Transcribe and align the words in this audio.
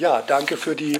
Ja, 0.00 0.22
danke 0.26 0.56
für 0.56 0.74
die 0.74 0.98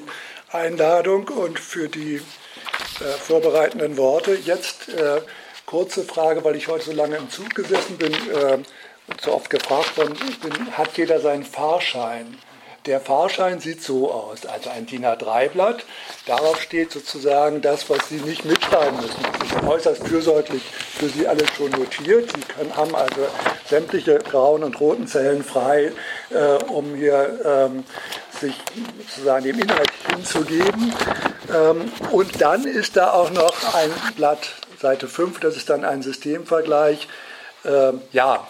Einladung 0.53 1.29
und 1.29 1.59
für 1.59 1.89
die 1.89 2.17
äh, 2.17 3.05
vorbereitenden 3.19 3.97
Worte. 3.97 4.35
Jetzt 4.35 4.91
äh, 4.91 5.23
kurze 5.65 6.05
Frage, 6.05 6.45
weil 6.45 6.55
ich 6.55 6.69
heute 6.69 6.85
so 6.85 6.93
lange 6.93 7.17
im 7.17 7.31
Zug 7.31 7.55
gesessen 7.55 7.97
bin 7.97 8.13
äh, 8.13 8.59
und 9.07 9.21
so 9.23 9.33
oft 9.33 9.49
gefragt 9.49 9.97
worden 9.97 10.19
bin, 10.43 10.77
hat 10.77 10.99
jeder 10.99 11.19
seinen 11.19 11.45
Fahrschein? 11.45 12.37
Der 12.85 13.01
Fahrschein 13.01 13.61
sieht 13.61 13.83
so 13.83 14.11
aus, 14.11 14.45
also 14.45 14.69
ein 14.69 14.85
DIN 14.85 15.07
A3-Blatt. 15.07 15.85
Darauf 16.27 16.61
steht 16.61 16.93
sozusagen 16.93 17.63
das, 17.63 17.89
was 17.89 18.09
Sie 18.11 18.17
nicht 18.17 18.45
mitschreiben 18.45 19.01
müssen. 19.01 19.23
Das 19.39 19.51
ist 19.51 19.69
äußerst 19.69 20.09
fürsorglich 20.09 20.63
für 20.63 21.09
Sie 21.09 21.27
alles 21.27 21.49
schon 21.57 21.71
notiert. 21.71 22.33
Sie 22.33 22.41
können, 22.41 22.77
haben 22.77 22.95
also 22.95 23.27
sämtliche 23.67 24.19
grauen 24.19 24.63
und 24.63 24.79
roten 24.79 25.07
Zellen 25.07 25.45
frei, 25.45 25.93
äh, 26.31 26.65
um 26.69 26.95
hier 26.95 27.41
ähm, 27.45 27.85
sich 28.41 28.55
sozusagen 28.99 29.45
dem 29.45 29.59
Inhalt 29.61 29.91
hinzugeben. 30.15 30.93
Ähm, 31.55 31.93
und 32.11 32.41
dann 32.41 32.65
ist 32.65 32.97
da 32.97 33.13
auch 33.13 33.31
noch 33.31 33.75
ein 33.75 33.91
Blatt, 34.17 34.55
Seite 34.79 35.09
5, 35.09 35.41
das 35.41 35.57
ist 35.57 35.69
dann 35.69 35.85
ein 35.85 36.03
Systemvergleich 36.03 37.07
ähm, 37.65 38.01
ja, 38.13 38.47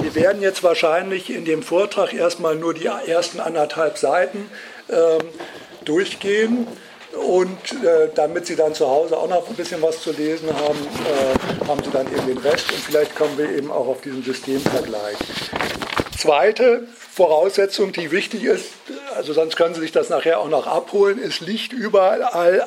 wir 0.00 0.14
werden 0.14 0.40
jetzt 0.40 0.62
wahrscheinlich 0.62 1.30
in 1.30 1.44
dem 1.44 1.62
Vortrag 1.62 2.14
erstmal 2.14 2.56
nur 2.56 2.72
die 2.72 2.86
ersten 2.86 3.40
anderthalb 3.40 3.98
Seiten 3.98 4.48
ähm, 4.88 5.28
durchgehen. 5.84 6.66
Und 7.14 7.84
äh, 7.84 8.08
damit 8.14 8.46
Sie 8.46 8.56
dann 8.56 8.74
zu 8.74 8.88
Hause 8.88 9.16
auch 9.16 9.28
noch 9.28 9.48
ein 9.48 9.54
bisschen 9.54 9.80
was 9.82 10.00
zu 10.00 10.10
lesen 10.10 10.48
haben, 10.52 10.78
äh, 11.04 11.68
haben 11.68 11.82
Sie 11.84 11.90
dann 11.90 12.08
eben 12.08 12.26
den 12.26 12.38
Rest 12.38 12.72
und 12.72 12.80
vielleicht 12.80 13.14
kommen 13.14 13.38
wir 13.38 13.50
eben 13.50 13.70
auch 13.70 13.86
auf 13.86 14.00
diesen 14.00 14.24
Systemvergleich. 14.24 15.16
Zweite 16.24 16.88
Voraussetzung, 16.96 17.92
die 17.92 18.10
wichtig 18.10 18.44
ist, 18.44 18.70
also 19.14 19.34
sonst 19.34 19.56
können 19.56 19.74
Sie 19.74 19.82
sich 19.82 19.92
das 19.92 20.08
nachher 20.08 20.40
auch 20.40 20.48
noch 20.48 20.66
abholen, 20.66 21.20
es 21.22 21.40
liegt 21.40 21.74
überall 21.74 22.22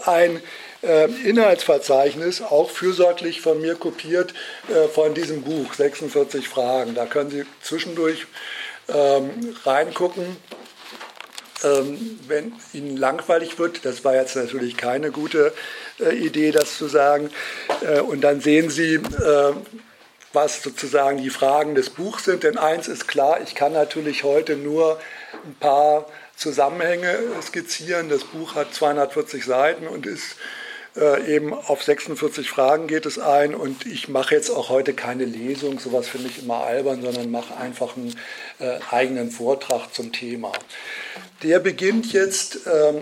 ein 0.05 0.43
äh, 0.83 1.05
Inhaltsverzeichnis, 1.27 2.43
auch 2.43 2.69
fürsorglich 2.69 3.41
von 3.41 3.59
mir 3.59 3.73
kopiert, 3.73 4.35
äh, 4.69 4.87
von 4.87 5.15
diesem 5.15 5.41
Buch, 5.41 5.73
46 5.73 6.47
Fragen. 6.47 6.93
Da 6.93 7.07
können 7.07 7.31
Sie 7.31 7.45
zwischendurch 7.63 8.27
ähm, 8.89 9.31
reingucken. 9.65 10.37
Ähm, 11.63 12.19
wenn 12.27 12.53
Ihnen 12.73 12.95
langweilig 12.95 13.57
wird, 13.57 13.85
das 13.85 14.05
war 14.05 14.13
jetzt 14.13 14.35
natürlich 14.35 14.77
keine 14.77 15.09
gute 15.09 15.51
äh, 15.99 16.15
Idee, 16.15 16.51
das 16.51 16.77
zu 16.77 16.87
sagen, 16.87 17.31
äh, 17.81 18.01
und 18.01 18.21
dann 18.21 18.39
sehen 18.39 18.69
Sie, 18.69 18.97
äh, 18.97 19.53
was 20.33 20.61
sozusagen 20.63 21.17
die 21.17 21.29
Fragen 21.29 21.75
des 21.75 21.89
Buchs 21.89 22.25
sind. 22.25 22.43
Denn 22.43 22.57
eins 22.57 22.87
ist 22.87 23.07
klar, 23.07 23.39
ich 23.41 23.55
kann 23.55 23.73
natürlich 23.73 24.23
heute 24.23 24.55
nur 24.55 24.99
ein 25.45 25.55
paar 25.55 26.07
Zusammenhänge 26.35 27.17
skizzieren. 27.41 28.09
Das 28.09 28.23
Buch 28.23 28.55
hat 28.55 28.73
240 28.73 29.43
Seiten 29.45 29.87
und 29.87 30.05
ist 30.05 30.35
äh, 30.97 31.35
eben 31.35 31.53
auf 31.53 31.83
46 31.83 32.49
Fragen 32.49 32.87
geht 32.87 33.05
es 33.05 33.19
ein 33.19 33.53
und 33.53 33.85
ich 33.85 34.09
mache 34.09 34.33
jetzt 34.33 34.49
auch 34.49 34.69
heute 34.69 34.93
keine 34.93 35.25
Lesung, 35.25 35.79
sowas 35.79 36.07
finde 36.07 36.27
ich 36.27 36.41
immer 36.41 36.63
albern, 36.63 37.03
sondern 37.03 37.29
mache 37.29 37.55
einfach 37.55 37.95
einen 37.95 38.15
äh, 38.59 38.79
eigenen 38.89 39.29
Vortrag 39.29 39.93
zum 39.93 40.11
Thema. 40.11 40.51
Der 41.43 41.59
beginnt 41.59 42.13
jetzt, 42.13 42.61
ähm, 42.65 43.01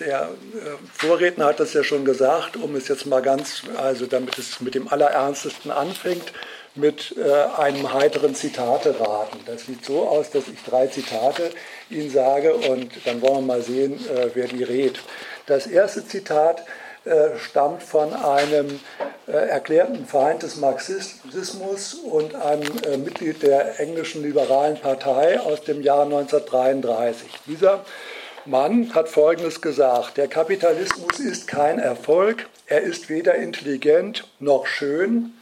der 0.00 0.22
äh, 0.22 0.70
Vorredner 0.94 1.46
hat 1.46 1.60
das 1.60 1.74
ja 1.74 1.84
schon 1.84 2.06
gesagt, 2.06 2.56
um 2.56 2.76
es 2.76 2.88
jetzt 2.88 3.04
mal 3.04 3.20
ganz, 3.20 3.62
also 3.76 4.06
damit 4.06 4.38
es 4.38 4.60
mit 4.60 4.74
dem 4.74 4.88
Allerernstesten 4.88 5.70
anfängt, 5.70 6.32
mit 6.74 7.14
äh, 7.16 7.60
einem 7.60 7.92
heiteren 7.92 8.34
Zitate-Raten. 8.34 9.38
Das 9.46 9.66
sieht 9.66 9.84
so 9.84 10.08
aus, 10.08 10.30
dass 10.30 10.48
ich 10.48 10.62
drei 10.64 10.86
Zitate 10.88 11.50
Ihnen 11.90 12.10
sage 12.10 12.54
und 12.54 12.90
dann 13.04 13.22
wollen 13.22 13.46
wir 13.46 13.54
mal 13.54 13.62
sehen, 13.62 13.94
äh, 14.08 14.30
wer 14.34 14.48
die 14.48 14.64
redet. 14.64 15.00
Das 15.46 15.66
erste 15.66 16.06
Zitat 16.06 16.64
äh, 17.04 17.38
stammt 17.38 17.82
von 17.82 18.14
einem 18.14 18.80
äh, 19.26 19.32
erklärten 19.32 20.06
Feind 20.06 20.42
des 20.42 20.56
Marxismus 20.56 21.94
und 21.94 22.34
einem 22.34 22.70
äh, 22.86 22.96
Mitglied 22.96 23.42
der 23.42 23.78
englischen 23.78 24.22
liberalen 24.22 24.78
Partei 24.78 25.38
aus 25.38 25.62
dem 25.62 25.82
Jahr 25.82 26.04
1933. 26.04 27.28
Dieser 27.46 27.84
Mann 28.46 28.94
hat 28.94 29.08
Folgendes 29.08 29.60
gesagt, 29.60 30.16
der 30.16 30.28
Kapitalismus 30.28 31.20
ist 31.20 31.46
kein 31.46 31.78
Erfolg, 31.78 32.46
er 32.66 32.80
ist 32.80 33.08
weder 33.08 33.34
intelligent 33.34 34.24
noch 34.40 34.66
schön, 34.66 35.34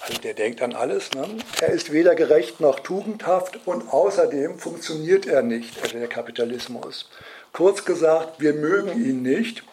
also 0.00 0.20
der 0.20 0.34
denkt 0.34 0.62
an 0.62 0.74
alles, 0.74 1.12
ne? 1.12 1.26
er 1.60 1.68
ist 1.68 1.92
weder 1.92 2.14
gerecht 2.14 2.60
noch 2.60 2.80
tugendhaft 2.80 3.58
und 3.66 3.92
außerdem 3.92 4.58
funktioniert 4.58 5.26
er 5.26 5.42
nicht, 5.42 5.82
also 5.82 5.98
der 5.98 6.08
Kapitalismus. 6.08 7.08
Kurz 7.52 7.84
gesagt, 7.84 8.40
wir 8.40 8.52
mögen 8.52 9.04
ihn 9.04 9.22
nicht 9.22 9.64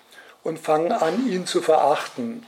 und 0.43 0.59
fangen 0.59 0.91
an, 0.91 1.27
ihn 1.29 1.45
zu 1.45 1.61
verachten. 1.61 2.45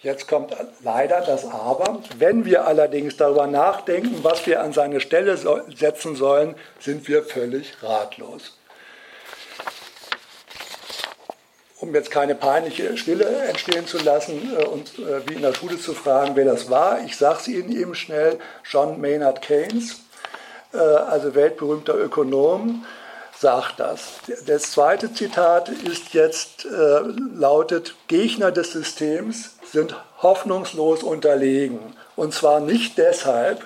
Jetzt 0.00 0.28
kommt 0.28 0.54
leider 0.82 1.20
das 1.22 1.44
Aber. 1.44 2.02
Wenn 2.18 2.44
wir 2.44 2.66
allerdings 2.66 3.16
darüber 3.16 3.48
nachdenken, 3.48 4.22
was 4.22 4.46
wir 4.46 4.62
an 4.62 4.72
seine 4.72 5.00
Stelle 5.00 5.36
setzen 5.74 6.14
sollen, 6.14 6.54
sind 6.78 7.08
wir 7.08 7.24
völlig 7.24 7.82
ratlos. 7.82 8.57
Um 11.80 11.94
jetzt 11.94 12.10
keine 12.10 12.34
peinliche 12.34 12.96
Stille 12.96 13.24
entstehen 13.24 13.86
zu 13.86 13.98
lassen 13.98 14.56
äh, 14.58 14.64
und 14.64 14.98
äh, 14.98 15.28
wie 15.28 15.34
in 15.34 15.42
der 15.42 15.54
Schule 15.54 15.78
zu 15.78 15.94
fragen, 15.94 16.32
wer 16.34 16.44
das 16.44 16.70
war, 16.70 17.00
ich 17.04 17.16
sage 17.16 17.38
es 17.40 17.48
Ihnen 17.48 17.70
eben 17.70 17.94
schnell, 17.94 18.38
John 18.68 19.00
Maynard 19.00 19.42
Keynes, 19.42 20.00
äh, 20.72 20.78
also 20.78 21.34
weltberühmter 21.34 21.94
Ökonom, 21.94 22.84
sagt 23.38 23.78
das. 23.78 24.20
Das 24.46 24.72
zweite 24.72 25.12
Zitat 25.12 25.68
ist 25.68 26.12
jetzt, 26.12 26.64
äh, 26.64 27.00
lautet, 27.34 27.94
Gegner 28.08 28.50
des 28.50 28.72
Systems 28.72 29.56
sind 29.70 29.94
hoffnungslos 30.22 31.02
unterlegen. 31.02 31.78
Und 32.16 32.34
zwar 32.34 32.60
nicht 32.60 32.98
deshalb, 32.98 33.64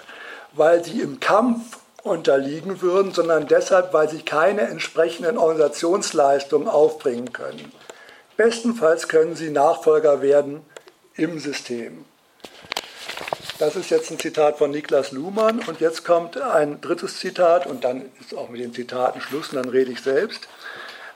weil 0.53 0.85
sie 0.85 1.01
im 1.01 1.21
Kampf 1.21 1.79
unterliegen 2.03 2.83
würden, 2.83 3.13
sondern 3.13 3.47
deshalb, 3.47 3.95
weil 3.95 4.09
sie 4.11 4.23
keine 4.23 4.63
entsprechenden 4.63 5.39
Organisationsleistungen 5.39 6.69
aufbringen 6.69 7.33
können. 7.33 7.73
Bestenfalls 8.43 9.07
können 9.07 9.37
sie 9.37 9.51
Nachfolger 9.51 10.21
werden 10.21 10.63
im 11.15 11.39
System. 11.39 12.05
Das 13.61 13.77
ist 13.77 13.89
jetzt 13.91 14.11
ein 14.11 14.19
Zitat 14.19 14.59
von 14.59 14.73
Niklas 14.73 15.13
Luhmann 15.13 15.61
und 15.61 15.79
jetzt 15.79 16.05
kommt 16.05 16.37
ein 16.37 16.81
drittes 16.81 17.21
Zitat 17.21 17.69
und 17.69 17.85
dann 17.85 18.11
ist 18.21 18.37
auch 18.37 18.49
mit 18.49 18.61
den 18.61 18.75
Zitaten 18.75 19.21
Schluss 19.21 19.51
und 19.51 19.63
dann 19.63 19.69
rede 19.69 19.93
ich 19.93 20.01
selbst. 20.01 20.49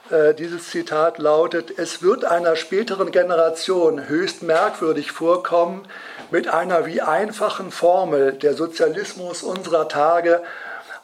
Äh, 0.09 0.35
dieses 0.35 0.69
Zitat 0.69 1.17
lautet, 1.17 1.77
es 1.77 2.01
wird 2.01 2.23
einer 2.23 2.55
späteren 2.55 3.11
Generation 3.11 4.07
höchst 4.07 4.41
merkwürdig 4.41 5.11
vorkommen, 5.11 5.85
mit 6.31 6.47
einer 6.47 6.85
wie 6.85 7.01
einfachen 7.01 7.71
Formel 7.71 8.31
der 8.31 8.53
Sozialismus 8.53 9.43
unserer 9.43 9.89
Tage 9.89 10.43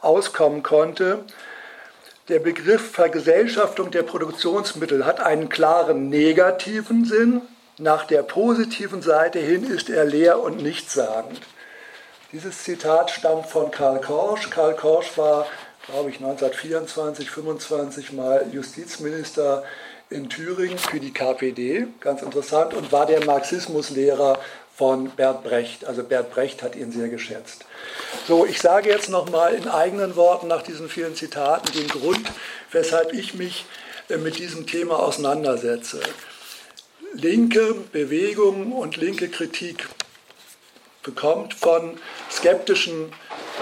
auskommen 0.00 0.62
konnte. 0.62 1.18
Der 2.28 2.38
Begriff 2.38 2.92
Vergesellschaftung 2.92 3.90
der 3.90 4.02
Produktionsmittel 4.02 5.04
hat 5.04 5.20
einen 5.20 5.50
klaren 5.50 6.08
negativen 6.08 7.04
Sinn, 7.04 7.42
nach 7.76 8.06
der 8.06 8.22
positiven 8.22 9.02
Seite 9.02 9.40
hin 9.40 9.64
ist 9.64 9.90
er 9.90 10.06
leer 10.06 10.40
und 10.40 10.62
nichtssagend. 10.62 11.38
Dieses 12.32 12.62
Zitat 12.64 13.10
stammt 13.10 13.48
von 13.48 13.70
Karl 13.70 14.00
Korsch. 14.00 14.48
Karl 14.48 14.74
Korsch 14.74 15.18
war, 15.18 15.46
glaube 15.86 16.08
ich, 16.08 16.16
1924, 16.16 17.30
25 17.30 18.14
mal 18.14 18.46
Justizminister 18.50 19.62
in 20.08 20.30
Thüringen 20.30 20.78
für 20.78 21.00
die 21.00 21.12
KPD, 21.12 21.88
ganz 22.00 22.22
interessant, 22.22 22.72
und 22.72 22.90
war 22.90 23.04
der 23.04 23.22
Marxismuslehrer 23.26 24.38
von 24.74 25.10
Bert 25.10 25.44
Brecht. 25.44 25.84
Also 25.84 26.02
Bert 26.02 26.30
Brecht 26.30 26.62
hat 26.62 26.74
ihn 26.74 26.90
sehr 26.90 27.10
geschätzt. 27.10 27.66
So, 28.26 28.46
ich 28.46 28.60
sage 28.60 28.90
jetzt 28.90 29.10
nochmal 29.10 29.54
in 29.54 29.68
eigenen 29.68 30.16
Worten 30.16 30.48
nach 30.48 30.62
diesen 30.62 30.88
vielen 30.88 31.14
Zitaten 31.14 31.72
den 31.72 31.88
Grund, 31.88 32.30
weshalb 32.70 33.12
ich 33.12 33.34
mich 33.34 33.64
äh, 34.08 34.16
mit 34.16 34.38
diesem 34.38 34.66
Thema 34.66 34.98
auseinandersetze 34.98 36.00
linke 37.14 37.74
Bewegung 37.92 38.72
und 38.72 38.96
linke 38.96 39.28
Kritik 39.28 39.88
bekommt 41.02 41.54
von 41.54 41.98
skeptischen, 42.30 43.12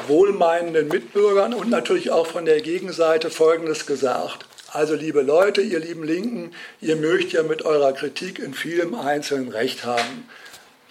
wohlmeinenden 0.06 0.88
Mitbürgern 0.88 1.52
und 1.52 1.68
natürlich 1.68 2.10
auch 2.10 2.26
von 2.26 2.44
der 2.44 2.60
Gegenseite 2.60 3.30
Folgendes 3.30 3.86
gesagt. 3.86 4.46
Also 4.70 4.94
liebe 4.94 5.20
Leute, 5.20 5.60
ihr 5.60 5.80
lieben 5.80 6.04
Linken, 6.04 6.52
ihr 6.80 6.96
mögt 6.96 7.32
ja 7.32 7.42
mit 7.42 7.62
eurer 7.62 7.92
Kritik 7.92 8.38
in 8.38 8.54
vielem 8.54 8.94
Einzelnen 8.94 9.48
recht 9.48 9.84
haben. 9.84 10.26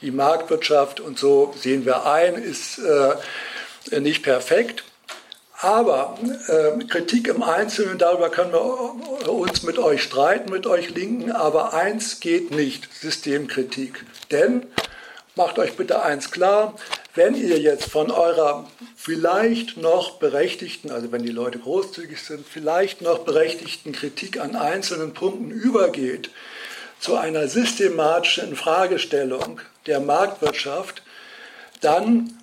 Die 0.02 0.12
Marktwirtschaft 0.12 1.00
und 1.00 1.20
so 1.20 1.54
sehen 1.58 1.86
wir 1.86 2.06
ein, 2.06 2.36
ist 2.36 2.80
äh, 2.80 4.00
nicht 4.00 4.24
perfekt. 4.24 4.84
Aber 5.62 6.18
äh, 6.48 6.84
Kritik 6.86 7.28
im 7.28 7.44
Einzelnen, 7.44 8.00
darüber 8.00 8.30
können 8.30 8.52
wir 8.52 9.30
uns 9.30 9.62
mit 9.62 9.78
euch 9.78 10.02
streiten, 10.02 10.52
mit 10.52 10.66
euch 10.66 10.90
Linken, 10.90 11.32
aber 11.32 11.74
eins 11.74 12.20
geht 12.20 12.50
nicht, 12.50 12.92
Systemkritik. 12.92 14.04
Denn, 14.32 14.66
macht 15.36 15.60
euch 15.60 15.78
bitte 15.78 16.02
eins 16.02 16.32
klar, 16.32 16.76
wenn 17.14 17.36
ihr 17.36 17.60
jetzt 17.60 17.86
von 17.86 18.10
eurer 18.10 18.68
vielleicht 18.96 19.78
noch 19.78 20.18
berechtigten, 20.18 20.90
also 20.90 21.12
wenn 21.12 21.24
die 21.24 21.30
Leute 21.30 21.60
großzügig 21.60 22.20
sind, 22.20 22.48
vielleicht 22.48 23.02
noch 23.02 23.20
berechtigten 23.20 23.92
Kritik 23.92 24.40
an 24.40 24.56
einzelnen 24.56 25.14
Punkten 25.14 25.52
übergeht 25.52 26.32
zu 27.00 27.18
einer 27.18 27.48
systematischen 27.48 28.56
Fragestellung 28.56 29.62
der 29.88 30.00
Marktwirtschaft, 30.00 31.02
dann 31.82 32.38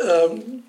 ähm, 0.00 0.64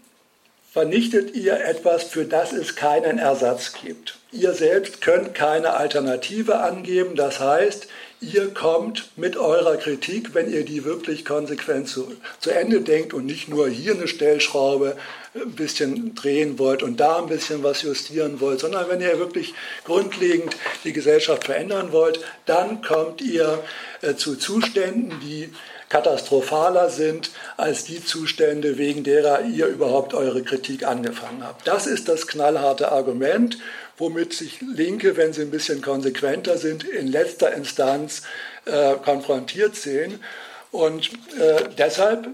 vernichtet 0.72 1.36
ihr 1.36 1.64
etwas, 1.66 2.04
für 2.04 2.26
das 2.26 2.52
es 2.52 2.76
keinen 2.76 3.18
Ersatz 3.18 3.74
gibt. 3.82 4.18
Ihr 4.32 4.54
selbst 4.54 5.02
könnt 5.02 5.34
keine 5.34 5.74
Alternative 5.74 6.60
angeben, 6.60 7.16
das 7.16 7.40
heißt, 7.40 7.88
ihr 8.20 8.54
kommt 8.54 9.10
mit 9.16 9.38
eurer 9.38 9.78
Kritik, 9.78 10.34
wenn 10.34 10.52
ihr 10.52 10.66
die 10.66 10.84
wirklich 10.84 11.26
konsequent 11.26 11.88
zu, 11.88 12.12
zu 12.40 12.50
Ende 12.50 12.82
denkt 12.82 13.14
und 13.14 13.26
nicht 13.26 13.48
nur 13.48 13.70
hier 13.70 13.94
eine 13.94 14.08
Stellschraube 14.08 14.98
ein 15.34 15.52
bisschen 15.52 16.16
drehen 16.16 16.60
wollt 16.60 16.84
und 16.84 17.00
da 17.00 17.20
ein 17.20 17.28
bisschen 17.28 17.64
was 17.64 17.82
justieren 17.82 18.40
wollt, 18.40 18.60
sondern 18.60 18.90
wenn 18.90 19.02
ihr 19.02 19.20
wirklich 19.20 19.54
grundlegend 19.86 20.56
die 20.84 20.94
Gesellschaft 20.94 21.46
verändern 21.46 21.92
wollt, 21.92 22.20
dann 22.46 22.82
kommt 22.82 23.22
ihr 23.22 23.64
äh, 24.02 24.16
zu 24.16 24.36
Zuständen, 24.36 25.20
die 25.22 25.50
katastrophaler 25.90 26.90
sind 26.90 27.32
als 27.58 27.84
die 27.84 28.04
Zustände, 28.04 28.78
wegen 28.78 29.04
derer 29.04 29.42
ihr 29.42 29.68
überhaupt 29.68 30.14
eure 30.14 30.44
Kritik 30.44 30.86
angefangen 30.86 31.44
habt. 31.44 31.68
Das 31.68 31.88
ist 31.88 32.10
das 32.10 32.28
knallharte 32.28 32.92
Argument 32.92 33.58
womit 33.98 34.34
sich 34.34 34.62
Linke, 34.62 35.18
wenn 35.18 35.34
sie 35.34 35.42
ein 35.42 35.52
bisschen 35.52 35.82
konsequenter 35.82 36.58
sind, 36.58 36.84
in 36.84 37.08
letzter 37.08 37.54
Instanz 37.54 38.24
äh, 38.66 38.96
konfrontiert 38.96 39.76
sehen. 39.76 40.24
Und 40.72 41.12
äh, 41.40 41.64
deshalb 41.78 42.28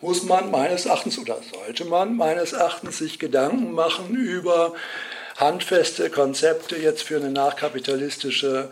muss 0.00 0.22
man 0.22 0.50
meines 0.50 0.86
Erachtens 0.86 1.18
oder 1.18 1.38
sollte 1.52 1.84
man 1.84 2.16
meines 2.16 2.52
Erachtens 2.52 2.98
sich 2.98 3.18
Gedanken 3.18 3.72
machen 3.72 4.14
über 4.14 4.74
handfeste 5.36 6.08
Konzepte 6.10 6.76
jetzt 6.76 7.02
für 7.02 7.16
eine 7.16 7.30
nachkapitalistische 7.30 8.70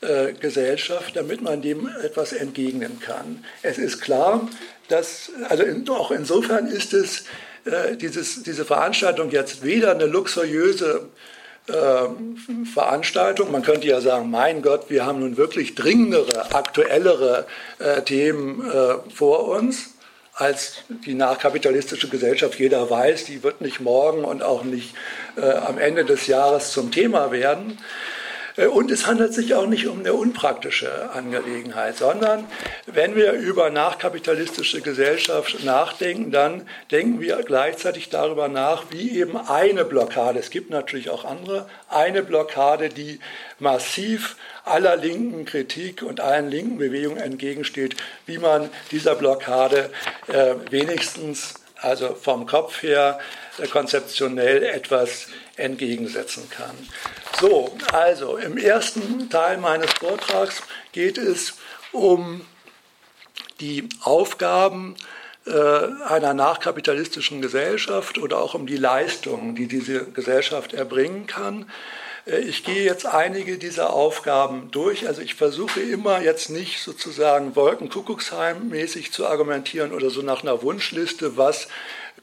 äh, 0.00 0.32
Gesellschaft, 0.32 1.16
damit 1.16 1.42
man 1.42 1.62
dem 1.62 1.88
etwas 2.02 2.32
entgegnen 2.32 3.00
kann. 3.00 3.44
Es 3.62 3.78
ist 3.78 4.00
klar, 4.00 4.48
dass, 4.88 5.30
also 5.48 5.62
in, 5.62 5.88
auch 5.88 6.10
insofern 6.10 6.66
ist 6.66 6.92
es 6.94 7.24
äh, 7.64 7.96
dieses, 7.96 8.42
diese 8.42 8.64
Veranstaltung 8.64 9.30
jetzt 9.30 9.62
weder 9.62 9.90
eine 9.92 10.06
luxuriöse 10.06 11.08
äh, 11.68 11.74
Veranstaltung. 12.72 13.52
Man 13.52 13.62
könnte 13.62 13.86
ja 13.86 14.00
sagen, 14.00 14.30
mein 14.30 14.62
Gott, 14.62 14.88
wir 14.88 15.04
haben 15.04 15.20
nun 15.20 15.36
wirklich 15.36 15.74
dringendere, 15.74 16.54
aktuellere 16.54 17.46
äh, 17.78 18.02
Themen 18.02 18.68
äh, 18.70 18.94
vor 19.14 19.48
uns 19.48 19.90
als 20.34 20.84
die 21.04 21.14
nachkapitalistische 21.14 22.08
Gesellschaft. 22.08 22.58
Jeder 22.58 22.88
weiß, 22.88 23.26
die 23.26 23.42
wird 23.42 23.60
nicht 23.60 23.80
morgen 23.80 24.24
und 24.24 24.42
auch 24.42 24.64
nicht 24.64 24.94
äh, 25.36 25.42
am 25.42 25.76
Ende 25.76 26.06
des 26.06 26.26
Jahres 26.26 26.72
zum 26.72 26.90
Thema 26.90 27.30
werden. 27.30 27.78
Äh, 28.60 28.66
und 28.66 28.90
es 28.90 29.06
handelt 29.06 29.34
sich 29.34 29.54
auch 29.54 29.66
nicht 29.66 29.86
um 29.86 30.00
eine 30.00 30.12
unpraktische 30.12 31.10
Angelegenheit, 31.10 31.96
sondern 31.96 32.44
wenn 32.86 33.16
wir 33.16 33.32
über 33.32 33.70
nachkapitalistische 33.70 34.80
Gesellschaft 34.80 35.64
nachdenken, 35.64 36.30
dann 36.30 36.66
denken 36.90 37.20
wir 37.20 37.42
gleichzeitig 37.42 38.10
darüber 38.10 38.48
nach, 38.48 38.84
wie 38.90 39.18
eben 39.18 39.36
eine 39.36 39.84
Blockade, 39.84 40.38
es 40.38 40.50
gibt 40.50 40.70
natürlich 40.70 41.10
auch 41.10 41.24
andere, 41.24 41.68
eine 41.88 42.22
Blockade, 42.22 42.88
die 42.88 43.20
massiv 43.58 44.36
aller 44.64 44.96
linken 44.96 45.44
Kritik 45.44 46.02
und 46.02 46.20
allen 46.20 46.50
linken 46.50 46.78
Bewegungen 46.78 47.18
entgegensteht, 47.18 47.96
wie 48.26 48.38
man 48.38 48.70
dieser 48.90 49.14
Blockade 49.14 49.90
äh, 50.28 50.54
wenigstens, 50.70 51.54
also 51.76 52.14
vom 52.14 52.46
Kopf 52.46 52.82
her, 52.82 53.18
äh, 53.58 53.66
konzeptionell 53.66 54.62
etwas 54.62 55.28
entgegensetzen 55.56 56.48
kann. 56.50 56.76
So, 57.40 57.74
also 57.90 58.36
im 58.36 58.58
ersten 58.58 59.30
Teil 59.30 59.56
meines 59.56 59.90
Vortrags 59.92 60.62
geht 60.92 61.16
es 61.16 61.54
um 61.90 62.42
die 63.60 63.88
Aufgaben 64.02 64.94
äh, 65.46 65.52
einer 66.06 66.34
nachkapitalistischen 66.34 67.40
Gesellschaft 67.40 68.18
oder 68.18 68.38
auch 68.42 68.52
um 68.52 68.66
die 68.66 68.76
Leistungen, 68.76 69.54
die 69.54 69.68
diese 69.68 70.04
Gesellschaft 70.04 70.74
erbringen 70.74 71.26
kann. 71.26 71.64
Äh, 72.26 72.40
ich 72.40 72.62
gehe 72.62 72.84
jetzt 72.84 73.06
einige 73.06 73.56
dieser 73.56 73.94
Aufgaben 73.94 74.70
durch. 74.70 75.08
Also 75.08 75.22
ich 75.22 75.34
versuche 75.34 75.80
immer 75.80 76.20
jetzt 76.20 76.50
nicht 76.50 76.82
sozusagen 76.82 77.56
Wolkenkuckucksheim-mäßig 77.56 79.12
zu 79.12 79.26
argumentieren 79.26 79.92
oder 79.92 80.10
so 80.10 80.20
nach 80.20 80.42
einer 80.42 80.60
Wunschliste, 80.60 81.38
was 81.38 81.68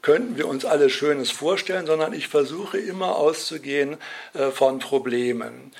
könnten 0.02 0.36
wir 0.36 0.48
uns 0.48 0.64
alles 0.64 0.92
Schönes 0.92 1.30
vorstellen, 1.30 1.86
sondern 1.86 2.12
ich 2.12 2.28
versuche 2.28 2.78
immer 2.78 3.16
auszugehen 3.16 3.96
äh, 4.34 4.50
von 4.50 4.78
Problemen. 4.78 5.72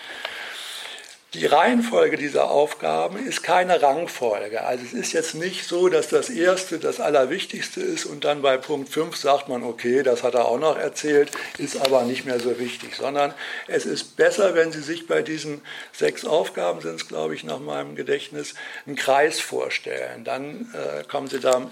Die 1.35 1.45
Reihenfolge 1.45 2.17
dieser 2.17 2.51
Aufgaben 2.51 3.19
ist 3.27 3.43
keine 3.43 3.83
Rangfolge. 3.83 4.65
Also 4.65 4.83
es 4.87 4.95
ist 4.95 5.13
jetzt 5.13 5.35
nicht 5.35 5.69
so, 5.69 5.91
dass 5.91 6.09
das 6.09 6.31
Erste 6.31 6.79
das 6.79 7.01
Allerwichtigste 7.01 7.83
ist 7.83 8.07
und 8.07 8.25
dann 8.25 8.41
bei 8.41 8.57
Punkt 8.57 8.89
5 8.89 9.15
sagt 9.15 9.47
man, 9.47 9.63
okay, 9.63 10.03
das 10.03 10.23
hat 10.23 10.33
er 10.33 10.47
auch 10.47 10.59
noch 10.59 10.79
erzählt, 10.79 11.31
ist 11.59 11.85
aber 11.85 12.05
nicht 12.05 12.25
mehr 12.25 12.41
so 12.41 12.59
wichtig, 12.59 12.97
sondern 12.97 13.35
es 13.67 13.85
ist 13.85 14.17
besser, 14.17 14.55
wenn 14.55 14.73
Sie 14.73 14.81
sich 14.81 15.07
bei 15.07 15.21
diesen 15.21 15.61
sechs 15.93 16.25
Aufgaben, 16.25 16.81
sind 16.81 16.95
es 16.95 17.09
glaube 17.09 17.35
ich 17.35 17.45
nach 17.45 17.61
meinem 17.61 17.95
Gedächtnis, 17.95 18.55
einen 18.87 18.97
Kreis 18.97 19.39
vorstellen. 19.39 20.25
Dann 20.25 20.73
äh, 20.73 21.05
kommen 21.05 21.29
Sie 21.29 21.41
da 21.41 21.71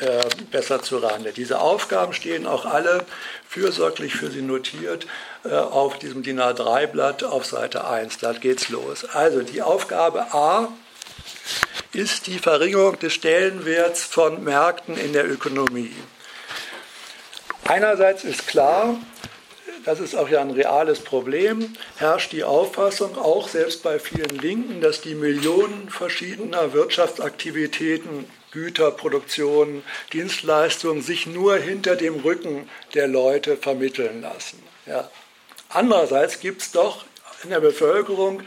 äh, 0.00 0.44
besser 0.50 0.80
zu 0.80 0.96
Rande. 0.96 1.32
Diese 1.32 1.60
Aufgaben 1.60 2.14
stehen 2.14 2.46
auch 2.46 2.64
alle 2.64 3.04
fürsorglich 3.46 4.14
für 4.14 4.30
Sie 4.30 4.40
notiert 4.40 5.06
auf 5.44 5.98
diesem 5.98 6.22
DIN 6.22 6.40
A3-Blatt 6.40 7.24
auf 7.24 7.44
Seite 7.44 7.86
1. 7.86 8.18
Da 8.18 8.32
geht's 8.32 8.68
los. 8.68 9.04
Also 9.04 9.42
die 9.42 9.62
Aufgabe 9.62 10.32
A 10.32 10.68
ist 11.92 12.26
die 12.26 12.38
Verringerung 12.38 12.98
des 12.98 13.12
Stellenwerts 13.12 14.02
von 14.04 14.42
Märkten 14.42 14.96
in 14.96 15.12
der 15.12 15.30
Ökonomie. 15.30 15.94
Einerseits 17.66 18.24
ist 18.24 18.46
klar, 18.46 18.96
das 19.84 20.00
ist 20.00 20.16
auch 20.16 20.28
ja 20.28 20.40
ein 20.40 20.50
reales 20.50 21.00
Problem, 21.00 21.76
herrscht 21.96 22.32
die 22.32 22.44
Auffassung, 22.44 23.16
auch 23.16 23.48
selbst 23.48 23.82
bei 23.82 23.98
vielen 23.98 24.38
Linken, 24.38 24.80
dass 24.80 25.02
die 25.02 25.14
Millionen 25.14 25.88
verschiedener 25.90 26.72
Wirtschaftsaktivitäten, 26.72 28.26
Güter, 28.50 28.90
Produktion, 28.90 29.82
Dienstleistungen 30.12 31.02
sich 31.02 31.26
nur 31.26 31.56
hinter 31.56 31.96
dem 31.96 32.20
Rücken 32.20 32.68
der 32.94 33.08
Leute 33.08 33.56
vermitteln 33.56 34.22
lassen. 34.22 34.62
Ja, 34.86 35.10
Andererseits 35.74 36.40
gibt 36.40 36.62
es 36.62 36.70
doch 36.70 37.04
in 37.42 37.50
der 37.50 37.60
Bevölkerung 37.60 38.42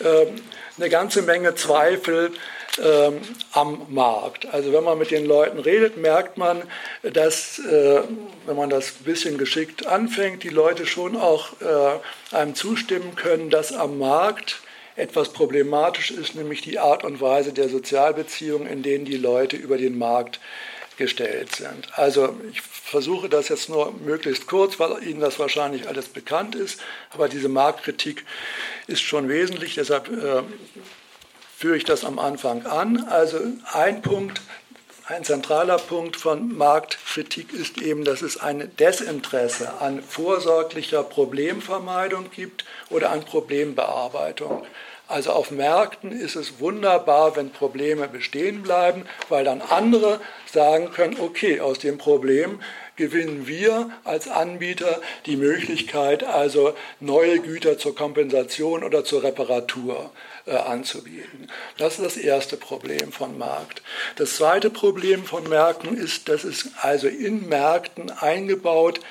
äh, 0.00 0.26
eine 0.76 0.88
ganze 0.88 1.22
Menge 1.22 1.54
Zweifel 1.54 2.32
äh, 2.78 3.10
am 3.52 3.86
Markt. 3.88 4.46
Also 4.52 4.72
wenn 4.72 4.84
man 4.84 4.98
mit 4.98 5.10
den 5.10 5.26
Leuten 5.26 5.58
redet, 5.58 5.96
merkt 5.96 6.38
man, 6.38 6.62
dass, 7.02 7.58
äh, 7.58 8.00
wenn 8.46 8.56
man 8.56 8.70
das 8.70 8.94
ein 9.00 9.04
bisschen 9.04 9.38
geschickt 9.38 9.86
anfängt, 9.86 10.42
die 10.42 10.48
Leute 10.48 10.86
schon 10.86 11.16
auch 11.16 11.52
äh, 11.60 12.34
einem 12.34 12.54
zustimmen 12.54 13.14
können, 13.14 13.50
dass 13.50 13.72
am 13.72 13.98
Markt 13.98 14.60
etwas 14.96 15.32
problematisch 15.32 16.10
ist, 16.10 16.34
nämlich 16.34 16.62
die 16.62 16.78
Art 16.78 17.04
und 17.04 17.20
Weise 17.20 17.52
der 17.52 17.68
Sozialbeziehungen, 17.68 18.66
in 18.66 18.82
denen 18.82 19.04
die 19.04 19.16
Leute 19.16 19.56
über 19.56 19.78
den 19.78 19.96
Markt 19.96 20.40
gestellt 20.96 21.54
sind. 21.54 21.96
Also 21.96 22.36
ich 22.52 22.62
versuche 22.88 23.28
das 23.28 23.48
jetzt 23.48 23.68
nur 23.68 23.92
möglichst 23.92 24.46
kurz, 24.46 24.78
weil 24.80 25.02
Ihnen 25.02 25.20
das 25.20 25.38
wahrscheinlich 25.38 25.88
alles 25.88 26.08
bekannt 26.08 26.54
ist, 26.54 26.80
aber 27.10 27.28
diese 27.28 27.48
Marktkritik 27.48 28.24
ist 28.86 29.02
schon 29.02 29.28
wesentlich, 29.28 29.74
deshalb 29.74 30.08
äh, 30.08 30.42
führe 31.56 31.76
ich 31.76 31.84
das 31.84 32.04
am 32.04 32.18
Anfang 32.18 32.64
an. 32.66 33.04
Also 33.08 33.38
ein 33.72 34.00
Punkt, 34.00 34.40
ein 35.06 35.24
zentraler 35.24 35.78
Punkt 35.78 36.16
von 36.16 36.56
Marktkritik 36.56 37.52
ist 37.52 37.78
eben, 37.78 38.04
dass 38.04 38.22
es 38.22 38.38
ein 38.38 38.70
Desinteresse 38.78 39.80
an 39.80 40.02
vorsorglicher 40.02 41.02
Problemvermeidung 41.02 42.30
gibt 42.30 42.64
oder 42.90 43.10
an 43.10 43.24
Problembearbeitung. 43.24 44.64
Also 45.08 45.32
auf 45.32 45.50
Märkten 45.50 46.12
ist 46.12 46.36
es 46.36 46.60
wunderbar, 46.60 47.34
wenn 47.34 47.50
Probleme 47.50 48.08
bestehen 48.08 48.62
bleiben, 48.62 49.06
weil 49.30 49.42
dann 49.42 49.62
andere 49.62 50.20
sagen 50.52 50.90
können, 50.90 51.16
okay, 51.18 51.60
aus 51.60 51.78
dem 51.78 51.96
Problem 51.96 52.60
gewinnen 52.96 53.46
wir 53.46 53.90
als 54.04 54.28
Anbieter 54.28 55.00
die 55.24 55.36
Möglichkeit, 55.36 56.24
also 56.24 56.74
neue 57.00 57.38
Güter 57.38 57.78
zur 57.78 57.94
Kompensation 57.94 58.84
oder 58.84 59.02
zur 59.02 59.22
Reparatur 59.22 60.10
äh, 60.44 60.56
anzubieten. 60.56 61.48
Das 61.78 61.94
ist 61.98 62.04
das 62.04 62.16
erste 62.18 62.58
Problem 62.58 63.10
von 63.10 63.38
Markt. 63.38 63.82
Das 64.16 64.36
zweite 64.36 64.68
Problem 64.68 65.24
von 65.24 65.48
Märkten 65.48 65.96
ist, 65.96 66.28
dass 66.28 66.44
es 66.44 66.70
also 66.82 67.08
in 67.08 67.48
Märkten 67.48 68.10
eingebaut 68.10 68.98
äh, 68.98 69.02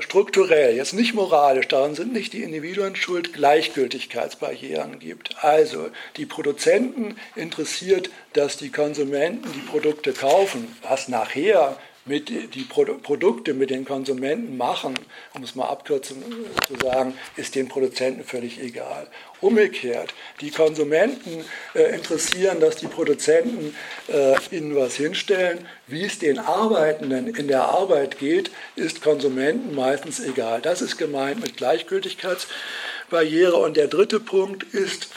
strukturell, 0.00 0.74
jetzt 0.74 0.92
nicht 0.92 1.14
moralisch, 1.14 1.68
daran 1.68 1.94
sind 1.94 2.12
nicht 2.12 2.32
die 2.32 2.42
Individuen 2.42 2.96
schuld, 2.96 3.32
Gleichgültigkeitsbarrieren 3.32 4.98
gibt. 4.98 5.42
Also 5.44 5.90
die 6.16 6.26
Produzenten 6.26 7.16
interessiert, 7.36 8.10
dass 8.32 8.56
die 8.56 8.70
Konsumenten 8.70 9.52
die 9.52 9.60
Produkte 9.60 10.12
kaufen. 10.12 10.76
Was 10.82 11.08
nachher 11.08 11.76
mit 12.08 12.28
die 12.30 12.64
Produkte 12.64 13.54
mit 13.54 13.70
den 13.70 13.84
Konsumenten 13.84 14.56
machen, 14.56 14.94
um 15.34 15.42
es 15.42 15.54
mal 15.54 15.66
abkürzend 15.66 16.24
zu 16.66 16.74
sagen, 16.82 17.14
ist 17.36 17.54
den 17.54 17.68
Produzenten 17.68 18.24
völlig 18.24 18.60
egal. 18.60 19.06
Umgekehrt, 19.40 20.14
die 20.40 20.50
Konsumenten 20.50 21.44
äh, 21.74 21.94
interessieren, 21.94 22.60
dass 22.60 22.76
die 22.76 22.88
Produzenten 22.88 23.74
äh, 24.08 24.34
ihnen 24.50 24.74
was 24.74 24.96
hinstellen. 24.96 25.66
Wie 25.86 26.04
es 26.04 26.18
den 26.18 26.38
Arbeitenden 26.38 27.34
in 27.34 27.46
der 27.46 27.62
Arbeit 27.62 28.18
geht, 28.18 28.50
ist 28.74 29.00
Konsumenten 29.00 29.74
meistens 29.74 30.18
egal. 30.18 30.60
Das 30.60 30.82
ist 30.82 30.98
gemeint 30.98 31.40
mit 31.40 31.56
Gleichgültigkeitsbarriere. 31.56 33.56
Und 33.56 33.76
der 33.76 33.86
dritte 33.86 34.18
Punkt 34.18 34.64
ist, 34.74 35.08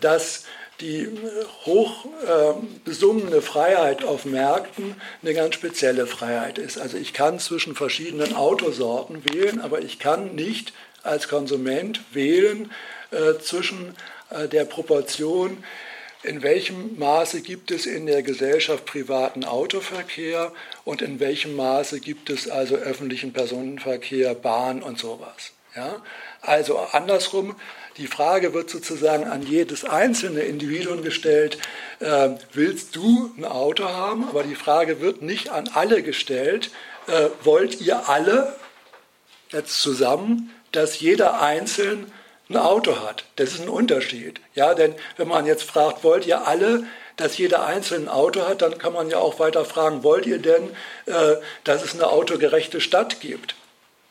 dass 0.00 0.44
die 0.80 1.08
hoch 1.64 2.06
äh, 2.26 2.52
besungene 2.84 3.40
Freiheit 3.40 4.04
auf 4.04 4.24
Märkten 4.24 4.96
eine 5.22 5.34
ganz 5.34 5.54
spezielle 5.54 6.06
Freiheit 6.06 6.58
ist. 6.58 6.78
Also 6.78 6.96
ich 6.96 7.12
kann 7.12 7.38
zwischen 7.38 7.74
verschiedenen 7.74 8.34
Autosorten 8.34 9.22
wählen, 9.32 9.60
aber 9.60 9.80
ich 9.80 9.98
kann 9.98 10.34
nicht 10.34 10.72
als 11.02 11.28
Konsument 11.28 12.00
wählen 12.12 12.70
äh, 13.10 13.38
zwischen 13.40 13.94
äh, 14.30 14.48
der 14.48 14.64
Proportion, 14.64 15.62
in 16.22 16.42
welchem 16.42 16.98
Maße 16.98 17.40
gibt 17.40 17.70
es 17.70 17.86
in 17.86 18.06
der 18.06 18.22
Gesellschaft 18.22 18.84
privaten 18.84 19.44
Autoverkehr 19.44 20.52
und 20.84 21.02
in 21.02 21.20
welchem 21.20 21.54
Maße 21.54 22.00
gibt 22.00 22.30
es 22.30 22.48
also 22.48 22.74
öffentlichen 22.74 23.32
Personenverkehr, 23.32 24.34
Bahn 24.34 24.82
und 24.82 24.98
sowas. 24.98 25.52
Ja? 25.76 26.02
Also 26.40 26.78
andersrum, 26.78 27.54
die 27.96 28.08
Frage 28.08 28.54
wird 28.54 28.70
sozusagen 28.70 29.24
an 29.24 29.42
jedes 29.42 29.84
einzelne 29.84 30.40
Individuum 30.40 31.02
gestellt, 31.02 31.58
äh, 32.00 32.30
willst 32.52 32.96
du 32.96 33.32
ein 33.38 33.44
Auto 33.44 33.84
haben? 33.84 34.28
Aber 34.28 34.42
die 34.42 34.54
Frage 34.54 35.00
wird 35.00 35.22
nicht 35.22 35.50
an 35.50 35.70
alle 35.72 36.02
gestellt, 36.02 36.70
äh, 37.06 37.28
wollt 37.44 37.80
ihr 37.80 38.08
alle 38.08 38.56
jetzt 39.50 39.80
zusammen, 39.80 40.50
dass 40.72 41.00
jeder 41.00 41.40
einzeln 41.40 42.10
ein 42.48 42.56
Auto 42.56 43.00
hat? 43.00 43.24
Das 43.36 43.50
ist 43.52 43.60
ein 43.60 43.68
Unterschied. 43.68 44.40
Ja, 44.54 44.74
denn 44.74 44.94
wenn 45.16 45.28
man 45.28 45.46
jetzt 45.46 45.64
fragt, 45.64 46.04
wollt 46.04 46.26
ihr 46.26 46.46
alle, 46.46 46.84
dass 47.16 47.38
jeder 47.38 47.66
einzelne 47.66 48.06
ein 48.06 48.08
Auto 48.08 48.46
hat, 48.46 48.62
dann 48.62 48.78
kann 48.78 48.92
man 48.92 49.10
ja 49.10 49.18
auch 49.18 49.38
weiter 49.38 49.64
fragen, 49.64 50.02
wollt 50.02 50.26
ihr 50.26 50.38
denn, 50.38 50.70
äh, 51.06 51.36
dass 51.64 51.82
es 51.82 51.94
eine 51.94 52.08
autogerechte 52.08 52.80
Stadt 52.80 53.20
gibt? 53.20 53.54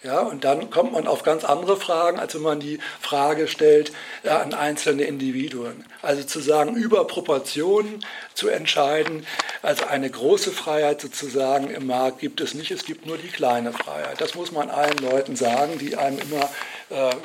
Ja, 0.06 0.20
und 0.20 0.44
dann 0.44 0.70
kommt 0.70 0.92
man 0.92 1.08
auf 1.08 1.24
ganz 1.24 1.44
andere 1.44 1.77
Fragen, 1.77 2.20
als 2.20 2.36
wenn 2.36 2.44
man 2.44 2.60
die 2.60 2.77
Frage 3.01 3.48
stellt 3.48 3.92
äh, 4.22 4.30
an 4.30 4.54
einzelne 4.54 5.04
Individuen. 5.04 5.84
Also 6.04 6.22
zu 6.22 6.42
sagen, 6.42 6.75
über 6.75 7.08
Proportionen 7.08 8.06
zu 8.36 8.50
entscheiden, 8.50 9.25
also 9.63 9.86
eine 9.86 10.08
große 10.08 10.51
Freiheit 10.51 11.01
sozusagen 11.01 11.72
im 11.72 11.88
Markt 11.88 12.20
gibt 12.20 12.39
es 12.39 12.54
nicht, 12.54 12.70
es 12.70 12.86
gibt 12.86 13.08
nur 13.08 13.18
die 13.18 13.30
kleine 13.30 13.74
Freiheit. 13.74 14.22
Das 14.22 14.36
muss 14.36 14.51
man 14.51 14.70
allen 14.70 14.98
Leuten 15.00 15.36
sagen, 15.36 15.80
die 15.80 15.98
einem 15.98 16.20
immer 16.20 16.51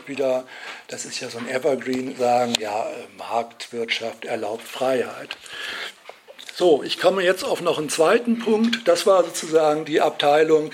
wieder, 0.07 0.45
das 0.89 1.05
ist 1.05 1.21
ja 1.21 1.29
so 1.29 1.39
ein 1.39 1.49
Evergreen, 1.49 2.17
sagen, 2.17 2.55
ja, 2.59 2.89
äh, 2.89 2.95
Marktwirtschaft 3.19 4.25
erlaubt 4.25 4.67
Freiheit. 4.67 5.37
So, 6.55 6.83
ich 6.83 6.99
komme 6.99 7.23
jetzt 7.23 7.45
auf 7.45 7.61
noch 7.61 7.79
einen 7.79 7.89
zweiten 7.89 8.39
Punkt. 8.39 8.87
Das 8.87 9.07
war 9.07 9.25
sozusagen 9.25 9.85
die 9.85 10.01
Abteilung 10.01 10.73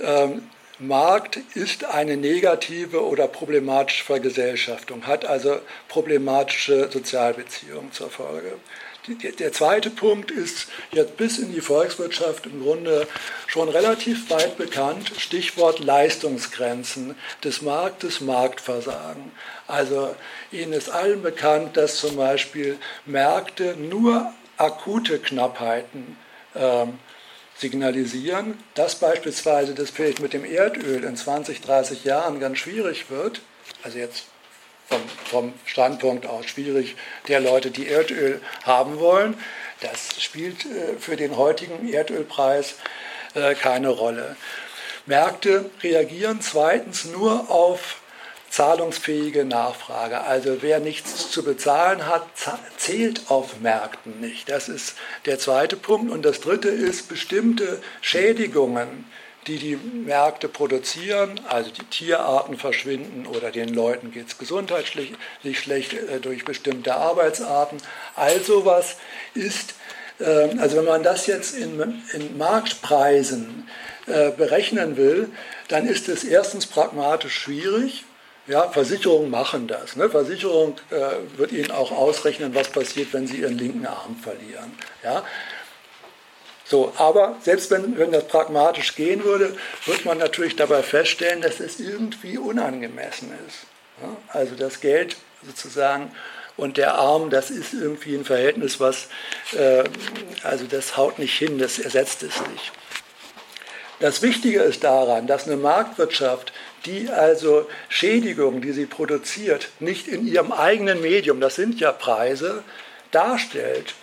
ähm, 0.00 0.42
Markt 0.80 1.40
ist 1.54 1.84
eine 1.84 2.16
negative 2.16 3.04
oder 3.04 3.26
problematische 3.26 4.04
Vergesellschaftung, 4.04 5.08
hat 5.08 5.24
also 5.24 5.58
problematische 5.88 6.88
Sozialbeziehungen 6.88 7.90
zur 7.90 8.10
Folge. 8.10 8.52
Der 9.38 9.52
zweite 9.52 9.90
Punkt 9.90 10.30
ist 10.30 10.68
jetzt 10.92 11.16
bis 11.16 11.38
in 11.38 11.52
die 11.52 11.60
Volkswirtschaft 11.60 12.46
im 12.46 12.62
Grunde 12.62 13.06
schon 13.46 13.68
relativ 13.68 14.28
weit 14.30 14.58
bekannt, 14.58 15.12
Stichwort 15.16 15.78
Leistungsgrenzen 15.80 17.14
des 17.42 17.62
Marktes, 17.62 18.20
Marktversagen. 18.20 19.32
Also 19.66 20.14
Ihnen 20.52 20.74
ist 20.74 20.90
allen 20.90 21.22
bekannt, 21.22 21.76
dass 21.76 21.96
zum 21.96 22.16
Beispiel 22.16 22.76
Märkte 23.06 23.76
nur 23.76 24.32
akute 24.58 25.18
Knappheiten 25.18 26.16
ähm, 26.54 26.98
signalisieren, 27.56 28.58
dass 28.74 28.96
beispielsweise 28.96 29.74
das 29.74 29.90
Feld 29.90 30.20
mit 30.20 30.32
dem 30.32 30.44
Erdöl 30.44 31.04
in 31.04 31.16
20, 31.16 31.60
30 31.60 32.04
Jahren 32.04 32.40
ganz 32.40 32.58
schwierig 32.58 33.10
wird, 33.10 33.40
also 33.82 33.98
jetzt 33.98 34.26
vom, 34.88 35.02
vom 35.24 35.52
Standpunkt 35.64 36.26
aus 36.26 36.46
schwierig 36.46 36.96
der 37.28 37.40
Leute, 37.40 37.70
die 37.70 37.88
Erdöl 37.88 38.40
haben 38.64 38.98
wollen, 38.98 39.36
das 39.80 40.20
spielt 40.20 40.64
äh, 40.64 40.96
für 40.98 41.16
den 41.16 41.36
heutigen 41.36 41.88
Erdölpreis 41.88 42.76
äh, 43.34 43.54
keine 43.54 43.88
Rolle. 43.88 44.36
Märkte 45.06 45.70
reagieren 45.82 46.40
zweitens 46.40 47.04
nur 47.04 47.50
auf 47.50 48.00
zahlungsfähige 48.50 49.44
Nachfrage. 49.44 50.22
Also 50.22 50.62
wer 50.62 50.80
nichts 50.80 51.30
zu 51.30 51.44
bezahlen 51.44 52.06
hat, 52.06 52.26
zählt 52.76 53.30
auf 53.30 53.60
Märkten 53.60 54.20
nicht. 54.20 54.50
Das 54.50 54.68
ist 54.68 54.96
der 55.26 55.38
zweite 55.38 55.76
Punkt. 55.76 56.10
Und 56.10 56.24
das 56.24 56.40
dritte 56.40 56.68
ist 56.68 57.08
bestimmte 57.08 57.80
Schädigungen, 58.00 59.04
die 59.48 59.56
die 59.58 59.76
Märkte 59.76 60.46
produzieren, 60.46 61.40
also 61.48 61.70
die 61.70 61.84
Tierarten 61.84 62.58
verschwinden 62.58 63.26
oder 63.26 63.50
den 63.50 63.72
Leuten 63.72 64.12
geht 64.12 64.28
es 64.28 64.38
gesundheitlich 64.38 65.14
schlecht 65.54 65.94
äh, 65.94 66.20
durch 66.20 66.44
bestimmte 66.44 66.94
Arbeitsarten. 66.94 67.78
All 68.14 68.40
sowas 68.42 68.96
ist, 69.34 69.74
ähm, 70.20 70.58
also 70.60 70.76
wenn 70.76 70.84
man 70.84 71.02
das 71.02 71.26
jetzt 71.26 71.56
in, 71.56 71.80
in 72.12 72.36
Marktpreisen 72.36 73.68
äh, 74.06 74.30
berechnen 74.30 74.96
will, 74.96 75.30
dann 75.68 75.86
ist 75.86 76.08
es 76.08 76.24
erstens 76.24 76.66
pragmatisch 76.66 77.34
schwierig 77.34 78.04
ja, 78.48 78.70
Versicherungen 78.70 79.30
machen 79.30 79.68
das. 79.68 79.94
Ne? 79.94 80.08
Versicherung 80.08 80.76
äh, 80.90 81.38
wird 81.38 81.52
Ihnen 81.52 81.70
auch 81.70 81.92
ausrechnen, 81.92 82.54
was 82.54 82.68
passiert, 82.68 83.12
wenn 83.12 83.26
Sie 83.26 83.36
Ihren 83.42 83.58
linken 83.58 83.86
Arm 83.86 84.16
verlieren. 84.16 84.72
Ja? 85.04 85.22
So, 86.68 86.92
aber 86.98 87.36
selbst 87.42 87.70
wenn, 87.70 87.96
wenn 87.98 88.12
das 88.12 88.28
pragmatisch 88.28 88.94
gehen 88.94 89.24
würde, 89.24 89.56
wird 89.86 90.04
man 90.04 90.18
natürlich 90.18 90.54
dabei 90.54 90.82
feststellen, 90.82 91.40
dass 91.40 91.60
es 91.60 91.80
irgendwie 91.80 92.36
unangemessen 92.36 93.32
ist. 93.46 93.60
Ja? 94.02 94.16
Also 94.28 94.54
das 94.54 94.80
Geld 94.80 95.16
sozusagen 95.46 96.12
und 96.58 96.76
der 96.76 96.96
Arm, 96.96 97.30
das 97.30 97.50
ist 97.50 97.72
irgendwie 97.72 98.16
ein 98.16 98.24
Verhältnis, 98.24 98.80
was, 98.80 99.08
äh, 99.56 99.84
also 100.42 100.66
das 100.66 100.96
haut 100.96 101.18
nicht 101.18 101.38
hin, 101.38 101.58
das 101.58 101.78
ersetzt 101.78 102.22
es 102.22 102.34
nicht. 102.48 102.72
Das 104.00 104.22
Wichtige 104.22 104.60
ist 104.60 104.84
daran, 104.84 105.26
dass 105.26 105.46
eine 105.46 105.56
Marktwirtschaft 105.56 106.52
die 106.84 107.08
also 107.08 107.68
Schädigungen, 107.88 108.60
die 108.60 108.72
sie 108.72 108.86
produziert, 108.86 109.70
nicht 109.80 110.06
in 110.06 110.26
ihrem 110.26 110.52
eigenen 110.52 111.00
Medium, 111.00 111.40
das 111.40 111.56
sind 111.56 111.80
ja 111.80 111.92
Preise, 111.92 112.62
darstellt 113.10 113.94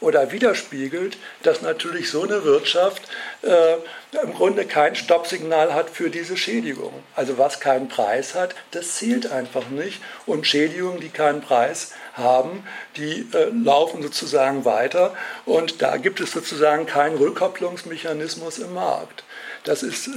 oder 0.00 0.32
widerspiegelt, 0.32 1.16
dass 1.42 1.62
natürlich 1.62 2.10
so 2.10 2.22
eine 2.22 2.44
Wirtschaft 2.44 3.02
äh, 3.42 3.76
im 4.22 4.34
Grunde 4.34 4.64
kein 4.64 4.94
Stoppsignal 4.94 5.74
hat 5.74 5.90
für 5.90 6.10
diese 6.10 6.36
Schädigung. 6.36 6.92
Also 7.14 7.38
was 7.38 7.60
keinen 7.60 7.88
Preis 7.88 8.34
hat, 8.34 8.54
das 8.70 8.94
zählt 8.96 9.30
einfach 9.30 9.68
nicht. 9.68 10.00
Und 10.26 10.46
Schädigungen, 10.46 11.00
die 11.00 11.08
keinen 11.08 11.40
Preis 11.40 11.92
haben, 12.14 12.66
die 12.96 13.26
äh, 13.32 13.50
laufen 13.50 14.02
sozusagen 14.02 14.64
weiter. 14.64 15.14
Und 15.44 15.82
da 15.82 15.96
gibt 15.96 16.20
es 16.20 16.32
sozusagen 16.32 16.86
keinen 16.86 17.16
Rückkopplungsmechanismus 17.16 18.58
im 18.58 18.74
Markt. 18.74 19.24
Das 19.64 19.82
ist, 19.82 20.10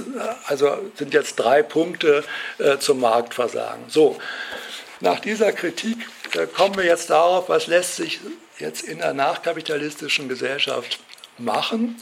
also 0.46 0.76
sind 0.94 1.14
jetzt 1.14 1.36
drei 1.36 1.62
Punkte 1.62 2.22
äh, 2.58 2.78
zum 2.78 3.00
Marktversagen. 3.00 3.84
So, 3.88 4.18
nach 5.00 5.20
dieser 5.20 5.52
Kritik 5.52 5.96
äh, 6.34 6.46
kommen 6.46 6.76
wir 6.76 6.84
jetzt 6.84 7.10
darauf, 7.10 7.48
was 7.48 7.66
lässt 7.66 7.96
sich 7.96 8.20
jetzt 8.60 8.82
in 8.82 8.98
der 8.98 9.14
nachkapitalistischen 9.14 10.28
Gesellschaft 10.28 10.98
machen. 11.38 11.96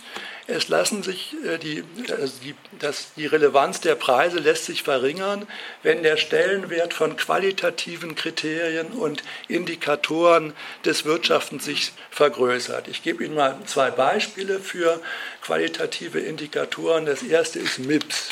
Es 0.48 0.68
lassen 0.68 1.02
sich 1.02 1.34
äh, 1.44 1.58
die, 1.58 1.82
also 2.10 2.34
die, 2.42 2.54
das, 2.78 3.12
die 3.16 3.26
Relevanz 3.26 3.80
der 3.80 3.96
Preise 3.96 4.38
lässt 4.38 4.66
sich 4.66 4.82
verringern, 4.84 5.46
wenn 5.82 6.04
der 6.04 6.16
Stellenwert 6.16 6.94
von 6.94 7.16
qualitativen 7.16 8.14
Kriterien 8.14 8.88
und 8.88 9.25
Indikatoren 9.48 10.52
des 10.84 11.04
Wirtschaftens 11.04 11.64
sich 11.64 11.92
vergrößert. 12.10 12.86
Ich 12.88 13.02
gebe 13.02 13.25
Ihnen 13.25 13.34
mal 13.34 13.58
zwei 13.66 13.90
Beispiele 13.90 14.60
für 14.60 15.00
qualitative 15.42 16.20
Indikatoren. 16.20 17.06
Das 17.06 17.22
erste 17.25 17.58
ist 17.58 17.80
MIPS. 17.80 18.30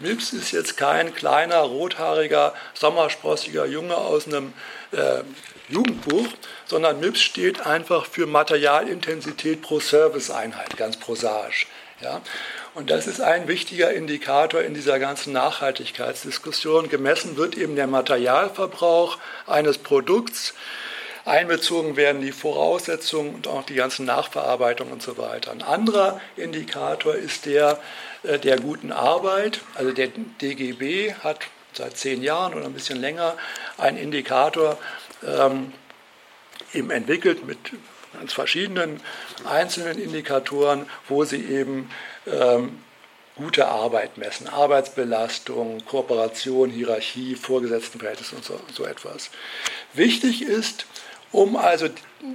MIPS 0.00 0.32
ist 0.32 0.52
jetzt 0.52 0.78
kein 0.78 1.14
kleiner, 1.14 1.58
rothaariger, 1.58 2.54
sommersprossiger 2.72 3.66
Junge 3.66 3.96
aus 3.96 4.26
einem 4.26 4.54
äh, 4.92 5.22
Jugendbuch, 5.68 6.28
sondern 6.66 7.00
MIPS 7.00 7.20
steht 7.20 7.66
einfach 7.66 8.06
für 8.06 8.26
Materialintensität 8.26 9.62
pro 9.62 9.80
Serviceeinheit, 9.80 10.76
ganz 10.76 10.96
prosaisch. 10.96 11.66
Ja? 12.00 12.20
Und 12.74 12.90
das 12.90 13.06
ist 13.06 13.20
ein 13.20 13.48
wichtiger 13.48 13.92
Indikator 13.92 14.62
in 14.62 14.74
dieser 14.74 14.98
ganzen 14.98 15.32
Nachhaltigkeitsdiskussion. 15.32 16.88
Gemessen 16.88 17.36
wird 17.36 17.56
eben 17.56 17.76
der 17.76 17.86
Materialverbrauch 17.86 19.18
eines 19.46 19.78
Produkts. 19.78 20.54
Einbezogen 21.24 21.96
werden 21.96 22.20
die 22.20 22.32
Voraussetzungen 22.32 23.34
und 23.34 23.46
auch 23.46 23.64
die 23.64 23.74
ganzen 23.74 24.06
Nachverarbeitungen 24.06 24.92
und 24.92 25.02
so 25.02 25.18
weiter. 25.18 25.52
Ein 25.52 25.62
anderer 25.62 26.20
Indikator 26.36 27.14
ist 27.14 27.46
der 27.46 27.78
äh, 28.22 28.38
der 28.38 28.58
guten 28.58 28.92
Arbeit. 28.92 29.60
Also 29.74 29.92
der 29.92 30.08
DGB 30.40 31.14
hat 31.14 31.40
seit 31.72 31.96
zehn 31.96 32.22
Jahren 32.22 32.54
oder 32.54 32.66
ein 32.66 32.74
bisschen 32.74 33.00
länger 33.00 33.36
einen 33.78 33.96
Indikator 33.96 34.78
ähm, 35.26 35.72
eben 36.74 36.90
entwickelt 36.90 37.46
mit 37.46 37.58
ganz 38.12 38.32
verschiedenen 38.32 39.00
einzelnen 39.44 39.98
Indikatoren, 39.98 40.86
wo 41.08 41.24
sie 41.24 41.44
eben 41.44 41.90
ähm, 42.26 42.78
gute 43.36 43.66
Arbeit 43.68 44.18
messen, 44.18 44.48
Arbeitsbelastung, 44.48 45.84
Kooperation, 45.86 46.70
Hierarchie, 46.70 47.34
Vorgesetztenverhältnis 47.34 48.32
und 48.32 48.44
so, 48.44 48.60
so 48.72 48.84
etwas. 48.84 49.30
Wichtig 49.94 50.42
ist, 50.42 50.86
um 51.30 51.56
also 51.56 51.88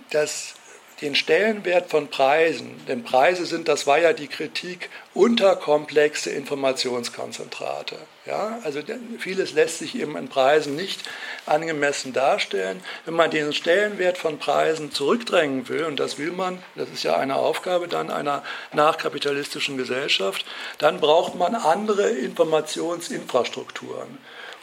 das 0.09 0.55
den 1.01 1.13
Stellenwert 1.13 1.91
von 1.91 2.09
Preisen, 2.09 2.83
denn 2.87 3.03
Preise 3.03 3.45
sind, 3.45 3.67
das 3.67 3.85
war 3.85 3.99
ja 3.99 4.13
die 4.13 4.27
Kritik, 4.27 4.89
unterkomplexe 5.13 6.31
Informationskonzentrate. 6.31 7.97
Ja, 8.27 8.59
also 8.65 8.81
vieles 9.19 9.53
lässt 9.53 9.79
sich 9.79 9.97
eben 9.97 10.17
in 10.17 10.27
Preisen 10.27 10.75
nicht 10.75 11.01
angemessen 11.45 12.11
darstellen. 12.11 12.83
Wenn 13.05 13.13
man 13.13 13.31
den 13.31 13.53
Stellenwert 13.53 14.17
von 14.17 14.37
Preisen 14.37 14.91
zurückdrängen 14.91 15.69
will, 15.69 15.85
und 15.85 15.97
das 15.97 16.17
will 16.17 16.31
man, 16.31 16.61
das 16.75 16.89
ist 16.89 17.03
ja 17.03 17.15
eine 17.15 17.37
Aufgabe 17.37 17.87
dann 17.87 18.11
einer 18.11 18.43
nachkapitalistischen 18.73 19.77
Gesellschaft, 19.77 20.45
dann 20.77 20.99
braucht 20.99 21.35
man 21.35 21.55
andere 21.55 22.09
Informationsinfrastrukturen. 22.09 24.17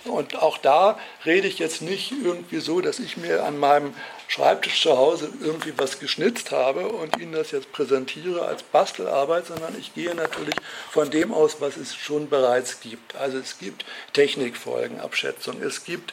Und 0.04 0.36
auch 0.36 0.58
da 0.58 0.98
rede 1.24 1.48
ich 1.48 1.58
jetzt 1.58 1.80
nicht 1.80 2.12
irgendwie 2.12 2.60
so, 2.60 2.80
dass 2.80 2.98
ich 2.98 3.16
mir 3.16 3.44
an 3.44 3.58
meinem 3.58 3.94
Schreibtisch 4.28 4.82
zu 4.82 4.96
Hause 4.96 5.30
irgendwie 5.40 5.72
was 5.76 6.00
geschnitzt 6.00 6.50
habe 6.50 6.88
und 6.88 7.18
Ihnen 7.20 7.32
das 7.32 7.50
jetzt 7.50 7.72
präsentiere 7.72 8.44
als 8.46 8.62
Bastelarbeit, 8.62 9.46
sondern 9.46 9.78
ich 9.78 9.94
gehe 9.94 10.14
natürlich 10.14 10.54
von 10.90 11.10
dem 11.10 11.32
aus, 11.32 11.60
was 11.60 11.76
es 11.76 11.94
schon 11.94 12.28
bereits 12.28 12.80
gibt. 12.80 13.14
Also 13.16 13.38
es 13.38 13.58
gibt 13.58 13.84
Technikfolgenabschätzung, 14.12 15.62
es 15.62 15.84
gibt 15.84 16.12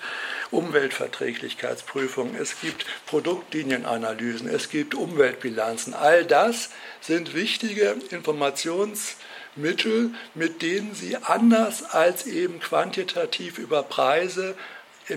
Umweltverträglichkeitsprüfungen, 0.51 2.35
es 2.35 2.59
gibt 2.61 2.85
Produktlinienanalysen, 3.07 4.49
es 4.49 4.69
gibt 4.69 4.93
Umweltbilanzen. 4.93 5.93
All 5.93 6.25
das 6.25 6.69
sind 7.01 7.33
wichtige 7.33 7.95
Informations- 8.11 9.15
Mittel, 9.55 10.11
mit 10.33 10.61
denen 10.61 10.95
sie 10.95 11.17
anders 11.17 11.83
als 11.83 12.25
eben 12.25 12.59
quantitativ 12.59 13.57
über 13.57 13.83
Preise, 13.83 14.55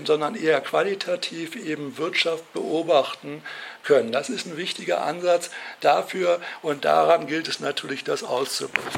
sondern 0.03 0.35
eher 0.35 0.59
qualitativ 0.61 1.55
eben 1.55 1.97
Wirtschaft 1.97 2.51
beobachten 2.53 3.41
können. 3.83 4.11
Das 4.11 4.29
ist 4.29 4.45
ein 4.45 4.57
wichtiger 4.57 5.03
Ansatz 5.03 5.51
dafür 5.79 6.41
und 6.61 6.83
daran 6.85 7.27
gilt 7.27 7.47
es 7.47 7.59
natürlich, 7.59 8.03
das 8.03 8.23
auszubilden. 8.23 8.91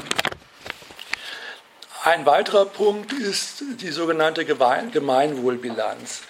Ein 2.04 2.26
weiterer 2.26 2.64
Punkt 2.64 3.12
ist 3.12 3.62
die 3.80 3.90
sogenannte 3.90 4.44
Gemeinwohlbilanz 4.44 6.22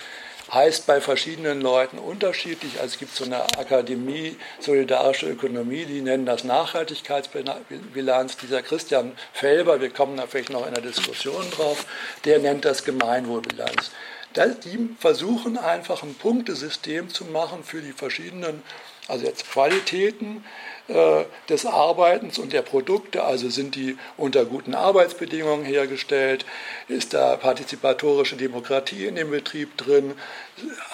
heißt 0.52 0.86
bei 0.86 1.00
verschiedenen 1.00 1.60
Leuten 1.60 1.98
unterschiedlich. 1.98 2.80
Also 2.80 2.94
es 2.94 2.98
gibt 2.98 3.14
so 3.14 3.24
eine 3.24 3.42
Akademie 3.58 4.36
Solidarische 4.60 5.28
Ökonomie, 5.28 5.84
die 5.84 6.00
nennen 6.00 6.26
das 6.26 6.44
Nachhaltigkeitsbilanz. 6.44 8.36
Dieser 8.38 8.62
Christian 8.62 9.12
Felber, 9.32 9.80
wir 9.80 9.90
kommen 9.90 10.16
da 10.16 10.26
vielleicht 10.26 10.50
noch 10.50 10.66
in 10.66 10.74
der 10.74 10.82
Diskussion 10.82 11.50
drauf, 11.50 11.86
der 12.24 12.38
nennt 12.38 12.64
das 12.64 12.84
Gemeinwohlbilanz. 12.84 13.90
Die 14.36 14.90
versuchen 15.00 15.58
einfach 15.58 16.02
ein 16.02 16.14
Punktesystem 16.14 17.08
zu 17.08 17.24
machen 17.24 17.64
für 17.64 17.80
die 17.80 17.92
verschiedenen, 17.92 18.62
also 19.08 19.24
jetzt 19.24 19.50
Qualitäten 19.50 20.44
äh, 20.88 21.24
des 21.50 21.66
Arbeitens 21.66 22.38
und 22.38 22.54
der 22.54 22.62
Produkte, 22.62 23.22
also 23.22 23.50
sind 23.50 23.74
die 23.74 23.98
unter 24.16 24.46
guten 24.46 24.74
Arbeitsbedingungen 24.74 25.66
hergestellt, 25.66 26.46
ist 26.88 27.12
da 27.12 27.36
partizipatorische 27.36 28.36
Demokratie 28.36 29.04
in 29.04 29.16
dem 29.16 29.30
Betrieb 29.30 29.76
drin, 29.76 30.14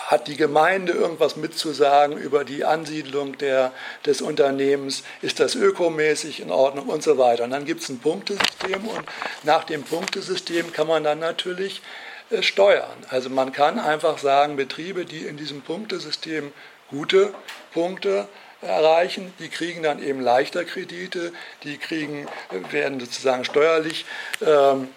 hat 0.08 0.26
die 0.26 0.36
Gemeinde 0.36 0.92
irgendwas 0.92 1.36
mitzusagen 1.36 2.18
über 2.18 2.44
die 2.44 2.64
Ansiedlung 2.64 3.38
der, 3.38 3.72
des 4.04 4.20
Unternehmens, 4.20 5.04
ist 5.22 5.38
das 5.38 5.54
ökomäßig 5.54 6.40
in 6.40 6.50
Ordnung 6.50 6.88
und 6.88 7.04
so 7.04 7.16
weiter. 7.16 7.44
Und 7.44 7.50
dann 7.50 7.64
gibt 7.64 7.82
es 7.82 7.88
ein 7.88 8.00
Punktesystem 8.00 8.86
und 8.88 9.04
nach 9.44 9.62
dem 9.62 9.84
Punktesystem 9.84 10.72
kann 10.72 10.88
man 10.88 11.04
dann 11.04 11.20
natürlich 11.20 11.82
äh, 12.30 12.42
steuern. 12.42 13.04
Also 13.10 13.30
man 13.30 13.52
kann 13.52 13.78
einfach 13.78 14.18
sagen, 14.18 14.56
Betriebe, 14.56 15.04
die 15.04 15.26
in 15.26 15.36
diesem 15.36 15.62
Punktesystem 15.62 16.52
gute 16.90 17.32
Punkte 17.72 18.26
erreichen. 18.64 19.32
Die 19.38 19.48
kriegen 19.48 19.82
dann 19.82 20.02
eben 20.02 20.20
leichter 20.20 20.64
Kredite, 20.64 21.32
die 21.62 21.78
kriegen, 21.78 22.26
werden 22.70 23.00
sozusagen 23.00 23.44
steuerlich 23.44 24.04
ähm, 24.44 24.88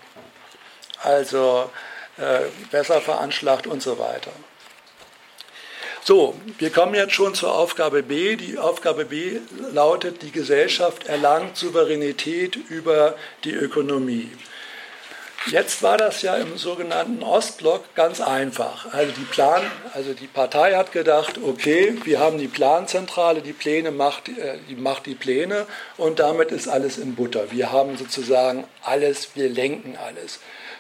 also 1.02 1.70
äh, 2.18 2.42
besser 2.72 3.02
veranschlagt 3.02 3.68
und 3.68 3.82
so 3.82 4.00
weiter. 4.00 4.32
So, 6.04 6.40
wir 6.58 6.70
kommen 6.70 6.96
jetzt 6.96 7.14
schon 7.14 7.36
zur 7.36 7.54
Aufgabe 7.54 8.02
B. 8.02 8.38
Die 8.38 8.58
Aufgabe 8.58 9.04
B 9.04 9.40
lautet, 9.74 10.22
die 10.22 10.32
Gesellschaft 10.32 11.08
erlangt 11.08 11.58
Souveränität 11.58 12.56
über 12.56 13.16
die 13.44 13.52
Ökonomie. 13.52 14.32
Jetzt 15.50 15.82
war 15.82 15.96
das 15.98 16.24
ja 16.24 16.36
im 16.36 16.58
sogenannten 16.58 17.24
Ostblock 17.24 17.96
ganz 17.96 18.20
einfach. 18.20 18.94
Also 18.94 19.14
die, 19.14 19.24
Plan, 19.24 19.62
also 19.94 20.14
die 20.14 20.28
Partei 20.28 20.76
hat 20.76 20.92
gedacht, 20.92 21.40
okay, 21.42 21.96
wir 22.04 22.20
haben 22.20 22.38
die 22.38 22.50
Planzentrale, 22.50 23.42
die 23.42 23.54
Pläne 23.54 23.92
macht, 23.92 24.28
äh, 24.28 24.58
die 24.68 24.76
macht 24.76 25.06
die 25.06 25.16
Pläne 25.16 25.66
und 25.96 26.20
damit 26.20 26.52
ist 26.52 26.68
alles 26.68 26.98
in 26.98 27.16
Butter. 27.16 27.50
Wir 27.52 27.72
haben 27.72 27.98
sozusagen 27.98 28.66
alles, 28.84 29.30
wir 29.36 29.48
lenken 29.48 29.96
alles. 29.96 30.40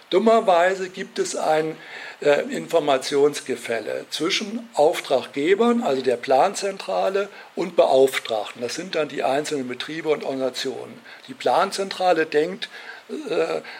Dummerweise 0.09 0.89
gibt 0.89 1.17
es 1.17 1.37
ein 1.37 1.77
äh, 2.21 2.41
Informationsgefälle 2.53 4.05
zwischen 4.09 4.67
Auftraggebern, 4.73 5.81
also 5.83 6.01
der 6.01 6.17
Planzentrale, 6.17 7.29
und 7.55 7.77
Beauftragten. 7.77 8.61
Das 8.61 8.75
sind 8.75 8.95
dann 8.95 9.07
die 9.07 9.23
einzelnen 9.23 9.67
Betriebe 9.67 10.09
und 10.09 10.23
Organisationen. 10.23 10.99
Die 11.27 11.33
Planzentrale 11.33 12.25
denkt, 12.25 12.69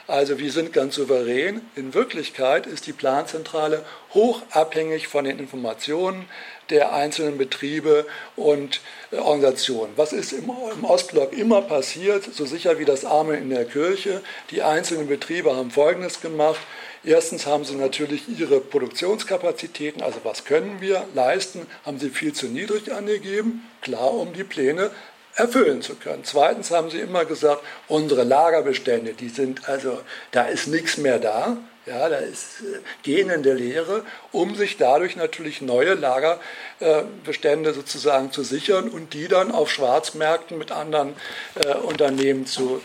also 0.07 0.39
wir 0.39 0.51
sind 0.51 0.71
ganz 0.71 0.95
souverän. 0.95 1.61
In 1.75 1.93
Wirklichkeit 1.93 2.65
ist 2.65 2.87
die 2.87 2.93
Planzentrale 2.93 3.83
hochabhängig 4.13 5.07
von 5.07 5.25
den 5.25 5.39
Informationen 5.39 6.25
der 6.69 6.93
einzelnen 6.93 7.37
Betriebe 7.37 8.05
und 8.35 8.81
äh, 9.11 9.17
Organisationen. 9.17 9.93
Was 9.95 10.13
ist 10.13 10.33
im, 10.33 10.49
Ostblock 10.83 11.33
immer 11.33 11.61
passiert, 11.61 12.23
so 12.23 12.45
sicher 12.45 12.79
wie 12.79 12.85
das 12.85 13.05
Amen 13.05 13.41
in 13.41 13.49
der 13.49 13.65
Kirche? 13.65 14.21
Die 14.51 14.63
einzelnen 14.63 15.07
Betriebe 15.07 15.55
haben 15.55 15.71
Folgendes 15.71 16.21
gemacht. 16.21 16.59
Erstens 17.03 17.45
haben 17.45 17.63
sie 17.63 17.75
natürlich 17.75 18.23
ihre 18.27 18.59
Produktionskapazitäten, 18.59 20.01
also 20.01 20.19
was 20.23 20.43
können 20.43 20.81
wir 20.81 21.05
leisten, 21.13 21.65
haben 21.85 21.99
sie 21.99 22.09
viel 22.09 22.33
zu 22.33 22.47
niedrig 22.47 22.91
angegeben, 22.91 23.65
klar, 23.81 24.13
um 24.13 24.33
die 24.33 24.43
Pläne 24.43 24.91
erfüllen 25.37 25.81
zu 25.81 25.95
können. 25.95 26.23
Zweitens 26.23 26.71
haben 26.71 26.89
sie 26.89 26.99
immer 26.99 27.23
gesagt, 27.23 27.61
unsere 27.87 28.23
Lagerbestände, 28.23 29.13
die 29.13 29.29
sind 29.29 29.69
also, 29.69 30.01
da 30.31 30.43
ist 30.43 30.67
nichts 30.67 30.97
mehr 30.97 31.19
da, 31.19 31.57
ja, 31.85 32.09
da 32.09 32.17
ist 32.17 32.61
äh, 32.61 32.79
gähnende 33.03 33.53
Leere, 33.53 34.03
um 34.31 34.55
sich 34.55 34.77
dadurch 34.77 35.15
natürlich 35.15 35.61
neue 35.61 35.93
Lagerbestände 35.93 37.73
sozusagen 37.73 38.31
zu 38.31 38.43
sichern 38.43 38.89
und 38.89 39.13
die 39.13 39.27
dann 39.27 39.51
auf 39.51 39.71
Schwarzmärkten 39.71 40.57
mit 40.57 40.71
anderen 40.71 41.15
äh, 41.55 41.75
Unternehmen 41.75 42.45
zu 42.45 42.81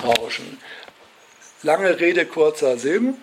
tauschen. 0.00 0.58
Lange 1.62 1.98
Rede, 2.00 2.24
kurzer 2.24 2.78
Sinn. 2.78 3.16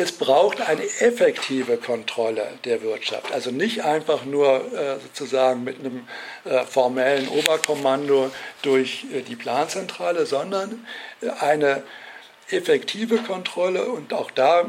Es 0.00 0.12
braucht 0.12 0.62
eine 0.62 0.82
effektive 0.82 1.76
Kontrolle 1.76 2.58
der 2.64 2.80
Wirtschaft. 2.80 3.32
Also 3.32 3.50
nicht 3.50 3.84
einfach 3.84 4.24
nur 4.24 4.72
äh, 4.72 4.98
sozusagen 4.98 5.62
mit 5.62 5.78
einem 5.78 6.08
äh, 6.44 6.64
formellen 6.64 7.28
Oberkommando 7.28 8.30
durch 8.62 9.04
äh, 9.12 9.20
die 9.20 9.36
Planzentrale, 9.36 10.24
sondern 10.24 10.86
eine 11.40 11.82
effektive 12.48 13.18
Kontrolle. 13.18 13.84
Und 13.90 14.14
auch 14.14 14.30
da 14.30 14.66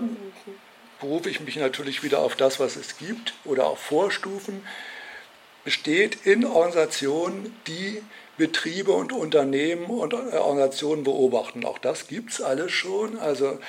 berufe 1.00 1.30
ich 1.30 1.40
mich 1.40 1.56
natürlich 1.56 2.04
wieder 2.04 2.20
auf 2.20 2.36
das, 2.36 2.60
was 2.60 2.76
es 2.76 2.98
gibt 2.98 3.34
oder 3.46 3.68
auf 3.68 3.80
Vorstufen, 3.80 4.68
besteht 5.64 6.26
in 6.26 6.44
Organisationen, 6.44 7.56
die 7.68 8.04
Betriebe 8.42 8.92
und 8.92 9.14
Unternehmen 9.14 9.86
und 9.86 10.16
Organisationen 10.16 11.04
beobachten. 11.04 11.64
Auch 11.64 11.78
das 11.78 12.08
gibt 12.08 12.32
es 12.32 12.42
alles 12.42 12.72
schon. 12.72 13.20
Also 13.20 13.60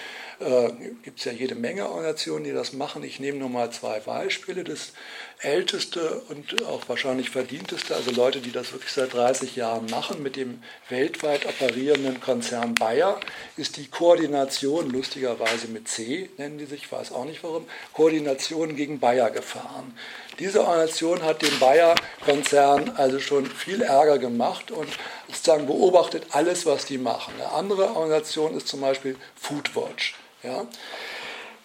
äh, 0.41 0.71
gibt 1.03 1.19
es 1.19 1.27
ja 1.27 1.33
jede 1.33 1.55
Menge 1.55 1.91
Organisationen, 1.91 2.45
die 2.45 2.53
das 2.53 2.73
machen. 2.73 3.05
Ich 3.05 3.21
nehme 3.21 3.37
nur 3.37 3.51
mal 3.51 3.71
zwei 3.71 4.01
Beispiele. 4.01 4.65
Das 4.65 4.95
älteste 5.43 6.23
und 6.29 6.65
auch 6.65 6.89
wahrscheinlich 6.89 7.31
verdienteste, 7.31 7.95
also 7.95 8.11
Leute, 8.11 8.41
die 8.41 8.53
das 8.53 8.73
wirklich 8.73 8.93
seit 8.93 9.13
30 9.13 9.57
Jahren 9.57 9.87
machen, 9.87 10.23
mit 10.23 10.37
dem 10.37 10.63
weltweit 10.89 11.47
operierenden 11.47 12.21
Konzern 12.21 12.75
Bayer, 12.75 13.21
ist 13.57 13.77
die 13.77 13.89
Koordination, 13.89 14.91
lustigerweise 14.91 15.69
mit 15.69 15.89
C 15.89 16.31
nennen 16.39 16.59
die 16.59 16.67
sich, 16.67 16.85
ich 16.85 16.93
weiß 16.93 17.13
auch 17.13 17.25
nicht 17.25 17.43
warum, 17.43 17.67
Koordination 17.93 18.77
gegen 18.77 19.01
Bayer 19.01 19.31
gefahren. 19.31 19.97
Diese 20.39 20.61
Organisation 20.61 21.23
hat 21.23 21.43
dem 21.43 21.59
Bayer-Konzern 21.59 22.93
also 22.97 23.21
schon 23.21 23.47
viel 23.47 23.83
Ärger 23.83 24.19
gemacht 24.19 24.71
und 24.71 24.89
sozusagen 25.29 25.67
beobachtet 25.67 26.27
alles, 26.31 26.65
was 26.67 26.87
die 26.87 26.99
machen. 26.99 27.35
Eine 27.37 27.53
andere 27.53 27.97
Organisation 27.97 28.57
ist 28.57 28.69
zum 28.69 28.81
Beispiel 28.81 29.17
Foodwatch. 29.37 30.15
Ja. 30.43 30.67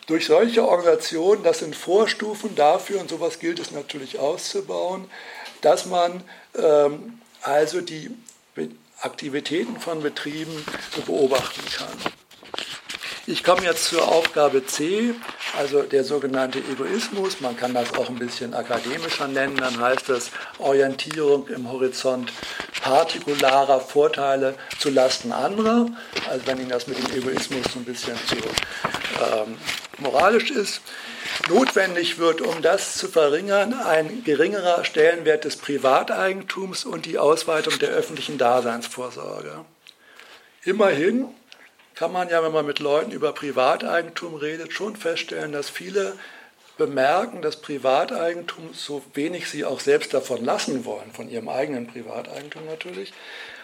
Durch 0.08 0.26
solche 0.26 0.66
Organisationen, 0.66 1.44
das 1.44 1.60
sind 1.60 1.76
Vorstufen 1.76 2.56
dafür, 2.56 3.02
und 3.02 3.10
sowas 3.10 3.40
gilt 3.40 3.60
es 3.60 3.72
natürlich 3.72 4.20
auszubauen, 4.20 5.10
dass 5.62 5.86
man 5.86 6.24
ähm, 6.58 7.20
also 7.42 7.82
die 7.82 8.10
Aktivitäten 9.02 9.80
von 9.80 10.02
Betrieben 10.02 10.66
beobachten 11.06 11.62
kann. 11.76 12.14
Ich 13.30 13.44
komme 13.44 13.64
jetzt 13.64 13.84
zur 13.84 14.08
Aufgabe 14.08 14.66
C, 14.66 15.14
also 15.58 15.82
der 15.82 16.06
sogenannte 16.06 16.60
Egoismus. 16.60 17.42
Man 17.42 17.58
kann 17.58 17.74
das 17.74 17.94
auch 17.96 18.08
ein 18.08 18.18
bisschen 18.18 18.54
akademischer 18.54 19.28
nennen. 19.28 19.58
Dann 19.58 19.82
heißt 19.82 20.08
das 20.08 20.32
Orientierung 20.60 21.46
im 21.50 21.70
Horizont 21.70 22.32
partikularer 22.82 23.82
Vorteile 23.82 24.56
zu 24.80 24.90
Lasten 24.92 25.34
anderer. 25.34 25.88
Also 26.30 26.48
wenn 26.48 26.60
Ihnen 26.60 26.70
das 26.70 26.88
mit 26.88 27.00
dem 27.00 27.18
Egoismus 27.18 27.66
so 27.74 27.80
ein 27.80 27.84
bisschen 27.84 28.16
zu 28.28 28.38
ähm, 28.38 29.58
moralisch 29.98 30.50
ist. 30.50 30.80
Notwendig 31.50 32.20
wird, 32.20 32.40
um 32.40 32.62
das 32.62 32.96
zu 32.96 33.10
verringern, 33.10 33.74
ein 33.74 34.24
geringerer 34.24 34.86
Stellenwert 34.86 35.44
des 35.44 35.58
Privateigentums 35.58 36.86
und 36.86 37.06
die 37.06 37.18
Ausweitung 37.18 37.78
der 37.80 37.90
öffentlichen 37.90 38.38
Daseinsvorsorge. 38.38 39.66
Immerhin 40.64 41.28
kann 41.98 42.12
man 42.12 42.30
ja, 42.30 42.44
wenn 42.44 42.52
man 42.52 42.66
mit 42.66 42.80
Leuten 42.80 43.12
über 43.12 43.34
Privateigentum 43.34 44.36
redet, 44.36 44.72
schon 44.72 44.96
feststellen, 44.96 45.52
dass 45.52 45.70
viele 45.70 46.18
bemerken, 46.78 47.42
dass 47.42 47.62
Privateigentum, 47.62 48.74
so 48.74 49.04
wenig 49.16 49.50
sie 49.50 49.66
auch 49.66 49.80
selbst 49.80 50.14
davon 50.14 50.46
lassen 50.46 50.86
wollen, 50.86 51.12
von 51.12 51.30
ihrem 51.30 51.50
eigenen 51.50 51.88
Privateigentum 51.88 52.66
natürlich, 52.66 53.14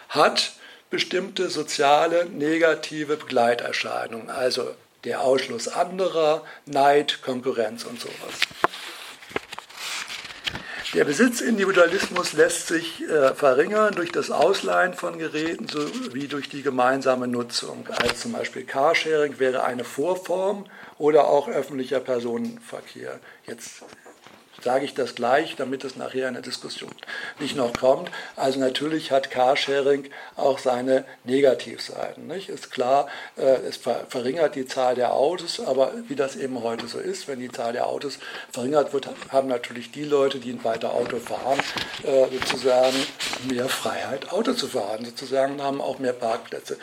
hat 0.08 0.52
bestimmte 0.90 1.48
soziale 1.48 2.26
negative 2.26 3.16
Begleiterscheinungen, 3.16 4.30
also 4.30 4.74
der 5.04 5.20
Ausschluss 5.20 5.68
anderer, 5.68 6.44
Neid, 6.66 7.22
Konkurrenz 7.22 7.84
und 7.84 8.00
sowas. 8.00 8.40
Der 10.94 11.04
Besitzindividualismus 11.04 12.34
lässt 12.34 12.68
sich 12.68 13.02
äh, 13.02 13.34
verringern 13.34 13.96
durch 13.96 14.12
das 14.12 14.30
Ausleihen 14.30 14.94
von 14.94 15.18
Geräten 15.18 15.66
sowie 15.66 16.28
durch 16.28 16.48
die 16.48 16.62
gemeinsame 16.62 17.26
Nutzung. 17.26 17.88
Also 17.90 18.14
zum 18.14 18.32
Beispiel 18.32 18.62
Carsharing 18.62 19.40
wäre 19.40 19.64
eine 19.64 19.82
Vorform 19.82 20.66
oder 20.96 21.26
auch 21.26 21.48
öffentlicher 21.48 21.98
Personenverkehr. 21.98 23.18
Jetzt 23.44 23.82
sage 24.64 24.86
ich 24.86 24.94
das 24.94 25.14
gleich, 25.14 25.56
damit 25.56 25.84
es 25.84 25.96
nachher 25.96 26.26
in 26.26 26.34
der 26.34 26.42
Diskussion 26.42 26.90
nicht 27.38 27.54
noch 27.54 27.74
kommt. 27.74 28.10
Also 28.34 28.58
natürlich 28.58 29.10
hat 29.10 29.30
Carsharing 29.30 30.08
auch 30.36 30.58
seine 30.58 31.04
Negativseiten. 31.24 32.26
Nicht? 32.26 32.48
Ist 32.48 32.70
klar, 32.70 33.08
äh, 33.36 33.56
es 33.68 33.76
verringert 33.76 34.54
die 34.54 34.66
Zahl 34.66 34.94
der 34.94 35.12
Autos, 35.12 35.60
aber 35.60 35.92
wie 36.08 36.16
das 36.16 36.36
eben 36.36 36.62
heute 36.62 36.88
so 36.88 36.98
ist, 36.98 37.28
wenn 37.28 37.40
die 37.40 37.52
Zahl 37.52 37.74
der 37.74 37.86
Autos 37.86 38.18
verringert 38.50 38.92
wird, 38.92 39.08
haben 39.30 39.48
natürlich 39.48 39.90
die 39.92 40.04
Leute, 40.04 40.38
die 40.38 40.54
weiter 40.64 40.94
Auto 40.94 41.18
fahren, 41.18 41.60
äh, 42.02 42.26
sozusagen 42.32 42.96
mehr 43.48 43.68
Freiheit, 43.68 44.32
Auto 44.32 44.54
zu 44.54 44.68
fahren, 44.68 45.04
sozusagen 45.04 45.60
haben 45.60 45.80
auch 45.80 45.98
mehr 45.98 46.12
Parkplätze. 46.14 46.78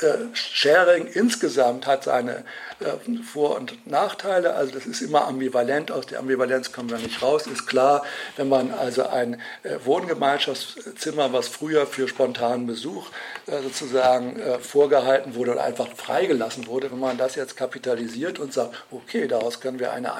Äh, 0.00 0.34
Sharing 0.34 1.06
insgesamt 1.06 1.86
hat 1.86 2.04
seine 2.04 2.44
äh, 2.80 3.22
Vor- 3.22 3.56
und 3.56 3.86
Nachteile. 3.86 4.54
Also 4.54 4.72
das 4.72 4.84
ist 4.84 5.00
immer 5.00 5.26
ambivalent. 5.26 5.90
Aus 5.90 6.04
der 6.06 6.18
Ambivalenz 6.18 6.70
kommen 6.70 6.90
wir 6.90 6.98
nicht 6.98 7.22
raus. 7.22 7.46
Ist 7.46 7.66
klar, 7.66 8.04
wenn 8.36 8.50
man 8.50 8.72
also 8.72 9.06
ein 9.06 9.40
äh, 9.62 9.76
Wohngemeinschaftszimmer, 9.84 11.32
was 11.32 11.48
früher 11.48 11.86
für 11.86 12.08
spontanen 12.08 12.66
Besuch 12.66 13.08
sozusagen 13.46 14.40
vorgehalten 14.60 15.34
wurde 15.36 15.52
oder 15.52 15.62
einfach 15.64 15.88
freigelassen 15.94 16.66
wurde, 16.66 16.90
wenn 16.90 16.98
man 16.98 17.16
das 17.16 17.36
jetzt 17.36 17.56
kapitalisiert 17.56 18.38
und 18.38 18.52
sagt, 18.52 18.74
okay, 18.90 19.28
daraus 19.28 19.60
können 19.60 19.78
wir 19.78 19.92
eine 19.92 20.14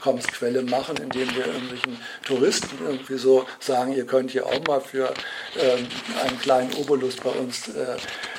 Einkommensquelle 0.00 0.62
machen, 0.62 0.96
indem 0.96 1.34
wir 1.36 1.46
irgendwelchen 1.46 1.98
Touristen 2.24 2.78
irgendwie 2.84 3.18
so 3.18 3.46
sagen, 3.58 3.92
ihr 3.92 4.06
könnt 4.06 4.30
hier 4.30 4.46
auch 4.46 4.66
mal 4.66 4.80
für 4.80 5.12
ähm, 5.58 5.86
einen 6.24 6.40
kleinen 6.40 6.72
Obolus 6.74 7.16
bei 7.16 7.30
uns 7.30 7.70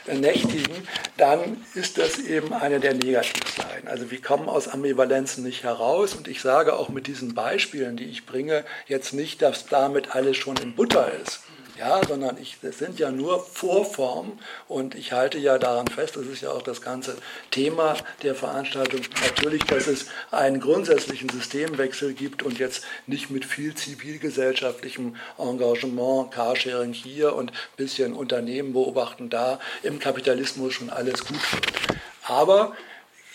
nächtigen, 0.08 0.88
dann 1.17 1.63
ist 1.76 1.97
das 1.97 2.17
eben 2.17 2.54
eine 2.54 2.80
der 2.80 2.95
Negativseiten. 2.95 3.88
Also 3.88 4.10
wir 4.10 4.21
kommen 4.21 4.50
aus 4.50 4.67
Ambivalenzen 4.67 5.43
nicht 5.43 5.63
heraus 5.63 6.15
und 6.15 6.28
ich 6.28 6.41
sage 6.41 6.74
auch 6.74 6.89
mit 6.89 7.08
diesen 7.08 7.36
Beispielen, 7.36 7.97
die 7.97 8.06
ich 8.06 8.26
bringe, 8.26 8.65
jetzt 8.88 9.13
nicht, 9.13 9.41
dass 9.41 9.67
damit 9.67 10.15
alles 10.15 10.38
schon 10.38 10.58
in 10.58 10.76
Butter 10.76 11.12
ist. 11.24 11.41
Ja, 11.82 12.00
sondern 12.08 12.38
ich, 12.38 12.58
das 12.62 12.78
sind 12.78 13.00
ja 13.00 13.10
nur 13.10 13.44
Vorformen 13.44 14.38
und 14.67 14.94
ich 14.94 15.13
halte 15.13 15.39
ja 15.39 15.58
daran 15.58 15.88
fest, 15.88 16.15
das 16.15 16.28
ist 16.28 16.44
ja 16.44 16.52
auch 16.52 16.62
das 16.62 16.84
ganze 16.84 17.17
Thema 17.50 17.96
der 18.22 18.36
Veranstaltung, 18.36 19.02
natürlich, 19.24 19.63
dass 19.63 19.88
es 19.88 20.06
einen 20.30 20.60
grundsätzlichen 20.60 21.30
Systemwechsel 21.30 22.13
gibt 22.13 22.44
und 22.44 22.60
jetzt 22.60 22.84
nicht 23.08 23.32
mit 23.32 23.46
viel 23.46 23.74
zivilgesellschaftlichem 23.74 25.15
Engagement, 25.39 26.30
Carsharing 26.30 26.94
hier 26.94 27.34
und 27.34 27.52
ein 27.52 27.58
bisschen 27.78 28.13
Unternehmen 28.13 28.74
beobachten 28.74 29.32
da, 29.32 29.60
im 29.82 29.98
Kapitalismus 29.98 30.76
schon 30.76 30.91
alles 30.91 31.26
gut 31.26 31.52
wird. 31.52 31.98
Aber 32.28 32.76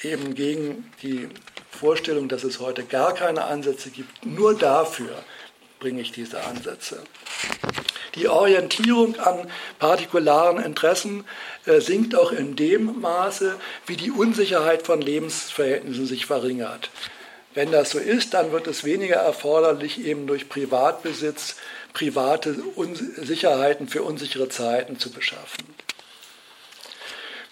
eben 0.04 0.36
gegen 0.36 0.88
die 1.02 1.28
Vorstellung, 1.72 2.28
dass 2.28 2.44
es 2.44 2.60
heute 2.60 2.84
gar 2.84 3.12
keine 3.12 3.42
Ansätze 3.42 3.90
gibt, 3.90 4.24
nur 4.24 4.56
dafür 4.56 5.24
bringe 5.80 6.00
ich 6.00 6.12
diese 6.12 6.44
Ansätze. 6.44 7.02
Die 8.16 8.28
Orientierung 8.28 9.20
an 9.20 9.50
partikularen 9.78 10.62
Interessen 10.62 11.24
äh, 11.66 11.80
sinkt 11.80 12.16
auch 12.16 12.32
in 12.32 12.56
dem 12.56 13.00
Maße, 13.00 13.54
wie 13.86 13.96
die 13.96 14.10
Unsicherheit 14.10 14.82
von 14.82 15.00
Lebensverhältnissen 15.00 16.06
sich 16.06 16.26
verringert. 16.26 16.90
Wenn 17.54 17.72
das 17.72 17.90
so 17.90 17.98
ist, 17.98 18.34
dann 18.34 18.52
wird 18.52 18.66
es 18.66 18.84
weniger 18.84 19.16
erforderlich, 19.16 20.04
eben 20.04 20.26
durch 20.26 20.48
Privatbesitz 20.48 21.56
private 21.92 22.54
Sicherheiten 23.16 23.88
für 23.88 24.02
unsichere 24.02 24.50
Zeiten 24.50 24.98
zu 24.98 25.10
beschaffen. 25.10 25.64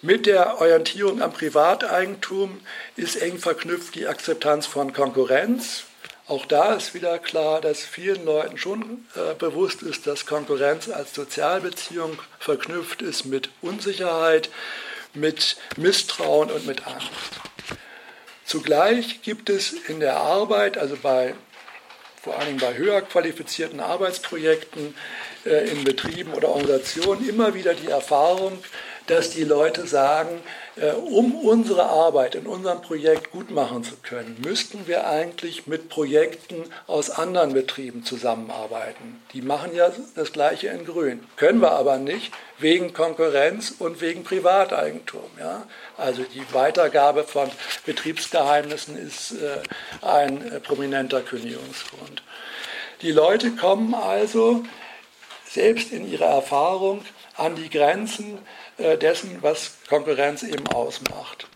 Mit 0.02 0.26
der 0.26 0.60
Orientierung 0.60 1.22
am 1.22 1.32
Privateigentum 1.32 2.60
ist 2.96 3.16
eng 3.16 3.38
verknüpft 3.38 3.94
die 3.94 4.06
Akzeptanz 4.06 4.66
von 4.66 4.92
Konkurrenz, 4.92 5.84
auch 6.26 6.46
da 6.46 6.74
ist 6.74 6.94
wieder 6.94 7.18
klar, 7.18 7.60
dass 7.60 7.80
vielen 7.80 8.24
Leuten 8.24 8.56
schon 8.56 9.06
äh, 9.14 9.34
bewusst 9.34 9.82
ist, 9.82 10.06
dass 10.06 10.24
Konkurrenz 10.24 10.88
als 10.88 11.14
Sozialbeziehung 11.14 12.18
verknüpft 12.38 13.02
ist 13.02 13.26
mit 13.26 13.50
Unsicherheit, 13.60 14.48
mit 15.12 15.56
Misstrauen 15.76 16.50
und 16.50 16.66
mit 16.66 16.86
Angst. 16.86 17.10
Zugleich 18.46 19.22
gibt 19.22 19.50
es 19.50 19.72
in 19.72 20.00
der 20.00 20.16
Arbeit, 20.16 20.78
also 20.78 20.96
bei 20.96 21.34
vor 22.22 22.38
allem 22.38 22.56
bei 22.56 22.74
höher 22.74 23.02
qualifizierten 23.02 23.80
Arbeitsprojekten 23.80 24.94
äh, 25.44 25.68
in 25.68 25.84
Betrieben 25.84 26.32
oder 26.32 26.48
Organisationen 26.48 27.28
immer 27.28 27.52
wieder 27.52 27.74
die 27.74 27.88
Erfahrung, 27.88 28.64
dass 29.08 29.28
die 29.28 29.44
Leute 29.44 29.86
sagen, 29.86 30.40
um 30.76 31.36
unsere 31.36 31.84
Arbeit 31.84 32.34
in 32.34 32.46
unserem 32.46 32.82
Projekt 32.82 33.30
gut 33.30 33.50
machen 33.50 33.84
zu 33.84 33.94
können, 34.02 34.36
müssten 34.42 34.88
wir 34.88 35.06
eigentlich 35.06 35.68
mit 35.68 35.88
Projekten 35.88 36.64
aus 36.88 37.10
anderen 37.10 37.52
Betrieben 37.52 38.04
zusammenarbeiten. 38.04 39.22
Die 39.32 39.42
machen 39.42 39.74
ja 39.74 39.92
das 40.16 40.32
gleiche 40.32 40.68
in 40.68 40.84
Grün. 40.84 41.24
Können 41.36 41.60
wir 41.60 41.72
aber 41.72 41.98
nicht 41.98 42.32
wegen 42.58 42.92
Konkurrenz 42.92 43.72
und 43.78 44.00
wegen 44.00 44.24
Privateigentum. 44.24 45.30
Ja? 45.38 45.64
Also 45.96 46.24
die 46.24 46.42
Weitergabe 46.52 47.22
von 47.22 47.48
Betriebsgeheimnissen 47.86 48.98
ist 48.98 49.32
äh, 49.32 49.58
ein 50.02 50.42
äh, 50.42 50.58
prominenter 50.58 51.20
Kündigungsgrund. 51.20 52.22
Die 53.02 53.12
Leute 53.12 53.52
kommen 53.52 53.94
also 53.94 54.64
selbst 55.48 55.92
in 55.92 56.10
ihrer 56.10 56.26
Erfahrung 56.26 57.04
an 57.36 57.54
die 57.54 57.70
Grenzen 57.70 58.38
äh, 58.38 58.63
dessen, 58.78 59.38
was 59.40 59.72
Konkurrenz 59.88 60.42
eben 60.42 60.66
ausmacht. 60.68 61.46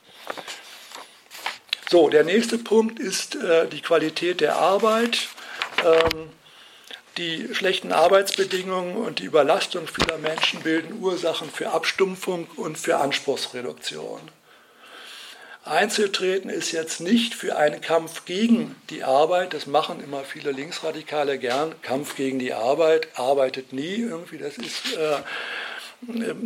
So, 1.91 2.09
der 2.11 2.25
nächste 2.25 2.59
Punkt 2.59 3.01
ist 3.01 3.35
äh, 3.37 3.67
die 3.67 3.81
Qualität 3.81 4.41
der 4.41 4.57
Arbeit. 4.57 5.29
Ähm, 5.85 6.31
die 7.19 7.53
schlechten 7.53 7.93
Arbeitsbedingungen 7.93 8.97
und 8.97 9.19
die 9.19 9.25
Überlastung 9.25 9.89
vieler 9.89 10.19
Menschen 10.19 10.61
bilden 10.61 11.01
Ursachen 11.01 11.51
für 11.51 11.71
Abstumpfung 11.71 12.47
und 12.57 12.79
für 12.79 12.99
Anspruchsreduktion. 12.99 14.21
Einzeltreten 15.65 16.49
ist 16.49 16.73
jetzt 16.73 17.01
nicht 17.01 17.35
für 17.35 17.57
einen 17.57 17.81
Kampf 17.81 18.25
gegen 18.25 18.77
die 18.89 19.05
Arbeit, 19.05 19.53
das 19.53 19.67
machen 19.67 20.03
immer 20.03 20.25
viele 20.25 20.53
Linksradikale 20.53 21.39
gern, 21.39 21.75
Kampf 21.83 22.17
gegen 22.17 22.39
die 22.39 22.55
Arbeit, 22.55 23.09
arbeitet 23.19 23.73
nie 23.73 23.97
irgendwie, 23.97 24.39
das 24.39 24.57
ist 24.57 24.95
äh, 24.97 25.17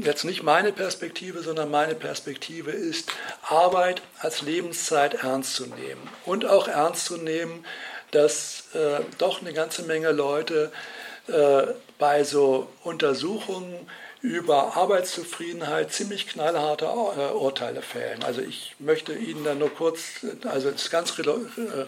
jetzt 0.01 0.25
nicht 0.25 0.43
meine 0.43 0.73
Perspektive, 0.73 1.43
sondern 1.43 1.71
meine 1.71 1.95
Perspektive 1.95 2.71
ist, 2.71 3.11
Arbeit 3.43 4.03
als 4.21 4.43
Lebenszeit 4.43 5.15
ernst 5.15 5.55
zu 5.55 5.67
nehmen 5.67 6.09
und 6.25 6.47
auch 6.47 6.69
ernst 6.69 7.05
zu 7.07 7.19
nehmen, 7.19 7.65
dass 8.11 8.65
äh, 8.75 9.01
doch 9.19 9.41
eine 9.41 9.53
ganze 9.53 9.83
Menge 9.83 10.13
Leute 10.13 10.73
äh, 11.29 11.63
bei 11.99 12.25
so 12.25 12.69
Untersuchungen 12.83 13.75
über 14.23 14.77
Arbeitszufriedenheit 14.77 15.93
ziemlich 15.93 16.29
knallharte 16.29 16.85
äh, 16.85 17.33
Urteile 17.33 17.83
fällen. 17.83 18.23
Also 18.23 18.41
ich 18.41 18.77
möchte 18.79 19.15
Ihnen 19.15 19.43
da 19.43 19.55
nur 19.55 19.71
kurz, 19.71 20.25
also 20.45 20.71
das 20.71 20.91
ganz 20.91 21.19
äh, 21.19 21.23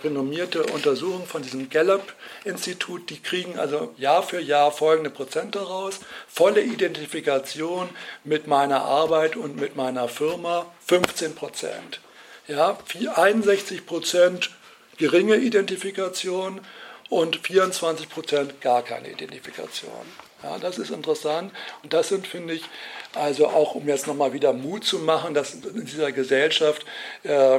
renommierte 0.03 0.65
Untersuchung 0.65 1.27
von 1.27 1.43
diesem 1.43 1.71
Gallup-Institut, 1.71 3.09
die 3.09 3.21
kriegen 3.21 3.57
also 3.57 3.95
Jahr 3.99 4.25
für 4.25 4.41
Jahr 4.41 4.73
folgende 4.73 5.11
Prozente 5.11 5.61
raus. 5.61 6.01
Volle 6.27 6.61
Identifikation 6.61 7.89
mit 8.25 8.49
meiner 8.49 8.83
Arbeit 8.83 9.37
und 9.37 9.57
mit 9.57 9.77
meiner 9.77 10.09
Firma 10.09 10.67
15 10.87 11.37
Prozent. 11.37 12.01
Ja, 12.49 12.77
61 13.15 13.87
Prozent 13.87 14.51
geringe 14.99 15.37
Identifikation 15.37 16.61
und 17.11 17.37
24 17.47 18.09
Prozent 18.09 18.61
gar 18.61 18.83
keine 18.83 19.11
Identifikation. 19.11 20.05
Ja, 20.45 20.59
das 20.59 20.77
ist 20.77 20.91
interessant 20.91 21.53
und 21.83 21.95
das 21.95 22.11
sind, 22.11 22.27
finde 22.27 22.53
ich, 22.53 22.65
also 23.15 23.47
auch 23.47 23.75
um 23.75 23.89
jetzt 23.89 24.07
nochmal 24.07 24.35
wieder 24.35 24.53
Mut 24.53 24.85
zu 24.85 24.99
machen, 24.99 25.33
dass 25.33 25.55
in 25.55 25.87
dieser 25.87 26.13
Gesellschaft 26.13 26.85
äh, 27.23 27.57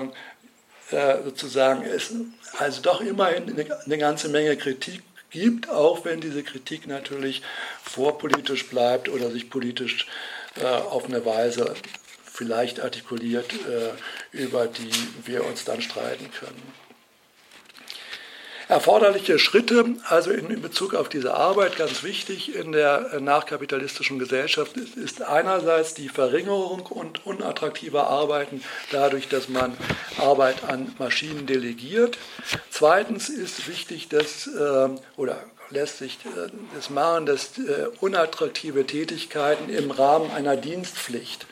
äh, 0.91 1.23
sozusagen 1.23 1.83
es 1.83 2.13
also 2.59 2.83
doch 2.83 3.01
immerhin 3.01 3.49
eine, 3.49 3.83
eine 3.83 3.97
ganze 3.97 4.29
Menge 4.29 4.55
Kritik 4.55 5.01
gibt, 5.31 5.67
auch 5.67 6.05
wenn 6.05 6.21
diese 6.21 6.43
Kritik 6.43 6.85
natürlich 6.85 7.41
vorpolitisch 7.81 8.67
bleibt 8.67 9.09
oder 9.09 9.31
sich 9.31 9.49
politisch 9.49 10.05
äh, 10.61 10.65
auf 10.65 11.05
eine 11.05 11.25
Weise 11.25 11.73
vielleicht 12.23 12.81
artikuliert, 12.81 13.51
äh, 13.51 14.37
über 14.37 14.67
die 14.67 14.91
wir 15.25 15.43
uns 15.43 15.65
dann 15.65 15.81
streiten 15.81 16.29
können. 16.39 16.84
Erforderliche 18.67 19.37
Schritte, 19.37 19.85
also 20.09 20.31
in 20.31 20.59
Bezug 20.59 20.95
auf 20.95 21.07
diese 21.07 21.35
Arbeit, 21.35 21.77
ganz 21.77 22.01
wichtig 22.01 22.55
in 22.55 22.71
der 22.71 23.19
nachkapitalistischen 23.19 24.17
Gesellschaft, 24.17 24.75
ist 24.77 25.21
einerseits 25.21 25.93
die 25.93 26.09
Verringerung 26.09 26.81
und 26.81 27.27
unattraktiver 27.27 28.07
Arbeiten 28.07 28.63
dadurch, 28.91 29.29
dass 29.29 29.49
man 29.49 29.77
Arbeit 30.17 30.63
an 30.63 30.95
Maschinen 30.97 31.45
delegiert. 31.45 32.17
Zweitens 32.71 33.29
ist 33.29 33.67
wichtig, 33.67 34.09
dass, 34.09 34.47
äh, 34.47 34.89
oder 35.15 35.43
lässt 35.69 35.99
sich 35.99 36.17
äh, 36.25 36.49
das 36.73 36.89
machen, 36.89 37.27
dass 37.27 37.57
äh, 37.59 37.87
unattraktive 37.99 38.87
Tätigkeiten 38.87 39.69
im 39.69 39.91
Rahmen 39.91 40.31
einer 40.31 40.57
Dienstpflicht 40.57 41.45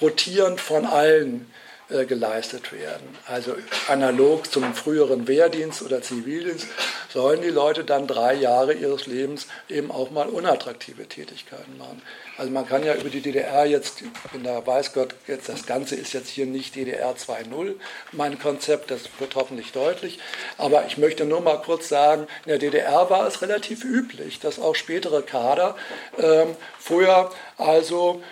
rotierend 0.00 0.62
von 0.62 0.86
allen 0.86 1.51
äh, 1.92 2.06
geleistet 2.06 2.72
werden. 2.72 3.16
Also 3.26 3.54
analog 3.88 4.50
zum 4.50 4.74
früheren 4.74 5.28
Wehrdienst 5.28 5.82
oder 5.82 6.02
Zivildienst 6.02 6.66
sollen 7.12 7.42
die 7.42 7.50
Leute 7.50 7.84
dann 7.84 8.06
drei 8.06 8.34
Jahre 8.34 8.72
ihres 8.72 9.06
Lebens 9.06 9.46
eben 9.68 9.90
auch 9.90 10.10
mal 10.10 10.28
unattraktive 10.28 11.06
Tätigkeiten 11.06 11.76
machen. 11.76 12.00
Also 12.38 12.50
man 12.50 12.66
kann 12.66 12.82
ja 12.82 12.94
über 12.94 13.10
die 13.10 13.20
DDR 13.20 13.66
jetzt, 13.66 14.02
bin 14.32 14.42
da 14.42 14.66
weiß 14.66 14.94
Gott, 14.94 15.14
jetzt 15.26 15.48
das 15.48 15.66
Ganze 15.66 15.94
ist 15.94 16.14
jetzt 16.14 16.30
hier 16.30 16.46
nicht 16.46 16.74
DDR 16.74 17.14
2.0, 17.14 17.74
mein 18.12 18.38
Konzept, 18.38 18.90
das 18.90 19.02
wird 19.18 19.34
hoffentlich 19.34 19.72
deutlich. 19.72 20.18
Aber 20.56 20.86
ich 20.86 20.96
möchte 20.96 21.26
nur 21.26 21.42
mal 21.42 21.58
kurz 21.58 21.88
sagen, 21.88 22.26
in 22.46 22.48
der 22.48 22.58
DDR 22.58 23.10
war 23.10 23.26
es 23.26 23.42
relativ 23.42 23.84
üblich, 23.84 24.40
dass 24.40 24.58
auch 24.58 24.74
spätere 24.74 25.22
Kader 25.22 25.76
ähm, 26.18 26.56
vorher 26.78 27.30
also 27.58 28.22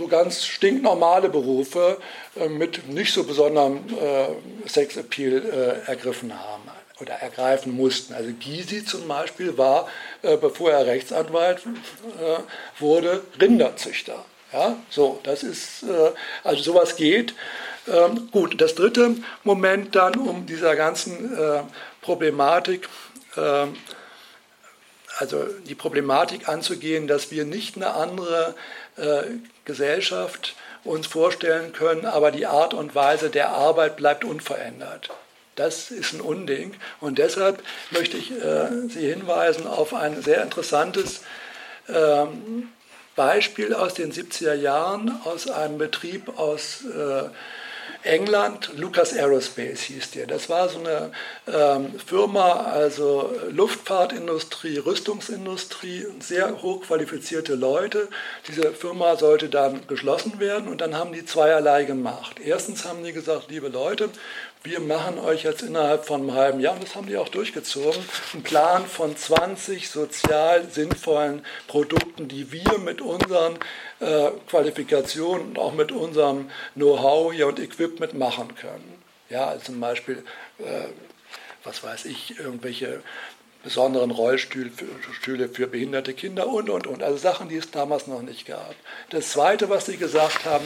so 0.00 0.08
ganz 0.08 0.46
stinknormale 0.46 1.28
Berufe 1.28 1.98
äh, 2.36 2.48
mit 2.48 2.88
nicht 2.88 3.12
so 3.12 3.24
besonderem 3.24 3.84
äh, 3.90 4.68
Sexappeal 4.68 5.82
äh, 5.86 5.90
ergriffen 5.90 6.32
haben 6.32 6.62
oder 7.00 7.12
ergreifen 7.14 7.76
mussten. 7.76 8.14
Also 8.14 8.30
Gysi 8.32 8.84
zum 8.84 9.06
Beispiel 9.06 9.58
war, 9.58 9.88
äh, 10.22 10.36
bevor 10.38 10.72
er 10.72 10.86
Rechtsanwalt 10.86 11.58
äh, 11.58 12.80
wurde, 12.80 13.22
Rinderzüchter. 13.40 14.24
Ja, 14.52 14.76
so, 14.88 15.20
das 15.22 15.44
ist, 15.44 15.84
also 16.42 16.60
sowas 16.60 16.96
geht. 16.96 17.34
Ähm, 17.86 18.28
gut, 18.32 18.60
das 18.60 18.74
dritte 18.74 19.14
Moment 19.44 19.94
dann, 19.94 20.16
um 20.16 20.44
dieser 20.44 20.74
ganzen 20.74 21.38
Problematik 22.00 22.88
ähm, 23.36 23.76
also 25.18 25.44
die 25.68 25.74
Problematik 25.74 26.48
anzugehen, 26.48 27.06
dass 27.06 27.30
wir 27.30 27.44
nicht 27.44 27.76
eine 27.76 27.94
andere 27.94 28.54
äh, 28.96 29.24
Gesellschaft 29.64 30.54
uns 30.84 31.06
vorstellen 31.06 31.72
können, 31.72 32.06
aber 32.06 32.30
die 32.30 32.46
Art 32.46 32.74
und 32.74 32.94
Weise 32.94 33.30
der 33.30 33.50
Arbeit 33.50 33.96
bleibt 33.96 34.24
unverändert. 34.24 35.10
Das 35.56 35.90
ist 35.90 36.14
ein 36.14 36.20
Unding. 36.20 36.74
Und 37.00 37.18
deshalb 37.18 37.62
möchte 37.90 38.16
ich 38.16 38.30
äh, 38.30 38.88
Sie 38.88 39.06
hinweisen 39.06 39.66
auf 39.66 39.92
ein 39.92 40.22
sehr 40.22 40.42
interessantes 40.42 41.20
ähm, 41.88 42.68
Beispiel 43.14 43.74
aus 43.74 43.94
den 43.94 44.12
70er 44.12 44.54
Jahren, 44.54 45.20
aus 45.24 45.50
einem 45.50 45.76
Betrieb 45.76 46.38
aus 46.38 46.84
äh, 46.86 47.24
England, 48.02 48.70
Lucas 48.76 49.12
Aerospace 49.12 49.82
hieß 49.82 50.12
der. 50.12 50.26
Das 50.26 50.48
war 50.48 50.68
so 50.68 50.78
eine 50.78 51.12
ähm, 51.46 51.98
Firma, 51.98 52.62
also 52.62 53.30
Luftfahrtindustrie, 53.50 54.78
Rüstungsindustrie, 54.78 56.06
sehr 56.20 56.62
hochqualifizierte 56.62 57.54
Leute. 57.54 58.08
Diese 58.48 58.72
Firma 58.72 59.16
sollte 59.16 59.48
dann 59.48 59.86
geschlossen 59.86 60.40
werden 60.40 60.68
und 60.68 60.80
dann 60.80 60.96
haben 60.96 61.12
die 61.12 61.26
zweierlei 61.26 61.84
gemacht. 61.84 62.36
Erstens 62.42 62.84
haben 62.84 63.04
die 63.04 63.12
gesagt, 63.12 63.50
liebe 63.50 63.68
Leute, 63.68 64.08
wir 64.62 64.80
machen 64.80 65.18
euch 65.18 65.44
jetzt 65.44 65.62
innerhalb 65.62 66.04
von 66.04 66.20
einem 66.20 66.34
halben 66.34 66.60
Jahr, 66.60 66.74
und 66.74 66.82
das 66.82 66.94
haben 66.94 67.06
die 67.06 67.16
auch 67.16 67.28
durchgezogen, 67.28 68.02
einen 68.34 68.42
Plan 68.42 68.86
von 68.86 69.16
20 69.16 69.88
sozial 69.88 70.68
sinnvollen 70.70 71.44
Produkten, 71.66 72.28
die 72.28 72.52
wir 72.52 72.78
mit 72.78 73.00
unseren 73.00 73.58
äh, 74.00 74.30
Qualifikationen 74.48 75.48
und 75.48 75.58
auch 75.58 75.72
mit 75.72 75.92
unserem 75.92 76.50
Know-how 76.74 77.32
hier 77.32 77.46
und 77.46 77.58
Equipment 77.58 78.14
machen 78.14 78.54
können. 78.54 79.02
Ja, 79.30 79.48
also 79.48 79.66
zum 79.66 79.80
Beispiel, 79.80 80.24
äh, 80.58 80.88
was 81.64 81.82
weiß 81.82 82.04
ich, 82.04 82.38
irgendwelche 82.38 83.02
besonderen 83.62 84.10
Rollstühle 84.10 84.70
für, 84.70 85.48
für 85.48 85.66
behinderte 85.66 86.14
Kinder 86.14 86.46
und, 86.48 86.70
und, 86.70 86.86
und. 86.86 87.02
Also 87.02 87.18
Sachen, 87.18 87.48
die 87.48 87.56
es 87.56 87.70
damals 87.70 88.06
noch 88.06 88.22
nicht 88.22 88.46
gab. 88.46 88.74
Das 89.10 89.30
Zweite, 89.30 89.68
was 89.68 89.86
Sie 89.86 89.96
gesagt 89.96 90.44
haben, 90.46 90.64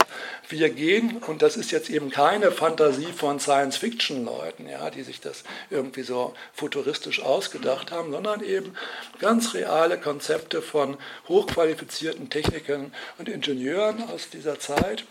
wir 0.48 0.70
gehen, 0.70 1.18
und 1.26 1.42
das 1.42 1.57
ist 1.57 1.72
jetzt 1.72 1.90
eben 1.90 2.11
keine 2.11 2.52
Fantasie 2.52 3.12
von 3.12 3.40
Science-Fiction-Leuten, 3.40 4.68
ja, 4.68 4.90
die 4.90 5.02
sich 5.02 5.20
das 5.20 5.42
irgendwie 5.70 6.02
so 6.02 6.35
futuristisch 6.52 7.22
ausgedacht 7.22 7.90
haben, 7.90 8.12
sondern 8.12 8.42
eben 8.44 8.74
ganz 9.18 9.54
reale 9.54 9.98
Konzepte 9.98 10.62
von 10.62 10.96
hochqualifizierten 11.28 12.30
Technikern 12.30 12.92
und 13.18 13.28
Ingenieuren 13.28 14.04
aus 14.04 14.30
dieser 14.30 14.61
Zeit. 14.61 15.04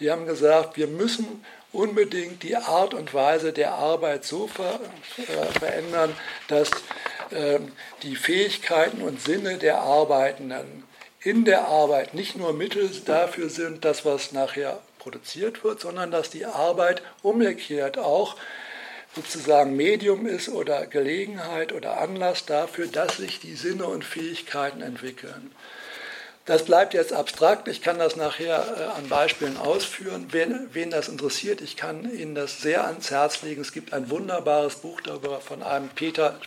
Die 0.00 0.10
haben 0.10 0.26
gesagt, 0.26 0.76
wir 0.76 0.86
müssen 0.86 1.44
unbedingt 1.78 2.42
die 2.42 2.56
Art 2.56 2.92
und 2.92 3.14
Weise 3.14 3.52
der 3.52 3.74
Arbeit 3.74 4.24
so 4.24 4.48
ver, 4.48 4.80
äh, 5.16 5.58
verändern, 5.58 6.14
dass 6.48 6.70
äh, 7.30 7.60
die 8.02 8.16
Fähigkeiten 8.16 9.00
und 9.00 9.22
Sinne 9.22 9.58
der 9.58 9.80
Arbeitenden 9.80 10.84
in 11.20 11.44
der 11.44 11.68
Arbeit 11.68 12.14
nicht 12.14 12.36
nur 12.36 12.52
Mittel 12.52 12.90
dafür 13.04 13.48
sind, 13.48 13.84
das, 13.84 14.04
was 14.04 14.32
nachher 14.32 14.80
produziert 14.98 15.62
wird, 15.62 15.80
sondern 15.80 16.10
dass 16.10 16.30
die 16.30 16.46
Arbeit 16.46 17.02
umgekehrt 17.22 17.96
auch 17.96 18.36
sozusagen 19.14 19.76
Medium 19.76 20.26
ist 20.26 20.48
oder 20.48 20.86
Gelegenheit 20.86 21.72
oder 21.72 22.00
Anlass 22.00 22.44
dafür, 22.44 22.88
dass 22.88 23.16
sich 23.16 23.40
die 23.40 23.54
Sinne 23.54 23.86
und 23.86 24.04
Fähigkeiten 24.04 24.82
entwickeln. 24.82 25.52
Das 26.48 26.64
bleibt 26.64 26.94
jetzt 26.94 27.12
abstrakt. 27.12 27.68
Ich 27.68 27.82
kann 27.82 27.98
das 27.98 28.16
nachher 28.16 28.64
äh, 28.78 28.98
an 28.98 29.06
Beispielen 29.10 29.58
ausführen. 29.58 30.28
Wen, 30.30 30.70
wen, 30.72 30.90
das 30.90 31.08
interessiert, 31.08 31.60
ich 31.60 31.76
kann 31.76 32.10
Ihnen 32.10 32.34
das 32.34 32.62
sehr 32.62 32.86
ans 32.86 33.10
Herz 33.10 33.42
legen. 33.42 33.60
Es 33.60 33.70
gibt 33.70 33.92
ein 33.92 34.08
wunderbares 34.08 34.76
Buch 34.76 35.02
darüber 35.02 35.42
von 35.42 35.62
einem 35.62 35.90
Peter, 35.90 36.40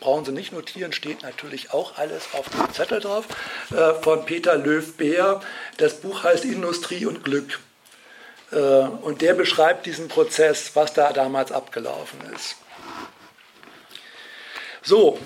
brauchen 0.00 0.26
Sie 0.26 0.32
nicht 0.32 0.52
notieren, 0.52 0.92
steht 0.92 1.22
natürlich 1.22 1.72
auch 1.72 1.96
alles 1.96 2.24
auf 2.34 2.46
dem 2.50 2.70
Zettel 2.74 3.00
drauf, 3.00 3.24
äh, 3.70 3.94
von 4.02 4.26
Peter 4.26 4.54
Löw-Beer. 4.54 5.40
Das 5.78 5.94
Buch 5.94 6.24
heißt 6.24 6.44
Industrie 6.44 7.06
und 7.06 7.24
Glück. 7.24 7.58
Äh, 8.52 8.56
und 8.58 9.22
der 9.22 9.32
beschreibt 9.32 9.86
diesen 9.86 10.08
Prozess, 10.08 10.72
was 10.74 10.92
da 10.92 11.14
damals 11.14 11.52
abgelaufen 11.52 12.20
ist. 12.34 12.56
So, 14.88 15.18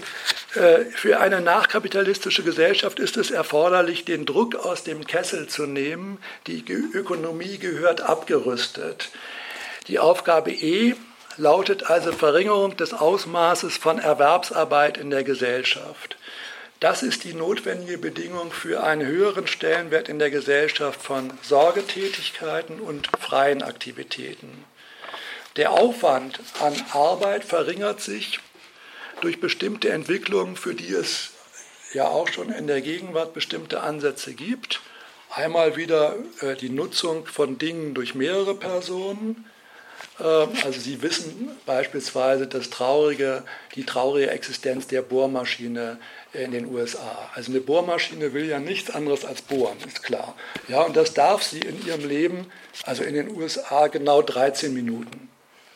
äh, 0.56 0.86
für 0.86 1.20
eine 1.20 1.40
nachkapitalistische 1.40 2.42
Gesellschaft 2.42 2.98
ist 2.98 3.16
es 3.16 3.30
erforderlich, 3.30 4.04
den 4.04 4.26
Druck 4.26 4.56
aus 4.56 4.82
dem 4.82 5.06
Kessel 5.06 5.46
zu 5.46 5.66
nehmen. 5.66 6.18
Die 6.48 6.64
Ökonomie 6.68 7.58
gehört 7.58 8.00
abgerüstet. 8.00 9.10
Die 9.86 10.00
Aufgabe 10.00 10.50
E 10.50 10.96
lautet 11.36 11.88
also 11.88 12.10
Verringerung 12.10 12.76
des 12.76 12.92
Ausmaßes 12.92 13.76
von 13.76 14.00
Erwerbsarbeit 14.00 14.98
in 14.98 15.10
der 15.10 15.22
Gesellschaft. 15.22 16.16
Das 16.80 17.04
ist 17.04 17.22
die 17.22 17.34
notwendige 17.34 17.98
Bedingung 17.98 18.50
für 18.50 18.82
einen 18.82 19.06
höheren 19.06 19.46
Stellenwert 19.46 20.08
in 20.08 20.18
der 20.18 20.32
Gesellschaft 20.32 21.00
von 21.00 21.30
Sorgetätigkeiten 21.42 22.80
und 22.80 23.08
freien 23.20 23.62
Aktivitäten. 23.62 24.64
Der 25.54 25.70
Aufwand 25.70 26.40
an 26.58 26.74
Arbeit 26.92 27.44
verringert 27.44 28.00
sich 28.00 28.40
durch 29.22 29.40
bestimmte 29.40 29.90
Entwicklungen, 29.90 30.56
für 30.56 30.74
die 30.74 30.92
es 30.92 31.30
ja 31.94 32.08
auch 32.08 32.28
schon 32.28 32.52
in 32.52 32.66
der 32.66 32.80
Gegenwart 32.80 33.32
bestimmte 33.34 33.80
Ansätze 33.80 34.34
gibt. 34.34 34.80
Einmal 35.30 35.76
wieder 35.76 36.16
äh, 36.40 36.56
die 36.56 36.68
Nutzung 36.68 37.26
von 37.26 37.56
Dingen 37.56 37.94
durch 37.94 38.14
mehrere 38.14 38.54
Personen. 38.54 39.46
Äh, 40.18 40.24
also 40.24 40.72
Sie 40.78 41.02
wissen 41.02 41.50
beispielsweise 41.64 42.46
das 42.46 42.70
traurige, 42.70 43.44
die 43.74 43.84
traurige 43.84 44.30
Existenz 44.30 44.88
der 44.88 45.02
Bohrmaschine 45.02 45.98
in 46.32 46.50
den 46.50 46.66
USA. 46.66 47.30
Also 47.34 47.52
eine 47.52 47.60
Bohrmaschine 47.60 48.32
will 48.32 48.46
ja 48.46 48.58
nichts 48.58 48.90
anderes 48.90 49.24
als 49.24 49.42
bohren, 49.42 49.76
ist 49.86 50.02
klar. 50.02 50.34
Ja, 50.68 50.82
und 50.82 50.96
das 50.96 51.14
darf 51.14 51.42
sie 51.42 51.60
in 51.60 51.86
ihrem 51.86 52.06
Leben, 52.06 52.46
also 52.84 53.04
in 53.04 53.14
den 53.14 53.30
USA, 53.36 53.86
genau 53.86 54.22
13 54.22 54.74
Minuten. 54.74 55.28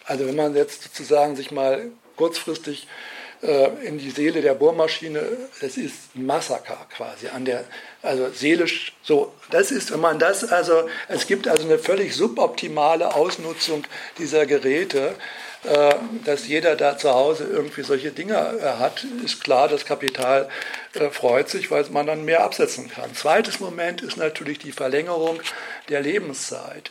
Also 0.04 0.26
wenn 0.26 0.36
man 0.36 0.54
jetzt 0.54 0.82
sozusagen 0.82 1.36
sich 1.36 1.50
mal 1.50 1.90
kurzfristig 2.16 2.88
in 3.42 3.98
die 3.98 4.10
Seele 4.10 4.40
der 4.40 4.54
Bohrmaschine, 4.54 5.22
das 5.60 5.76
ist 5.76 6.14
ein 6.14 6.26
Massaker 6.26 6.86
quasi 6.96 7.28
an 7.28 7.44
der, 7.44 7.64
also 8.02 8.30
seelisch 8.30 8.92
so. 9.02 9.32
Das 9.50 9.70
ist, 9.70 9.92
wenn 9.92 10.00
man 10.00 10.18
das, 10.18 10.50
also 10.50 10.88
es 11.08 11.26
gibt 11.26 11.46
also 11.46 11.64
eine 11.64 11.78
völlig 11.78 12.14
suboptimale 12.14 13.14
Ausnutzung 13.14 13.84
dieser 14.18 14.46
Geräte, 14.46 15.14
äh, 15.64 15.94
dass 16.24 16.46
jeder 16.46 16.76
da 16.76 16.96
zu 16.96 17.10
Hause 17.10 17.44
irgendwie 17.50 17.82
solche 17.82 18.12
Dinge 18.12 18.34
äh, 18.34 18.78
hat, 18.78 19.04
ist 19.24 19.42
klar, 19.42 19.68
das 19.68 19.84
Kapital 19.84 20.48
freut 21.10 21.48
sich, 21.48 21.70
weil 21.70 21.84
man 21.90 22.06
dann 22.06 22.24
mehr 22.24 22.44
absetzen 22.44 22.88
kann. 22.88 23.14
Zweites 23.14 23.60
Moment 23.60 24.00
ist 24.00 24.16
natürlich 24.16 24.58
die 24.58 24.72
Verlängerung 24.72 25.40
der 25.88 26.00
Lebenszeit 26.00 26.90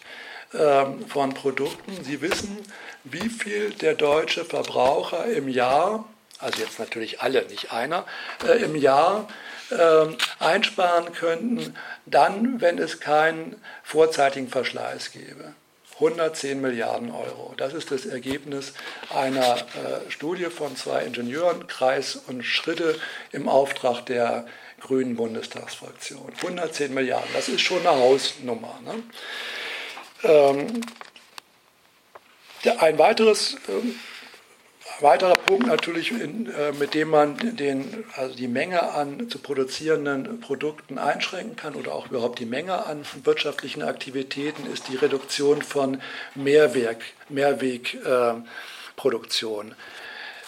ähm, 0.53 1.05
von 1.07 1.33
Produkten. 1.33 2.03
Sie 2.03 2.21
wissen, 2.21 2.57
wie 3.03 3.29
viel 3.29 3.71
der 3.71 3.93
deutsche 3.93 4.45
Verbraucher 4.45 5.25
im 5.25 5.47
Jahr 5.47 6.05
also 6.39 6.61
jetzt 6.61 6.79
natürlich 6.79 7.21
alle, 7.21 7.45
nicht 7.45 7.71
einer, 7.71 8.05
äh, 8.45 8.63
im 8.63 8.75
Jahr 8.75 9.27
äh, 9.69 10.05
einsparen 10.39 11.13
könnten, 11.13 11.75
dann, 12.05 12.61
wenn 12.61 12.77
es 12.77 12.99
keinen 12.99 13.61
vorzeitigen 13.83 14.49
Verschleiß 14.49 15.11
gäbe. 15.11 15.53
110 15.95 16.59
Milliarden 16.59 17.11
Euro. 17.11 17.53
Das 17.55 17.73
ist 17.73 17.89
das 17.89 18.05
Ergebnis 18.05 18.73
einer 19.13 19.55
äh, 19.55 20.11
Studie 20.11 20.45
von 20.45 20.75
zwei 20.75 21.03
Ingenieuren, 21.03 21.67
Kreis 21.67 22.17
und 22.27 22.43
Schritte 22.43 22.99
im 23.31 23.47
Auftrag 23.47 24.05
der 24.05 24.45
Grünen 24.81 25.15
Bundestagsfraktion. 25.15 26.33
110 26.41 26.93
Milliarden, 26.93 27.29
das 27.33 27.47
ist 27.47 27.61
schon 27.61 27.79
eine 27.79 27.97
Hausnummer. 27.97 28.77
Ne? 28.83 29.03
Ähm, 30.23 30.81
ein 32.79 32.97
weiteres 32.97 33.55
ähm, 33.69 33.97
weiterer 35.01 35.35
Punkt 35.35 35.67
natürlich, 35.67 36.11
in, 36.11 36.51
äh, 36.51 36.71
mit 36.73 36.93
dem 36.93 37.09
man 37.09 37.55
den, 37.55 38.03
also 38.15 38.35
die 38.35 38.47
Menge 38.47 38.93
an 38.93 39.29
zu 39.29 39.39
produzierenden 39.39 40.39
Produkten 40.39 40.97
einschränken 40.97 41.55
kann 41.55 41.75
oder 41.75 41.93
auch 41.93 42.09
überhaupt 42.09 42.39
die 42.39 42.45
Menge 42.45 42.85
an 42.85 43.05
wirtschaftlichen 43.23 43.81
Aktivitäten, 43.81 44.71
ist 44.71 44.87
die 44.89 44.95
Reduktion 44.95 45.61
von 45.61 46.01
Mehrwerk, 46.35 47.03
Mehrwegproduktion. 47.29 49.71
Äh, 49.71 49.75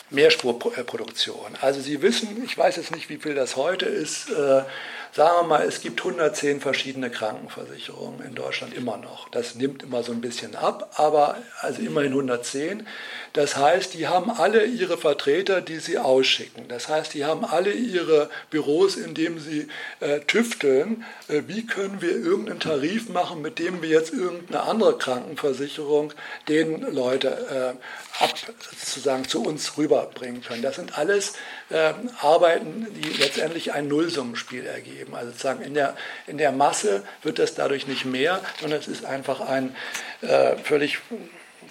Mehrspurproduktion. 0.10 1.58
Also 1.62 1.82
Sie 1.82 2.02
wissen, 2.02 2.42
ich 2.46 2.58
weiß 2.58 2.78
jetzt 2.78 2.96
nicht, 2.96 3.10
wie 3.10 3.18
viel 3.18 3.36
das 3.36 3.58
heute 3.58 3.86
ist, 3.86 4.30
äh, 4.30 4.64
sagen 5.12 5.42
wir 5.42 5.44
mal, 5.44 5.64
es 5.64 5.82
gibt 5.82 6.00
110 6.00 6.62
verschiedene 6.62 7.10
Krankenversicherungen 7.10 8.26
in 8.26 8.34
Deutschland 8.34 8.74
immer 8.74 8.98
noch. 8.98 9.28
Das 9.30 9.56
nimmt 9.56 9.84
immer 9.84 10.04
so 10.04 10.14
ein 10.14 10.22
bisschen 10.22 10.56
ab, 10.56 10.94
aber 10.96 11.36
also 11.60 11.82
immerhin 11.82 12.12
110. 12.12 12.88
Das 13.34 13.58
heißt, 13.58 13.94
die 13.94 14.08
haben 14.08 14.32
alle 14.32 14.66
ihre 14.66 14.98
Vertreter, 14.98 15.62
die 15.62 15.80
sie 15.80 15.98
ausschicken. 15.98 16.68
Das 16.68 16.88
heißt, 16.88 17.14
die 17.14 17.26
haben 17.26 17.46
alle 17.46 17.72
ihre 17.72 18.30
Büros, 18.50 18.96
in 18.96 19.14
denen 19.14 19.40
sie 19.40 19.68
äh, 20.00 20.20
tüfteln, 20.22 21.06
äh, 21.28 21.44
wie 21.48 21.66
können 21.66 22.02
wir 22.02 22.12
irgendeinen 22.12 22.60
Tarif 22.60 23.10
machen, 23.10 23.42
mit 23.42 23.60
dem 23.60 23.82
wir 23.82 23.90
jetzt 23.90 24.14
irgendeine 24.14 24.64
andere 24.64 24.98
Krankenversicherung 24.98 26.14
den 26.48 26.82
Leute 26.82 27.76
äh, 27.80 28.24
ab, 28.24 28.34
sozusagen 28.80 29.28
zu 29.28 29.44
uns 29.44 29.78
rüberbringen 29.78 30.42
können. 30.44 30.62
Das 30.62 30.76
sind 30.76 30.98
alles 30.98 31.34
äh, 31.70 31.94
Arbeiten, 32.22 32.88
die 32.96 33.10
letztendlich 33.22 33.74
ein 33.74 33.88
Nullsummenspiel 33.88 34.66
ergeben. 34.66 35.16
Also 35.16 35.32
sozusagen 35.32 35.62
in 35.62 35.74
der, 35.74 35.96
in 36.26 36.38
der 36.38 36.52
Masse 36.52 37.04
wird 37.24 37.40
das 37.40 37.56
dadurch 37.56 37.88
nicht 37.88 38.06
mehr, 38.06 38.42
sondern 38.60 38.80
es 38.80 38.88
ist 38.88 39.06
einfach 39.06 39.42
ein 39.42 39.76
äh, 40.22 40.56
völlig 40.58 41.00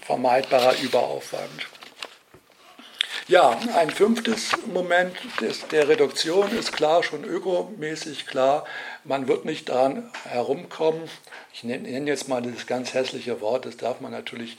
vermeidbarer 0.06 0.74
Überaufwand. 0.82 1.66
Ja, 3.28 3.58
ein 3.74 3.90
fünftes 3.90 4.52
Moment 4.72 5.16
des, 5.40 5.66
der 5.66 5.88
Reduktion 5.88 6.56
ist 6.56 6.72
klar, 6.72 7.02
schon 7.02 7.24
ökomäßig 7.24 8.26
klar. 8.26 8.64
Man 9.02 9.26
wird 9.26 9.44
nicht 9.44 9.68
daran 9.68 10.08
herumkommen. 10.28 11.02
Ich 11.52 11.64
nenne, 11.64 11.88
jetzt 12.08 12.28
mal 12.28 12.40
dieses 12.40 12.68
ganz 12.68 12.94
hässliche 12.94 13.40
Wort, 13.40 13.66
das 13.66 13.76
darf 13.76 14.00
man 14.00 14.12
natürlich 14.12 14.56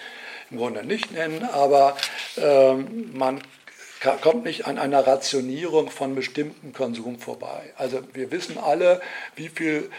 im 0.52 0.58
Grunde 0.58 0.86
nicht 0.86 1.12
nennen, 1.12 1.44
aber 1.46 1.96
ähm, 2.38 3.12
man 3.14 3.42
kommt 4.22 4.44
nicht 4.44 4.68
an 4.68 4.78
einer 4.78 5.08
Rationierung 5.08 5.90
von 5.90 6.14
bestimmten 6.14 6.74
Konsum 6.74 7.20
vorbei. 7.20 7.74
Also 7.78 8.02
wir 8.12 8.32
wissen 8.32 8.58
alle, 8.58 9.02
wie 9.38 9.48
viel 9.48 9.90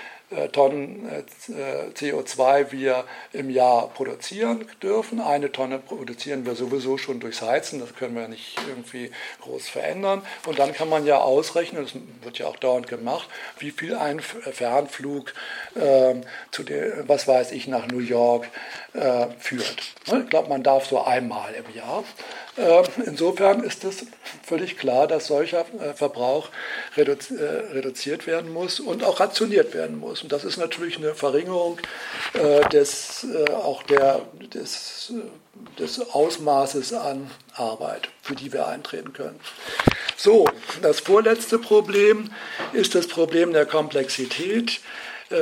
Tonnen 0.53 1.09
äh, 1.09 1.91
CO2 1.95 2.71
wir 2.71 3.05
im 3.33 3.49
Jahr 3.49 3.89
produzieren 3.89 4.67
dürfen. 4.83 5.21
Eine 5.21 5.51
Tonne 5.53 5.79
produzieren 5.79 6.45
wir 6.45 6.55
sowieso 6.55 6.99
schon 6.99 7.19
durchs 7.19 7.41
Heizen, 7.41 7.81
das 7.81 7.95
können 7.95 8.15
wir 8.15 8.29
nicht 8.29 8.59
irgendwie 8.69 9.11
groß 9.41 9.69
verändern. 9.69 10.23
Und 10.47 10.59
dann 10.59 10.75
kann 10.75 10.91
man 10.91 11.07
ja 11.07 11.19
ausrechnen, 11.19 11.83
das 11.83 11.95
wird 12.23 12.39
ja 12.39 12.47
auch 12.47 12.57
dauernd 12.57 12.89
gemacht, 12.89 13.29
wie 13.59 13.71
viel 13.71 13.95
ein 13.95 14.21
Fernflug 14.21 15.33
äh, 15.75 16.17
zu 16.51 16.63
der, 16.63 17.09
was 17.09 17.27
weiß 17.27 17.53
ich, 17.53 17.67
nach 17.67 17.87
New 17.87 18.01
York 18.01 18.49
äh, 18.95 19.27
führt. 19.39 19.83
Ne, 20.07 20.23
ich 20.25 20.31
glaube, 20.31 20.49
man 20.49 20.63
darf 20.63 20.87
so 20.87 21.03
einmal 21.05 21.53
im 21.53 21.75
Jahr. 21.75 22.05
Äh, 22.57 22.83
insofern 23.05 23.63
ist 23.63 23.85
es 23.85 24.07
völlig 24.43 24.79
klar, 24.79 25.07
dass 25.07 25.27
solcher 25.27 25.67
äh, 25.79 25.93
Verbrauch 25.93 26.49
reduziert 26.97 28.27
werden 28.27 28.51
muss 28.51 28.81
und 28.81 29.05
auch 29.05 29.21
rationiert 29.21 29.75
werden 29.75 29.99
muss. 29.99 30.23
Und 30.23 30.33
das 30.33 30.45
ist 30.45 30.57
natürlich 30.57 30.97
eine 30.97 31.15
Verringerung 31.15 31.79
des, 32.73 33.27
auch 33.55 33.83
der, 33.85 34.23
des, 34.55 35.13
des 35.79 36.01
Ausmaßes 36.11 36.93
an 36.93 37.31
Arbeit, 37.55 38.09
für 38.23 38.35
die 38.35 38.53
wir 38.53 38.67
eintreten 38.67 39.13
können. 39.13 39.39
So, 40.17 40.47
das 40.83 41.01
vorletzte 41.01 41.59
Problem 41.59 42.31
ist 42.73 42.95
das 42.95 43.07
Problem 43.07 43.53
der 43.53 43.67
Komplexität. 43.67 44.81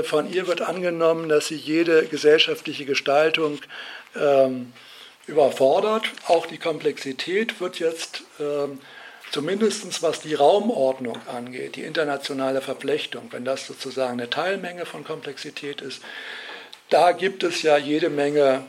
Von 0.04 0.32
ihr 0.32 0.46
wird 0.46 0.62
angenommen, 0.62 1.28
dass 1.28 1.46
sie 1.46 1.56
jede 1.56 2.06
gesellschaftliche 2.06 2.84
Gestaltung 2.84 3.60
ähm, 4.16 4.72
überfordert. 5.26 6.04
Auch 6.26 6.46
die 6.46 6.58
Komplexität 6.58 7.60
wird 7.60 7.78
jetzt 7.78 8.22
ähm, 8.40 8.80
zumindest 9.30 10.02
was 10.02 10.20
die 10.20 10.34
Raumordnung 10.34 11.18
angeht, 11.26 11.76
die 11.76 11.82
internationale 11.82 12.60
Verflechtung, 12.60 13.28
wenn 13.30 13.44
das 13.44 13.66
sozusagen 13.66 14.14
eine 14.14 14.30
Teilmenge 14.30 14.86
von 14.86 15.04
Komplexität 15.04 15.80
ist, 15.80 16.02
da 16.88 17.12
gibt 17.12 17.42
es 17.42 17.62
ja 17.62 17.76
jede 17.76 18.10
Menge 18.10 18.64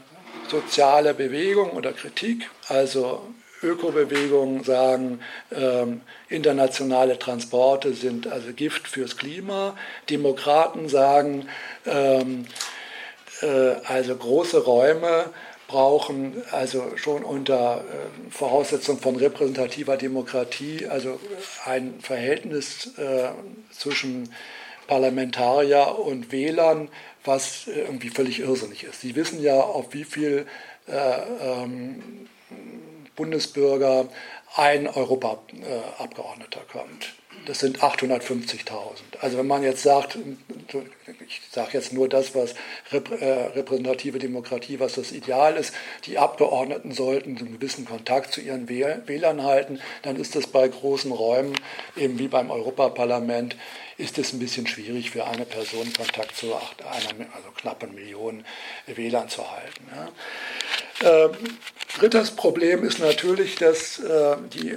soziale 0.49 1.13
Bewegung 1.13 1.71
oder 1.71 1.93
Kritik. 1.93 2.49
Also 2.67 3.21
Ökobewegungen 3.63 4.63
sagen, 4.63 5.19
ähm, 5.51 6.01
internationale 6.29 7.17
Transporte 7.17 7.93
sind 7.93 8.27
also 8.27 8.53
Gift 8.53 8.87
fürs 8.87 9.17
Klima. 9.17 9.75
Demokraten 10.09 10.89
sagen, 10.89 11.47
ähm, 11.85 12.45
äh, 13.41 13.75
also 13.85 14.15
große 14.15 14.63
Räume 14.63 15.31
brauchen, 15.67 16.41
also 16.51 16.95
schon 16.95 17.23
unter 17.23 17.81
äh, 17.81 18.31
Voraussetzung 18.31 18.99
von 18.99 19.15
repräsentativer 19.15 19.97
Demokratie, 19.97 20.87
also 20.87 21.19
ein 21.65 21.99
Verhältnis 21.99 22.97
äh, 22.97 23.29
zwischen 23.71 24.33
Parlamentarier 24.87 25.99
und 25.99 26.31
Wählern, 26.31 26.89
was 27.25 27.67
äh, 27.67 27.81
irgendwie 27.81 28.09
völlig 28.09 28.39
irrsinnig 28.39 28.85
ist. 28.85 29.01
Sie 29.01 29.15
wissen 29.15 29.41
ja, 29.41 29.59
auf 29.59 29.93
wie 29.93 30.05
viel 30.05 30.45
äh, 30.87 30.93
ähm, 31.41 32.27
Bundesbürger 33.17 34.07
ein 34.55 34.87
Europaabgeordneter 34.87 36.61
kommt. 36.71 37.13
Das 37.45 37.59
sind 37.59 37.79
850.000. 37.79 39.19
Also 39.21 39.37
wenn 39.37 39.47
man 39.47 39.63
jetzt 39.63 39.83
sagt, 39.83 40.17
ich 41.27 41.41
sage 41.51 41.69
jetzt 41.73 41.93
nur 41.93 42.09
das, 42.09 42.35
was 42.35 42.53
äh, 42.91 42.97
repräsentative 43.55 44.19
Demokratie, 44.19 44.79
was 44.79 44.93
das 44.93 45.11
Ideal 45.11 45.55
ist, 45.55 45.73
die 46.05 46.17
Abgeordneten 46.17 46.91
sollten 46.91 47.37
einen 47.37 47.53
gewissen 47.53 47.85
Kontakt 47.85 48.33
zu 48.33 48.41
ihren 48.41 48.67
Wählern 48.67 49.43
halten, 49.43 49.79
dann 50.01 50.15
ist 50.17 50.35
das 50.35 50.47
bei 50.47 50.67
großen 50.67 51.11
Räumen, 51.11 51.53
eben 51.95 52.17
wie 52.19 52.27
beim 52.27 52.51
Europaparlament, 52.51 53.55
ist 53.97 54.17
es 54.17 54.33
ein 54.33 54.39
bisschen 54.39 54.67
schwierig 54.67 55.11
für 55.11 55.25
eine 55.25 55.45
Person 55.45 55.91
Kontakt 55.93 56.35
zu 56.35 56.47
einer, 56.47 57.27
also 57.33 57.49
knappen 57.55 57.95
Millionen 57.95 58.45
Wählern 58.85 59.29
zu 59.29 59.49
halten. 59.49 59.87
Ja. 59.95 60.09
Ähm, 61.03 61.31
drittes 61.99 62.31
Problem 62.31 62.83
ist 62.83 62.99
natürlich, 62.99 63.55
dass 63.55 63.99
äh, 63.99 64.37
die, 64.53 64.75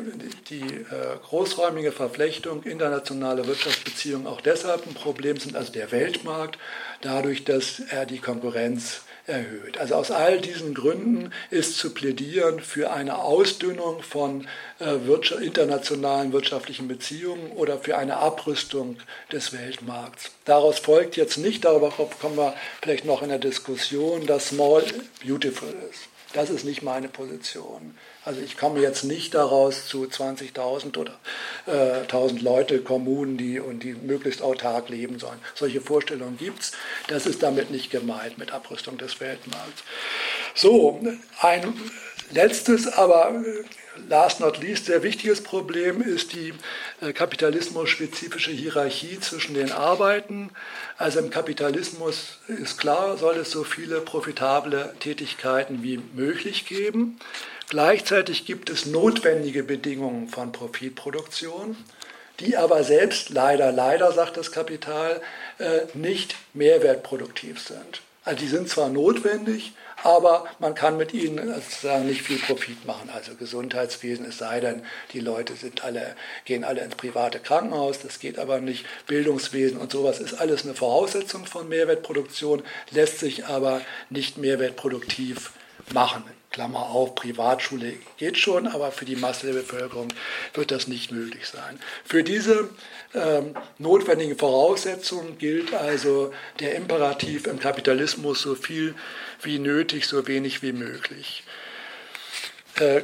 die 0.51 0.61
äh, 0.61 1.17
großräumige 1.23 1.93
Verflechtung 1.93 2.63
internationaler 2.65 3.47
Wirtschaftsbeziehungen 3.47 4.27
auch 4.27 4.41
deshalb 4.41 4.87
ein 4.87 4.95
Problem 4.95 5.39
sind, 5.39 5.57
also 5.57 5.73
der 5.73 5.93
Weltmarkt, 5.93 6.59
dadurch, 7.01 7.45
dass 7.45 7.81
er 7.91 8.05
die 8.05 8.19
Konkurrenz 8.19 9.03
erhöht. 9.31 9.79
Also 9.79 9.95
aus 9.95 10.11
all 10.11 10.41
diesen 10.41 10.75
Gründen 10.75 11.33
ist 11.51 11.79
zu 11.79 11.95
plädieren 11.95 12.61
für 12.61 12.93
eine 12.93 13.19
Ausdünnung 13.19 14.03
von 14.03 14.47
äh, 14.81 14.97
internationalen 15.43 16.33
wirtschaftlichen 16.33 16.89
Beziehungen 16.89 17.53
oder 17.53 17.79
für 17.79 17.97
eine 17.97 18.17
Abrüstung 18.17 18.97
des 19.33 19.53
Weltmarkts. 19.53 20.33
Daraus 20.45 20.79
folgt 20.79 21.17
jetzt 21.17 21.39
nicht, 21.39 21.65
darüber 21.65 21.91
kommen 21.91 22.37
wir 22.37 22.55
vielleicht 22.83 23.05
noch 23.05 23.23
in 23.23 23.29
der 23.29 23.39
Diskussion, 23.39 24.27
dass 24.27 24.49
Small 24.49 24.85
beautiful 25.25 25.75
ist. 25.91 26.10
Das 26.33 26.49
ist 26.49 26.65
nicht 26.65 26.83
meine 26.83 27.09
Position. 27.09 27.97
Also 28.25 28.41
ich 28.41 28.57
komme 28.57 28.81
jetzt 28.81 29.03
nicht 29.03 29.35
daraus 29.35 29.87
zu 29.87 30.05
20.000 30.05 30.97
oder 30.97 31.19
äh, 31.67 32.05
1.000 32.07 32.41
Leute, 32.41 32.83
Kommunen, 32.83 33.37
die 33.37 33.59
und 33.59 33.83
die 33.83 33.95
möglichst 33.95 34.41
autark 34.41 34.91
leben 34.91 35.19
sollen. 35.19 35.41
Solche 35.57 35.81
Vorstellungen 35.81 36.39
gibt 36.39 36.61
es. 36.61 36.73
Das 37.09 37.27
ist 37.27 37.43
damit 37.43 37.73
nicht 37.73 37.91
gemeint 37.91 38.39
mit 38.39 38.53
Abrüstung 38.53 38.97
des 38.97 39.19
Weltmarkts. 39.19 39.83
So, 40.55 41.01
ein 41.41 41.75
letztes, 42.31 42.87
aber 42.87 43.43
last 44.09 44.41
not 44.41 44.59
least 44.59 44.87
sehr 44.87 45.03
wichtiges 45.03 45.43
Problem 45.43 46.03
ist 46.03 46.33
die 46.33 46.55
äh, 47.01 47.13
kapitalismus-spezifische 47.13 48.51
Hierarchie 48.51 49.21
zwischen 49.21 49.55
den 49.55 49.73
Arbeiten. 49.73 50.51
Also 50.99 51.19
im 51.19 51.31
Kapitalismus 51.31 52.39
ist 52.49 52.79
klar, 52.79 53.17
soll 53.17 53.37
es 53.37 53.51
so 53.51 53.65
viele 53.65 54.01
profitable 54.01 54.95
Tätigkeiten 55.01 55.83
wie 55.83 56.01
möglich 56.15 56.67
geben. 56.67 57.19
Gleichzeitig 57.69 58.47
gibt 58.47 58.69
es 58.69 58.87
notwendige 58.87 59.63
Bedingungen 59.63 60.29
von 60.29 60.51
Profitproduktion, 60.51 61.77
die 62.41 62.57
aber 62.57 62.83
selbst 62.83 63.31
leider, 63.31 63.71
leider, 63.71 64.13
sagt 64.13 64.37
das 64.37 64.51
Kapital, 64.51 65.21
äh, 65.59 65.83
nicht 65.95 66.35
mehrwertproduktiv 66.53 67.61
sind. 67.61 68.03
Also 68.25 68.41
die 68.41 68.49
sind 68.49 68.69
zwar 68.69 68.89
notwendig, 68.89 69.73
aber 70.03 70.45
man 70.59 70.75
kann 70.75 70.97
mit 70.97 71.13
ihnen 71.13 71.53
sozusagen 71.55 72.07
nicht 72.07 72.23
viel 72.23 72.39
Profit 72.39 72.87
machen. 72.87 73.11
Also 73.11 73.35
Gesundheitswesen, 73.35 74.27
es 74.27 74.39
sei 74.39 74.61
denn, 74.61 74.83
die 75.13 75.21
Leute 75.21 75.55
sind 75.55 75.85
alle, 75.85 76.15
gehen 76.45 76.65
alle 76.65 76.83
ins 76.83 76.95
private 76.95 77.39
Krankenhaus, 77.39 78.01
das 78.01 78.19
geht 78.19 78.39
aber 78.39 78.61
nicht. 78.61 78.87
Bildungswesen 79.07 79.79
und 79.79 79.93
sowas 79.93 80.21
ist 80.21 80.35
alles 80.35 80.65
eine 80.65 80.75
Voraussetzung 80.75 81.47
von 81.47 81.69
Mehrwertproduktion, 81.69 82.63
lässt 82.91 83.19
sich 83.19 83.47
aber 83.47 83.81
nicht 84.09 84.39
mehrwertproduktiv 84.39 85.53
machen. 85.93 86.25
Klammer 86.51 86.87
auf, 86.91 87.15
Privatschule 87.15 87.95
geht 88.17 88.37
schon, 88.37 88.67
aber 88.67 88.91
für 88.91 89.05
die 89.05 89.15
Masse 89.15 89.47
der 89.47 89.55
Bevölkerung 89.55 90.09
wird 90.55 90.73
das 90.73 90.89
nicht 90.89 91.13
möglich 91.13 91.47
sein. 91.47 91.79
Für 92.05 92.25
diese 92.25 92.69
ähm, 93.15 93.55
notwendigen 93.79 94.37
Voraussetzungen 94.37 95.39
gilt 95.39 95.73
also 95.73 96.33
der 96.59 96.75
Imperativ 96.75 97.47
im 97.47 97.61
Kapitalismus 97.61 98.43
so 98.43 98.57
viel 98.57 98.97
wie 99.43 99.61
nötig, 99.61 100.07
so 100.07 100.27
wenig 100.27 100.63
wie 100.63 100.73
möglich. 100.73 101.45
Äh, 102.81 103.03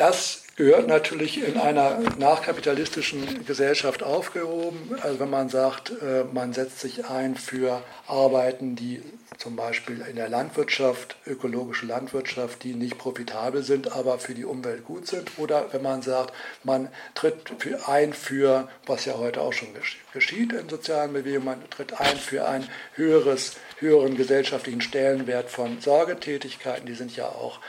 das 0.00 0.44
gehört 0.56 0.88
natürlich 0.88 1.46
in 1.46 1.58
einer 1.58 1.98
nachkapitalistischen 2.18 3.44
Gesellschaft 3.44 4.02
aufgehoben. 4.02 4.96
Also 5.02 5.20
wenn 5.20 5.30
man 5.30 5.48
sagt, 5.50 5.90
äh, 6.02 6.24
man 6.32 6.52
setzt 6.54 6.80
sich 6.80 7.06
ein 7.06 7.34
für 7.36 7.82
Arbeiten, 8.06 8.76
die 8.76 9.02
zum 9.36 9.56
Beispiel 9.56 10.04
in 10.08 10.16
der 10.16 10.28
Landwirtschaft, 10.28 11.16
ökologische 11.26 11.86
Landwirtschaft, 11.86 12.62
die 12.62 12.74
nicht 12.74 12.98
profitabel 12.98 13.62
sind, 13.62 13.92
aber 13.92 14.18
für 14.18 14.34
die 14.34 14.44
Umwelt 14.44 14.84
gut 14.84 15.06
sind. 15.06 15.38
Oder 15.38 15.66
wenn 15.72 15.82
man 15.82 16.02
sagt, 16.02 16.34
man 16.64 16.88
tritt 17.14 17.36
ein 17.86 18.12
für, 18.12 18.68
was 18.86 19.04
ja 19.04 19.18
heute 19.18 19.40
auch 19.40 19.52
schon 19.52 19.68
geschieht 20.12 20.52
in 20.52 20.68
sozialen 20.68 21.12
Bewegungen, 21.12 21.44
man 21.44 21.70
tritt 21.70 22.00
ein 22.00 22.16
für 22.16 22.46
ein 22.46 22.68
höheres, 22.94 23.56
höheren 23.78 24.16
gesellschaftlichen 24.16 24.80
Stellenwert 24.80 25.50
von 25.50 25.80
Sorgetätigkeiten, 25.80 26.86
die 26.86 26.94
sind 26.94 27.16
ja 27.16 27.26
auch 27.26 27.60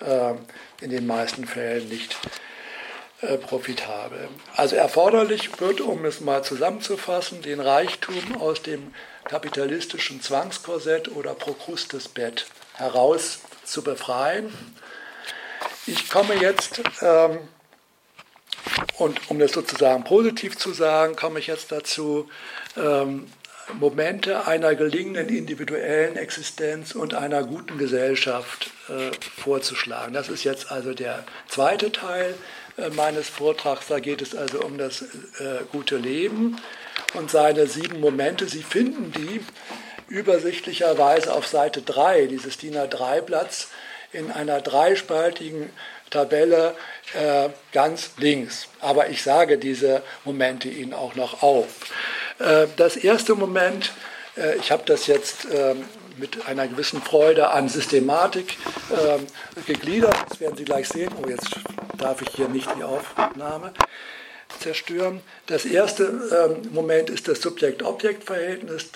in 0.00 0.90
den 0.90 1.06
meisten 1.06 1.46
Fällen 1.46 1.88
nicht 1.88 2.16
äh, 3.20 3.36
profitabel. 3.36 4.28
Also 4.54 4.76
erforderlich 4.76 5.60
wird, 5.60 5.80
um 5.80 6.04
es 6.04 6.20
mal 6.20 6.44
zusammenzufassen, 6.44 7.42
den 7.42 7.58
Reichtum 7.58 8.40
aus 8.40 8.62
dem 8.62 8.94
kapitalistischen 9.24 10.22
Zwangskorsett 10.22 11.08
oder 11.08 11.34
Prokrustesbett 11.34 12.46
heraus 12.74 13.40
zu 13.64 13.82
befreien. 13.82 14.54
Ich 15.86 16.08
komme 16.08 16.34
jetzt, 16.34 16.80
ähm, 17.02 17.40
und 18.98 19.30
um 19.30 19.40
das 19.40 19.50
sozusagen 19.50 20.04
positiv 20.04 20.56
zu 20.56 20.72
sagen, 20.72 21.16
komme 21.16 21.40
ich 21.40 21.48
jetzt 21.48 21.72
dazu, 21.72 22.30
ähm, 22.76 23.26
Momente 23.74 24.46
einer 24.46 24.74
gelingenden 24.74 25.28
individuellen 25.28 26.16
Existenz 26.16 26.94
und 26.94 27.14
einer 27.14 27.44
guten 27.44 27.78
Gesellschaft 27.78 28.70
äh, 28.88 29.10
vorzuschlagen. 29.40 30.14
Das 30.14 30.28
ist 30.28 30.44
jetzt 30.44 30.70
also 30.70 30.94
der 30.94 31.24
zweite 31.48 31.92
Teil 31.92 32.34
äh, 32.76 32.90
meines 32.90 33.28
Vortrags. 33.28 33.86
Da 33.88 34.00
geht 34.00 34.22
es 34.22 34.34
also 34.34 34.62
um 34.62 34.78
das 34.78 35.02
äh, 35.02 35.64
gute 35.70 35.96
Leben 35.96 36.56
und 37.14 37.30
seine 37.30 37.66
sieben 37.66 38.00
Momente. 38.00 38.46
Sie 38.46 38.62
finden 38.62 39.12
die 39.12 39.40
übersichtlicherweise 40.08 41.32
auf 41.34 41.46
Seite 41.46 41.82
3 41.82 42.26
dieses 42.26 42.58
DIN 42.58 42.76
A3-Blatts 42.76 43.68
in 44.12 44.30
einer 44.30 44.60
dreispaltigen 44.60 45.70
Tabelle 46.10 46.74
äh, 47.14 47.50
ganz 47.72 48.12
links. 48.16 48.68
Aber 48.80 49.10
ich 49.10 49.22
sage 49.22 49.58
diese 49.58 50.02
Momente 50.24 50.68
Ihnen 50.68 50.94
auch 50.94 51.14
noch 51.14 51.42
auf. 51.42 51.68
Äh, 52.38 52.66
das 52.76 52.96
erste 52.96 53.34
Moment, 53.34 53.92
äh, 54.36 54.56
ich 54.56 54.70
habe 54.70 54.82
das 54.86 55.06
jetzt 55.06 55.46
ähm, 55.52 55.84
mit 56.16 56.46
einer 56.46 56.66
gewissen 56.66 57.00
Freude 57.02 57.50
an 57.50 57.68
Systematik 57.68 58.56
ähm, 58.90 59.26
gegliedert. 59.66 60.16
Das 60.28 60.40
werden 60.40 60.56
Sie 60.56 60.64
gleich 60.64 60.88
sehen. 60.88 61.12
Oh, 61.22 61.28
jetzt 61.28 61.50
darf 61.96 62.22
ich 62.22 62.28
hier 62.34 62.48
nicht 62.48 62.68
die 62.76 62.82
Aufnahme 62.82 63.72
zerstören. 64.60 65.20
Das 65.46 65.64
erste 65.64 66.04
ähm, 66.04 66.72
Moment 66.72 67.10
ist 67.10 67.28
das 67.28 67.40
Subjekt-Objekt-Verhältnis. 67.40 68.90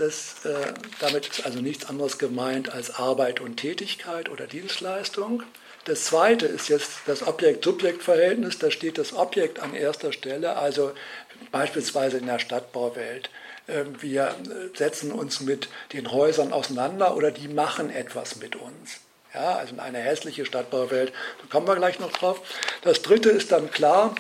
Äh, 0.45 0.73
damit 1.01 1.29
ist 1.29 1.47
also 1.47 1.61
nichts 1.61 1.89
anderes 1.89 2.19
gemeint 2.19 2.73
als 2.73 2.95
Arbeit 2.97 3.41
und 3.41 3.57
Tätigkeit 3.57 4.29
oder 4.29 4.47
Dienstleistung. 4.47 5.43
Das 5.85 6.05
zweite 6.05 6.47
ist 6.47 6.69
jetzt 6.69 6.91
das 7.07 7.27
Objekt-Subjekt-Verhältnis. 7.27 8.59
Da 8.59 8.71
steht 8.71 8.99
das 8.99 9.13
Objekt 9.13 9.61
an 9.61 9.75
erster 9.75 10.13
Stelle, 10.13 10.57
also 10.57 10.93
beispielsweise 11.53 12.19
in 12.19 12.27
der 12.27 12.41
Stadtbauwelt. 12.41 13.31
Ähm, 13.69 14.03
wir 14.03 14.29
äh, 14.29 14.77
setzen 14.77 15.13
uns 15.13 15.41
mit 15.41 15.69
den 15.93 16.11
Häusern 16.11 16.53
auseinander 16.53 17.17
oder 17.17 17.31
die 17.31 17.49
machen 17.49 17.91
etwas 17.91 18.37
mit 18.37 18.57
uns. 18.57 19.01
Ja, 19.35 19.57
also 19.57 19.79
eine 19.79 19.99
hässliche 19.99 20.45
Stadtbauwelt, 20.45 21.13
da 21.41 21.47
kommen 21.51 21.67
wir 21.67 21.77
gleich 21.77 21.99
noch 21.99 22.13
drauf. 22.13 22.41
Das 22.83 23.01
dritte 23.01 23.31
ist 23.31 23.51
dann 23.51 23.71
klar, 23.71 24.15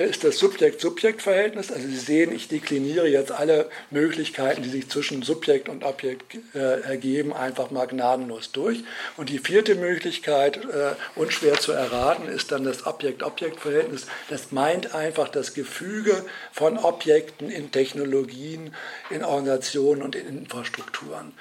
ist 0.00 0.24
das 0.24 0.38
Subjekt-Subjekt-Verhältnis. 0.38 1.70
Also 1.70 1.86
Sie 1.86 1.96
sehen, 1.96 2.32
ich 2.32 2.48
dekliniere 2.48 3.08
jetzt 3.08 3.32
alle 3.32 3.68
Möglichkeiten, 3.90 4.62
die 4.62 4.68
sich 4.68 4.88
zwischen 4.88 5.22
Subjekt 5.22 5.68
und 5.68 5.84
Objekt 5.84 6.36
äh, 6.54 6.80
ergeben, 6.82 7.32
einfach 7.32 7.70
mal 7.70 7.86
gnadenlos 7.86 8.52
durch. 8.52 8.84
Und 9.16 9.28
die 9.28 9.38
vierte 9.38 9.74
Möglichkeit, 9.74 10.56
äh, 10.56 10.94
unschwer 11.14 11.54
zu 11.54 11.72
erraten, 11.72 12.28
ist 12.28 12.52
dann 12.52 12.64
das 12.64 12.86
Objekt-Objekt-Verhältnis. 12.86 14.06
Das 14.28 14.52
meint 14.52 14.94
einfach 14.94 15.28
das 15.28 15.54
Gefüge 15.54 16.24
von 16.52 16.78
Objekten 16.78 17.50
in 17.50 17.70
Technologien, 17.70 18.74
in 19.10 19.24
Organisationen 19.24 20.02
und 20.02 20.16
in 20.16 20.26
Infrastrukturen. 20.28 21.32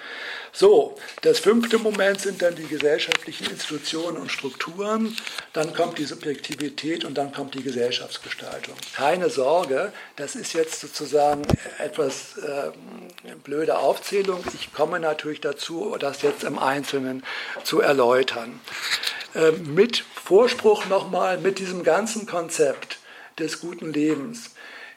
So, 0.56 0.95
das 1.24 1.39
fünfte 1.39 1.80
Moment 1.80 2.22
sind 2.22 2.43
dann 2.43 2.56
die 2.56 2.68
gesellschaftlichen 2.68 3.49
Institutionen 3.49 4.18
und 4.18 4.32
Strukturen, 4.32 5.18
dann 5.51 5.74
kommt 5.74 5.97
die 5.97 6.06
Subjektivität 6.06 7.06
und 7.06 7.18
dann 7.18 7.34
kommt 7.34 7.56
die 7.56 7.64
Gesellschaftsgestaltung. 7.64 8.76
Keine 8.95 9.32
Sorge, 9.32 9.91
das 10.16 10.36
ist 10.36 10.54
jetzt 10.54 10.80
sozusagen 10.80 11.41
etwas 11.80 12.38
äh, 12.38 12.72
blöde 13.43 13.80
Aufzählung. 13.80 14.43
Ich 14.54 14.72
komme 14.72 14.99
natürlich 14.99 15.41
dazu, 15.41 15.97
das 15.99 16.22
jetzt 16.22 16.43
im 16.43 16.60
Einzelnen 16.60 17.24
zu 17.64 17.82
erläutern. 17.82 18.60
äh, 19.34 19.51
mit 19.51 20.06
Vorspruch 20.24 20.86
nochmal, 20.86 21.39
mit 21.39 21.58
diesem 21.58 21.84
ganzen 21.84 22.28
Konzept 22.28 22.99
des 23.39 23.60
guten 23.60 23.91
Lebens, 23.91 24.51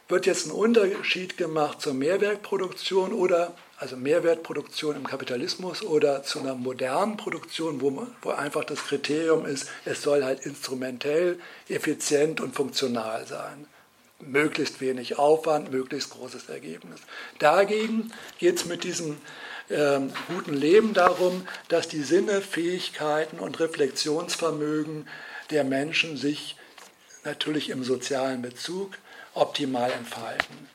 wird 0.09 0.27
jetzt 0.27 0.47
ein 0.47 0.53
Unterschied 0.53 1.39
gemacht 1.39 1.81
zur 1.81 1.95
Mehrwertproduktion 1.95 3.13
oder 3.13 3.55
also 3.79 3.97
Mehrwertproduktion 3.97 4.97
im 4.97 5.07
Kapitalismus 5.07 5.83
oder 5.83 6.22
zu 6.22 6.41
einer 6.41 6.55
modernen 6.55 7.16
Produktion, 7.16 7.81
wo, 7.81 8.07
wo 8.22 8.31
einfach 8.31 8.64
das 8.64 8.85
Kriterium 8.85 9.45
ist, 9.45 9.68
es 9.85 10.03
soll 10.03 10.24
halt 10.24 10.47
instrumentell, 10.47 11.39
effizient 11.68 12.41
und 12.41 12.55
funktional 12.55 13.27
sein. 13.27 13.66
Möglichst 14.20 14.81
wenig 14.81 15.18
Aufwand, 15.18 15.70
möglichst 15.70 16.11
großes 16.11 16.49
Ergebnis. 16.49 17.01
Dagegen 17.39 18.12
geht 18.39 18.57
es 18.57 18.64
mit 18.64 18.83
diesem 18.83 19.18
ähm, 19.68 20.11
guten 20.29 20.55
Leben 20.55 20.95
darum, 20.95 21.47
dass 21.68 21.89
die 21.89 22.03
Sinne, 22.03 22.41
Fähigkeiten 22.41 23.39
und 23.39 23.61
Reflexionsvermögen 23.61 25.07
der 25.51 25.64
Menschen 25.64 26.16
sich 26.16 26.57
natürlich 27.24 27.68
im 27.68 27.85
sozialen 27.85 28.41
Bezug 28.41 28.97
optimal 29.35 29.91
entfalten. 29.91 30.70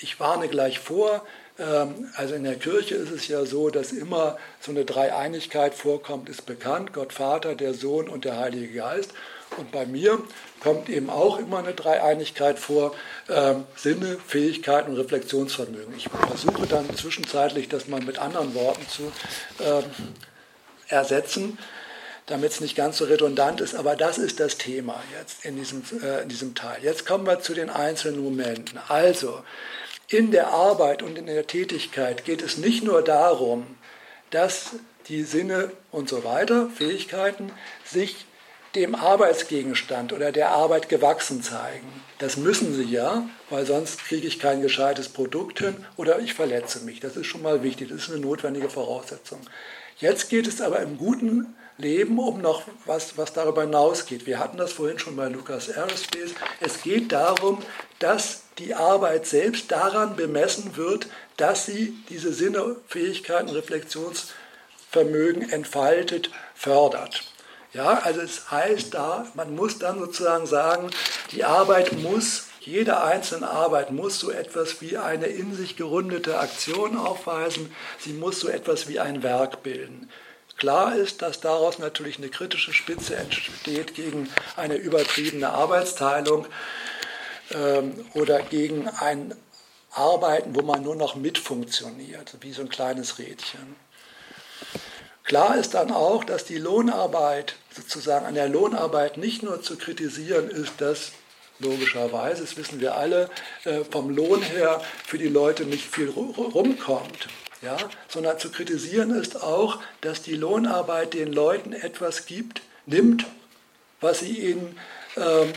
Ich 0.00 0.18
warne 0.18 0.48
gleich 0.48 0.80
vor, 0.80 1.24
also 2.16 2.34
in 2.34 2.44
der 2.44 2.56
Kirche 2.56 2.94
ist 2.94 3.10
es 3.10 3.28
ja 3.28 3.44
so, 3.44 3.70
dass 3.70 3.92
immer 3.92 4.38
so 4.60 4.70
eine 4.70 4.84
Dreieinigkeit 4.84 5.74
vorkommt, 5.74 6.28
ist 6.28 6.46
bekannt, 6.46 6.92
Gott 6.92 7.12
Vater, 7.12 7.54
der 7.54 7.74
Sohn 7.74 8.08
und 8.08 8.24
der 8.24 8.38
Heilige 8.38 8.72
Geist. 8.72 9.12
Und 9.56 9.72
bei 9.72 9.84
mir 9.84 10.22
kommt 10.60 10.88
eben 10.88 11.10
auch 11.10 11.38
immer 11.38 11.58
eine 11.58 11.74
Dreieinigkeit 11.74 12.58
vor, 12.58 12.94
äh, 13.28 13.54
Sinne, 13.76 14.18
Fähigkeiten 14.26 14.92
und 14.92 14.98
Reflexionsvermögen. 14.98 15.94
Ich 15.96 16.08
versuche 16.08 16.66
dann 16.66 16.94
zwischenzeitlich 16.94 17.68
das 17.68 17.88
mal 17.88 18.00
mit 18.00 18.18
anderen 18.18 18.54
Worten 18.54 18.86
zu 18.88 19.12
äh, 19.62 19.82
ersetzen, 20.88 21.58
damit 22.26 22.52
es 22.52 22.60
nicht 22.60 22.76
ganz 22.76 22.98
so 22.98 23.06
redundant 23.06 23.60
ist, 23.60 23.74
aber 23.74 23.96
das 23.96 24.18
ist 24.18 24.38
das 24.38 24.56
Thema 24.56 25.02
jetzt 25.18 25.44
in 25.44 25.56
diesem, 25.56 25.82
äh, 26.02 26.22
in 26.22 26.28
diesem 26.28 26.54
Teil. 26.54 26.78
Jetzt 26.82 27.04
kommen 27.04 27.26
wir 27.26 27.40
zu 27.40 27.54
den 27.54 27.70
einzelnen 27.70 28.22
Momenten. 28.22 28.78
Also, 28.88 29.42
in 30.10 30.32
der 30.32 30.48
Arbeit 30.48 31.02
und 31.02 31.16
in 31.16 31.26
der 31.26 31.46
Tätigkeit 31.46 32.24
geht 32.24 32.42
es 32.42 32.58
nicht 32.58 32.82
nur 32.82 33.02
darum, 33.02 33.64
dass 34.30 34.70
die 35.08 35.22
Sinne 35.22 35.70
und 35.92 36.08
so 36.08 36.24
weiter, 36.24 36.68
Fähigkeiten, 36.74 37.52
sich 37.84 38.26
dem 38.74 38.94
Arbeitsgegenstand 38.94 40.12
oder 40.12 40.30
der 40.32 40.50
Arbeit 40.50 40.88
gewachsen 40.88 41.42
zeigen. 41.42 41.88
Das 42.18 42.36
müssen 42.36 42.74
sie 42.74 42.84
ja, 42.84 43.28
weil 43.50 43.66
sonst 43.66 44.04
kriege 44.04 44.26
ich 44.26 44.38
kein 44.38 44.62
gescheites 44.62 45.08
Produkt 45.08 45.60
hin 45.60 45.84
oder 45.96 46.20
ich 46.20 46.34
verletze 46.34 46.80
mich. 46.80 47.00
Das 47.00 47.16
ist 47.16 47.26
schon 47.26 47.42
mal 47.42 47.62
wichtig, 47.62 47.88
das 47.88 48.02
ist 48.02 48.10
eine 48.10 48.20
notwendige 48.20 48.68
Voraussetzung. 48.68 49.40
Jetzt 49.98 50.28
geht 50.28 50.46
es 50.46 50.60
aber 50.60 50.80
im 50.80 50.98
guten 50.98 51.54
Leben 51.80 52.18
um 52.18 52.40
noch 52.40 52.62
was, 52.86 53.16
was 53.16 53.32
darüber 53.32 53.62
hinausgeht. 53.62 54.26
Wir 54.26 54.38
hatten 54.38 54.56
das 54.56 54.72
vorhin 54.72 54.98
schon 54.98 55.16
bei 55.16 55.28
Lucas 55.28 55.70
Aerospace. 55.70 56.34
Es 56.60 56.82
geht 56.82 57.12
darum, 57.12 57.58
dass 57.98 58.42
die 58.58 58.74
Arbeit 58.74 59.26
selbst 59.26 59.72
daran 59.72 60.16
bemessen 60.16 60.76
wird, 60.76 61.08
dass 61.36 61.66
sie 61.66 61.94
diese 62.08 62.32
Sinne, 62.32 62.76
Fähigkeiten, 62.88 63.48
Reflexionsvermögen 63.48 65.50
entfaltet, 65.50 66.30
fördert. 66.54 67.24
Ja, 67.72 68.00
also 68.02 68.20
es 68.20 68.50
heißt 68.50 68.94
da, 68.94 69.26
man 69.34 69.54
muss 69.54 69.78
dann 69.78 70.00
sozusagen 70.00 70.46
sagen, 70.46 70.90
die 71.30 71.44
Arbeit 71.44 71.92
muss, 71.92 72.48
jede 72.60 73.00
einzelne 73.00 73.48
Arbeit 73.48 73.92
muss 73.92 74.18
so 74.18 74.30
etwas 74.30 74.80
wie 74.80 74.98
eine 74.98 75.26
in 75.26 75.54
sich 75.54 75.76
gerundete 75.76 76.38
Aktion 76.38 76.98
aufweisen, 76.98 77.72
sie 77.98 78.12
muss 78.12 78.40
so 78.40 78.48
etwas 78.48 78.88
wie 78.88 78.98
ein 78.98 79.22
Werk 79.22 79.62
bilden. 79.62 80.10
Klar 80.60 80.94
ist, 80.94 81.22
dass 81.22 81.40
daraus 81.40 81.78
natürlich 81.78 82.18
eine 82.18 82.28
kritische 82.28 82.74
Spitze 82.74 83.16
entsteht 83.16 83.94
gegen 83.94 84.28
eine 84.56 84.74
übertriebene 84.74 85.48
Arbeitsteilung 85.48 86.46
ähm, 87.50 88.04
oder 88.12 88.42
gegen 88.42 88.86
ein 88.86 89.34
Arbeiten, 89.90 90.54
wo 90.54 90.60
man 90.60 90.82
nur 90.82 90.96
noch 90.96 91.14
mitfunktioniert, 91.14 92.36
wie 92.42 92.52
so 92.52 92.60
ein 92.60 92.68
kleines 92.68 93.18
Rädchen. 93.18 93.74
Klar 95.24 95.56
ist 95.56 95.72
dann 95.72 95.90
auch, 95.90 96.24
dass 96.24 96.44
die 96.44 96.58
Lohnarbeit, 96.58 97.56
sozusagen 97.74 98.26
an 98.26 98.34
der 98.34 98.50
Lohnarbeit 98.50 99.16
nicht 99.16 99.42
nur 99.42 99.62
zu 99.62 99.78
kritisieren 99.78 100.50
ist, 100.50 100.74
dass 100.82 101.12
logischerweise, 101.58 102.42
das 102.42 102.58
wissen 102.58 102.80
wir 102.80 102.96
alle, 102.96 103.30
äh, 103.64 103.82
vom 103.90 104.10
Lohn 104.10 104.42
her 104.42 104.82
für 105.06 105.16
die 105.16 105.28
Leute 105.28 105.64
nicht 105.64 105.86
viel 105.86 106.10
rumkommt. 106.10 107.28
Ja, 107.62 107.76
sondern 108.08 108.38
zu 108.38 108.50
kritisieren 108.50 109.10
ist 109.10 109.42
auch, 109.42 109.80
dass 110.00 110.22
die 110.22 110.34
Lohnarbeit 110.34 111.12
den 111.12 111.30
Leuten 111.30 111.74
etwas 111.74 112.24
gibt, 112.24 112.62
nimmt, 112.86 113.26
was 114.00 114.20
sie 114.20 114.50
ihnen 114.50 114.78
ähm, 115.16 115.52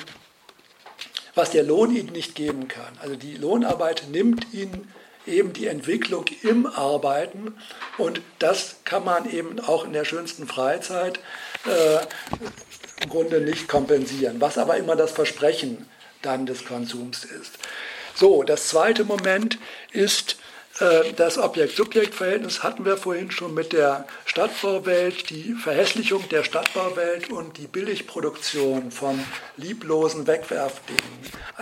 was 1.36 1.52
der 1.52 1.64
Lohn 1.64 1.96
ihnen 1.96 2.12
nicht 2.12 2.36
geben 2.36 2.68
kann. 2.68 2.98
Also 3.02 3.16
die 3.16 3.36
Lohnarbeit 3.36 4.06
nimmt 4.10 4.54
ihnen 4.54 4.92
eben 5.26 5.54
die 5.54 5.68
Entwicklung 5.68 6.26
im 6.42 6.66
Arbeiten 6.66 7.56
und 7.98 8.22
das 8.40 8.78
kann 8.84 9.06
man 9.06 9.30
eben 9.30 9.60
auch 9.62 9.86
in 9.86 9.94
der 9.94 10.06
schönsten 10.06 10.48
Freizeit 10.48 11.20
äh, 11.66 12.00
im 13.02 13.10
Grunde 13.10 13.42
nicht 13.42 13.68
kompensieren, 13.68 14.42
was 14.42 14.58
aber 14.58 14.78
immer 14.78 14.96
das 14.96 15.12
Versprechen 15.12 15.90
dann 16.22 16.46
des 16.46 16.66
Konsums 16.66 17.24
ist. 17.24 17.54
So, 18.16 18.44
das 18.44 18.68
zweite 18.68 19.06
Moment 19.06 19.58
ist 19.92 20.38
das 20.80 21.38
Objekt-Subjekt-Verhältnis 21.38 22.64
hatten 22.64 22.84
wir 22.84 22.98
vorhin 22.98 23.30
schon 23.30 23.54
mit 23.54 23.74
der 23.74 24.08
Stadtbauwelt, 24.26 25.30
die 25.30 25.54
Verhässlichung 25.54 26.28
der 26.30 26.44
Stadtbauwelt 26.44 27.30
und 27.30 27.60
die 27.60 27.68
Billigproduktion 27.68 28.90
von 28.90 29.24
lieblosen 29.56 30.26
Wegwerfdingen. 30.26 31.04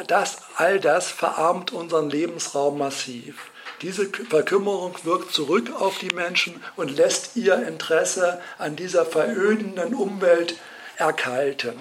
Das, 0.07 0.37
all 0.55 0.79
das 0.79 1.11
verarmt 1.11 1.73
unseren 1.73 2.09
Lebensraum 2.09 2.77
massiv. 2.77 3.51
Diese 3.81 4.05
Verkümmerung 4.05 4.95
wirkt 5.03 5.33
zurück 5.33 5.71
auf 5.77 5.97
die 5.97 6.15
Menschen 6.15 6.63
und 6.77 6.95
lässt 6.95 7.35
ihr 7.35 7.67
Interesse 7.67 8.39
an 8.59 8.77
dieser 8.77 9.05
verödenden 9.05 9.93
Umwelt 9.93 10.55
erkalten. 10.95 11.73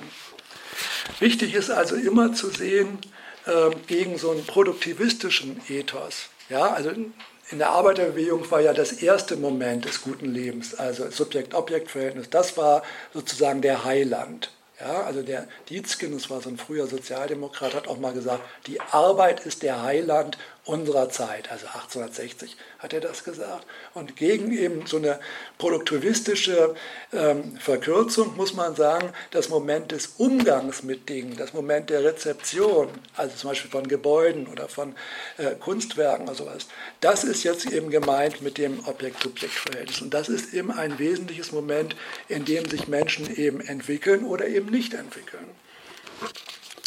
Wichtig 1.21 1.55
ist 1.55 1.71
also 1.71 1.95
immer 1.95 2.33
zu 2.33 2.51
sehen, 2.51 2.99
äh, 3.47 3.71
gegen 3.87 4.19
so 4.19 4.33
einen 4.33 4.47
produktivistischen 4.47 5.61
Ethos 5.69 6.31
ja, 6.51 6.73
also 6.73 6.91
in 6.91 7.59
der 7.59 7.71
Arbeiterbewegung 7.71 8.49
war 8.51 8.61
ja 8.61 8.73
das 8.73 8.93
erste 8.93 9.37
Moment 9.37 9.85
des 9.85 10.03
guten 10.03 10.27
Lebens, 10.27 10.75
also 10.75 11.11
Subjekt-Objekt-Verhältnis, 11.11 12.31
das 12.31 12.57
war 12.57 12.83
sozusagen 13.13 13.63
der 13.63 13.85
Heiland. 13.85 14.51
Ja, 14.81 15.03
also 15.03 15.23
der 15.23 15.47
Dietzken, 15.69 16.13
das 16.13 16.31
war 16.31 16.41
so 16.41 16.49
ein 16.49 16.57
früher 16.57 16.87
Sozialdemokrat, 16.87 17.75
hat 17.75 17.87
auch 17.87 17.99
mal 17.99 18.15
gesagt, 18.15 18.43
die 18.67 18.81
Arbeit 18.81 19.41
ist 19.41 19.63
der 19.63 19.83
Heiland 19.83 20.39
unserer 20.65 21.09
Zeit, 21.09 21.51
also 21.51 21.67
1860 21.67 22.57
hat 22.79 22.93
er 22.93 23.01
das 23.01 23.25
gesagt. 23.25 23.67
Und 23.95 24.17
gegen 24.17 24.53
eben 24.53 24.87
so 24.87 24.99
eine 24.99 25.19
produktivistische 25.59 26.75
ähm, 27.13 27.57
Verkürzung 27.59 28.37
muss 28.37 28.55
man 28.55 28.77
sagen, 28.77 29.13
das 29.31 29.49
Moment 29.49 29.93
des 29.93 30.15
Umgangs 30.19 30.83
mit 30.83 31.09
Dingen, 31.09 31.37
das 31.37 31.55
Moment 31.55 31.91
der 31.91 32.05
Rezeption, 32.05 32.89
also 33.17 33.37
zum 33.37 33.51
Beispiel 33.51 33.71
von 33.71 33.89
Gebäuden 33.89 34.47
oder 34.47 34.69
von 34.69 34.95
äh, 35.39 35.55
Kunstwerken 35.57 36.27
oder 36.27 36.35
sowas, 36.35 36.67
das 37.01 37.25
ist 37.25 37.43
jetzt 37.43 37.67
eben 37.71 37.91
gemeint 37.91 38.43
mit 38.43 38.59
dem 38.59 38.87
Objekt-Subjekt-Verhältnis. 38.87 40.03
Und 40.03 40.15
das 40.15 40.29
ist 40.29 40.53
eben 40.53 40.71
ein 40.71 40.99
wesentliches 40.99 41.53
Moment, 41.53 41.97
in 42.29 42.45
dem 42.45 42.69
sich 42.69 42.87
Menschen 42.87 43.35
eben 43.35 43.61
entwickeln 43.61 44.25
oder 44.25 44.47
eben 44.47 44.71
nicht 44.71 44.95
entwickeln. 44.95 45.45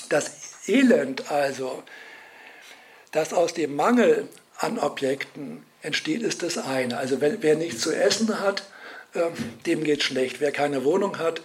Das 0.09 0.31
Elend 0.67 1.31
also, 1.31 1.83
dass 3.13 3.33
aus 3.33 3.53
dem 3.53 3.75
Mangel 3.75 4.27
an 4.57 4.77
Objekten 4.77 5.63
entsteht, 5.81 6.21
ist 6.21 6.43
das 6.43 6.57
eine. 6.57 6.97
Also 6.97 7.21
wenn, 7.21 7.41
wer 7.41 7.55
nichts 7.55 7.81
zu 7.81 7.91
essen 7.91 8.39
hat, 8.41 8.63
äh, 9.13 9.29
dem 9.65 9.83
geht 9.83 10.03
schlecht. 10.03 10.41
Wer 10.41 10.51
keine 10.51 10.83
Wohnung 10.83 11.19
hat, 11.19 11.41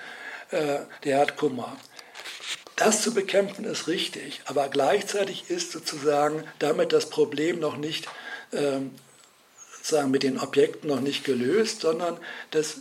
äh, 0.50 0.80
der 1.04 1.18
hat 1.18 1.36
Kummer. 1.36 1.76
Das 2.76 3.02
zu 3.02 3.12
bekämpfen 3.12 3.64
ist 3.64 3.88
richtig, 3.88 4.40
aber 4.44 4.68
gleichzeitig 4.68 5.50
ist 5.50 5.72
sozusagen 5.72 6.44
damit 6.58 6.92
das 6.92 7.10
Problem 7.10 7.58
noch 7.58 7.76
nicht, 7.76 8.06
äh, 8.52 8.78
sozusagen 9.76 10.10
mit 10.10 10.22
den 10.22 10.38
Objekten 10.38 10.88
noch 10.88 11.00
nicht 11.00 11.24
gelöst, 11.24 11.80
sondern 11.80 12.18
das 12.52 12.78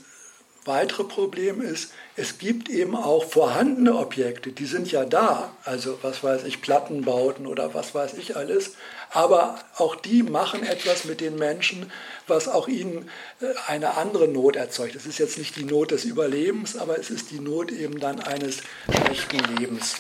weitere 0.67 1.03
Problem 1.03 1.61
ist, 1.61 1.93
es 2.15 2.37
gibt 2.37 2.69
eben 2.69 2.95
auch 2.95 3.23
vorhandene 3.23 3.95
Objekte, 3.95 4.51
die 4.51 4.65
sind 4.65 4.91
ja 4.91 5.05
da, 5.05 5.55
also 5.63 5.97
was 6.01 6.23
weiß 6.23 6.43
ich, 6.43 6.61
Plattenbauten 6.61 7.47
oder 7.47 7.73
was 7.73 7.95
weiß 7.95 8.13
ich 8.15 8.35
alles, 8.35 8.75
aber 9.11 9.59
auch 9.77 9.95
die 9.95 10.23
machen 10.23 10.63
etwas 10.63 11.05
mit 11.05 11.21
den 11.21 11.37
Menschen, 11.37 11.91
was 12.27 12.47
auch 12.47 12.67
ihnen 12.67 13.09
äh, 13.41 13.45
eine 13.67 13.97
andere 13.97 14.27
Not 14.27 14.55
erzeugt. 14.55 14.95
Es 14.95 15.05
ist 15.05 15.19
jetzt 15.19 15.37
nicht 15.37 15.55
die 15.55 15.63
Not 15.63 15.91
des 15.91 16.05
Überlebens, 16.05 16.75
aber 16.75 16.99
es 16.99 17.09
ist 17.09 17.31
die 17.31 17.39
Not 17.39 17.71
eben 17.71 17.99
dann 17.99 18.19
eines 18.19 18.57
schlechten 18.89 19.39
Lebens 19.57 19.95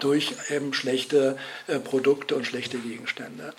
durch 0.00 0.34
eben 0.50 0.72
schlechte 0.72 1.36
äh, 1.66 1.78
Produkte 1.78 2.36
und 2.36 2.46
schlechte 2.46 2.78
Gegenstände. 2.78 3.54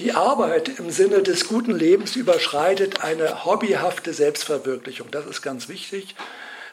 Die 0.00 0.12
Arbeit 0.12 0.70
im 0.78 0.90
Sinne 0.90 1.22
des 1.22 1.46
guten 1.46 1.72
Lebens 1.72 2.16
überschreitet 2.16 3.04
eine 3.04 3.44
hobbyhafte 3.44 4.14
Selbstverwirklichung. 4.14 5.10
Das 5.10 5.26
ist 5.26 5.42
ganz 5.42 5.68
wichtig. 5.68 6.14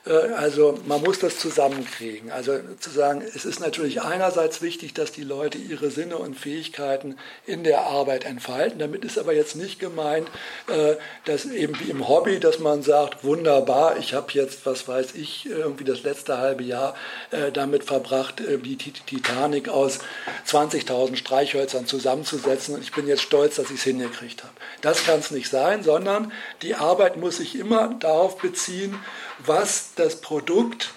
Äh, 0.08 0.34
also 0.34 0.80
man 0.86 1.02
muss 1.02 1.20
das 1.20 1.38
zusammenkriegen. 1.38 2.32
Also 2.32 2.60
zu 2.80 2.90
sagen, 2.90 3.22
es 3.22 3.46
ist 3.46 3.60
natürlich 3.60 4.02
einerseits 4.02 4.62
wichtig, 4.62 4.94
dass 4.94 5.12
die 5.12 5.24
Leute 5.24 5.58
ihre 5.58 5.92
Sinne 5.92 6.18
und 6.18 6.36
Fähigkeiten 6.40 7.18
in 7.46 7.64
der 7.64 7.82
Arbeit 7.82 8.26
entfalten. 8.26 8.80
Damit 8.80 9.06
ist 9.06 9.18
aber 9.18 9.34
jetzt 9.34 9.56
nicht 9.56 9.80
gemeint, 9.80 10.30
äh, 10.68 10.96
dass 11.26 11.46
eben 11.46 11.80
wie 11.80 11.90
im 11.90 12.08
Hobby, 12.08 12.40
dass 12.40 12.60
man 12.60 12.84
sagt, 12.84 13.24
wunderbar, 13.24 13.98
ich 13.98 14.14
habe 14.14 14.28
jetzt, 14.32 14.66
was 14.66 14.88
weiß 14.88 15.16
ich, 15.16 15.46
irgendwie 15.48 15.84
das 15.84 16.04
letzte 16.04 16.38
halbe 16.38 16.64
Jahr 16.64 16.96
äh, 17.32 17.52
damit 17.52 17.84
verbracht, 17.84 18.36
die 18.40 18.76
Titanic 18.78 19.70
aus 19.70 20.00
20.000 20.48 21.16
Streichhölzern 21.16 21.86
zusammenzusetzen 21.86 22.76
und 22.76 22.82
ich 22.82 22.92
bin 22.92 23.08
jetzt 23.08 23.22
stolz, 23.22 23.56
dass 23.56 23.70
ich 23.70 23.78
es 23.78 23.84
hingekriegt 23.84 24.44
habe. 24.44 24.54
Das 24.82 25.06
kann 25.06 25.20
es 25.20 25.32
nicht 25.32 25.50
sein, 25.50 25.84
sondern 25.84 26.32
die 26.62 26.76
Arbeit 26.76 27.18
muss 27.18 27.38
sich 27.38 27.58
immer 27.58 27.96
darauf 28.00 28.38
beziehen, 28.38 28.98
was 29.40 29.94
das 29.96 30.22
Produkt, 30.22 30.92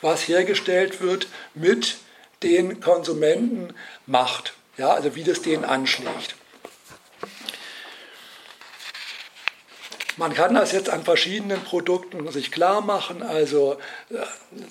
was 0.00 0.28
hergestellt 0.28 1.00
wird, 1.00 1.26
mit 1.54 1.98
den 2.42 2.80
Konsumenten 2.80 3.74
macht. 4.06 4.54
Ja, 4.76 4.90
also 4.90 5.16
wie 5.16 5.24
das 5.24 5.42
denen 5.42 5.64
anschlägt. 5.64 6.36
Man 10.18 10.34
kann 10.34 10.52
das 10.52 10.72
jetzt 10.72 10.90
an 10.90 11.04
verschiedenen 11.04 11.62
Produkten 11.62 12.28
sich 12.32 12.50
klar 12.50 12.80
machen, 12.80 13.22
also 13.22 13.76
äh, 14.10 14.16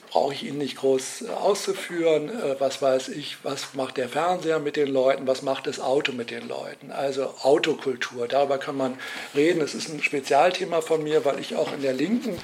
brauche 0.10 0.34
ich 0.34 0.44
Ihnen 0.44 0.58
nicht 0.58 0.76
groß 0.76 1.22
äh, 1.22 1.30
auszuführen, 1.30 2.30
äh, 2.30 2.60
was 2.60 2.82
weiß 2.82 3.08
ich, 3.08 3.38
was 3.44 3.74
macht 3.74 3.96
der 3.96 4.10
Fernseher 4.10 4.60
mit 4.60 4.76
den 4.76 4.90
Leuten, 4.90 5.26
was 5.26 5.44
macht 5.44 5.66
das 5.66 5.80
Auto 5.80 6.12
mit 6.12 6.32
den 6.32 6.50
Leuten, 6.50 6.92
also 6.92 7.34
Autokultur, 7.44 8.28
darüber 8.28 8.58
kann 8.58 8.76
man 8.76 9.00
reden, 9.36 9.62
es 9.62 9.74
ist 9.74 9.88
ein 9.88 10.04
Spezialthema 10.04 10.82
von 10.82 11.02
mir, 11.02 11.24
weil 11.24 11.40
ich 11.40 11.56
auch 11.56 11.74
in 11.74 11.82
der 11.82 11.94
Linken 11.94 12.38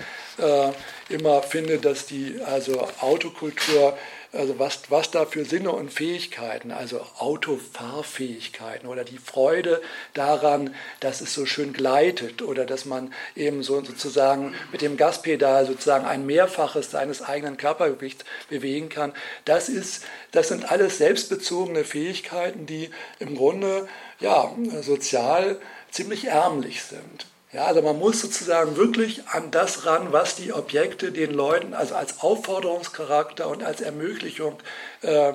immer 1.09 1.43
finde, 1.43 1.77
dass 1.77 2.07
die 2.07 2.39
also 2.43 2.87
Autokultur 3.01 3.95
also 4.33 4.57
was, 4.57 4.79
was 4.89 5.11
da 5.11 5.25
für 5.25 5.45
Sinne 5.45 5.71
und 5.71 5.91
Fähigkeiten, 5.91 6.71
also 6.71 7.01
Autofahrfähigkeiten 7.19 8.87
oder 8.87 9.03
die 9.03 9.19
Freude 9.19 9.81
daran, 10.13 10.73
dass 10.99 11.21
es 11.21 11.33
so 11.33 11.45
schön 11.45 11.71
gleitet 11.71 12.41
oder 12.41 12.65
dass 12.65 12.85
man 12.85 13.13
eben 13.35 13.61
so 13.61 13.83
sozusagen 13.83 14.55
mit 14.71 14.81
dem 14.81 14.97
Gaspedal 14.97 15.67
sozusagen 15.67 16.05
ein 16.05 16.25
Mehrfaches 16.25 16.89
seines 16.91 17.21
eigenen 17.21 17.57
Körpergewichts 17.57 18.25
bewegen 18.49 18.89
kann, 18.89 19.13
das 19.45 19.69
ist, 19.69 20.03
das 20.31 20.47
sind 20.47 20.71
alles 20.71 20.97
selbstbezogene 20.97 21.83
Fähigkeiten, 21.83 22.65
die 22.65 22.89
im 23.19 23.35
Grunde 23.35 23.87
ja 24.19 24.51
sozial 24.81 25.59
ziemlich 25.91 26.25
ärmlich 26.25 26.81
sind. 26.81 27.27
Ja, 27.53 27.65
also 27.65 27.83
man 27.83 27.99
muss 27.99 28.19
sozusagen 28.19 28.77
wirklich 28.77 29.27
an 29.27 29.51
das 29.51 29.85
ran, 29.85 30.11
was 30.11 30.35
die 30.35 30.51
Objekte 30.51 31.11
den 31.11 31.31
Leuten 31.31 31.75
also 31.75 31.93
als 31.93 32.19
Aufforderungscharakter 32.21 33.47
und 33.47 33.63
als 33.63 33.79
Ermöglichung 33.79 34.57
äh, 35.01 35.33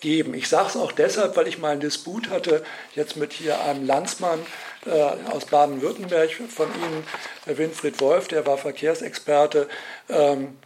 geben. 0.00 0.34
Ich 0.34 0.48
sage 0.48 0.70
es 0.70 0.76
auch 0.76 0.90
deshalb, 0.90 1.36
weil 1.36 1.46
ich 1.46 1.58
mal 1.58 1.70
einen 1.70 1.80
Disput 1.80 2.28
hatte, 2.28 2.64
jetzt 2.96 3.16
mit 3.16 3.32
hier 3.32 3.60
einem 3.60 3.86
Landsmann 3.86 4.40
äh, 4.84 4.90
aus 5.30 5.44
Baden-Württemberg 5.46 6.32
von 6.48 6.68
Ihnen, 6.74 7.56
Winfried 7.56 8.00
Wolf, 8.00 8.26
der 8.26 8.44
war 8.44 8.58
Verkehrsexperte 8.58 9.68
ähm, 10.08 10.56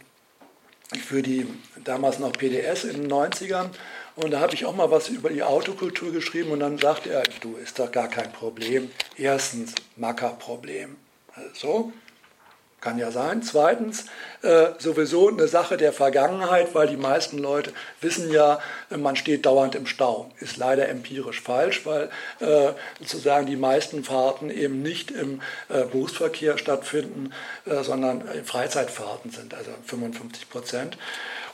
für 1.05 1.21
die 1.21 1.45
damals 1.83 2.17
noch 2.17 2.31
PDS 2.31 2.85
in 2.85 3.01
den 3.03 3.11
90ern. 3.11 3.69
Und 4.17 4.31
da 4.31 4.39
habe 4.39 4.55
ich 4.55 4.65
auch 4.65 4.75
mal 4.75 4.89
was 4.89 5.09
über 5.09 5.29
die 5.29 5.43
Autokultur 5.43 6.11
geschrieben 6.11 6.49
und 6.49 6.59
dann 6.59 6.79
sagte 6.79 7.11
er, 7.11 7.21
du, 7.41 7.55
ist 7.55 7.77
doch 7.77 7.91
gar 7.91 8.07
kein 8.07 8.31
Problem. 8.31 8.89
Erstens, 9.15 9.75
Mackerproblem. 9.95 10.95
Also, 11.35 11.93
kann 12.87 12.97
ja 12.97 13.11
sein. 13.11 13.43
Zweitens, 13.43 14.05
äh, 14.43 14.67
sowieso 14.77 15.27
eine 15.27 15.49
Sache 15.49 15.75
der 15.75 15.91
Vergangenheit, 15.91 16.73
weil 16.73 16.87
die 16.87 16.95
meisten 16.95 17.37
Leute 17.37 17.73
wissen 17.99 18.31
ja, 18.31 18.61
man 18.95 19.17
steht 19.17 19.45
dauernd 19.45 19.75
im 19.75 19.85
Stau. 19.85 20.31
Ist 20.39 20.55
leider 20.55 20.87
empirisch 20.87 21.41
falsch, 21.41 21.85
weil 21.85 22.09
äh, 22.39 22.71
sozusagen 22.99 23.45
die 23.45 23.57
meisten 23.57 24.05
Fahrten 24.05 24.49
eben 24.49 24.81
nicht 24.81 25.11
im 25.11 25.41
äh, 25.67 25.83
Berufsverkehr 25.83 26.57
stattfinden, 26.57 27.33
äh, 27.65 27.83
sondern 27.83 28.23
Freizeitfahrten 28.45 29.31
sind, 29.31 29.53
also 29.53 29.71
55 29.85 30.49
Prozent. 30.49 30.97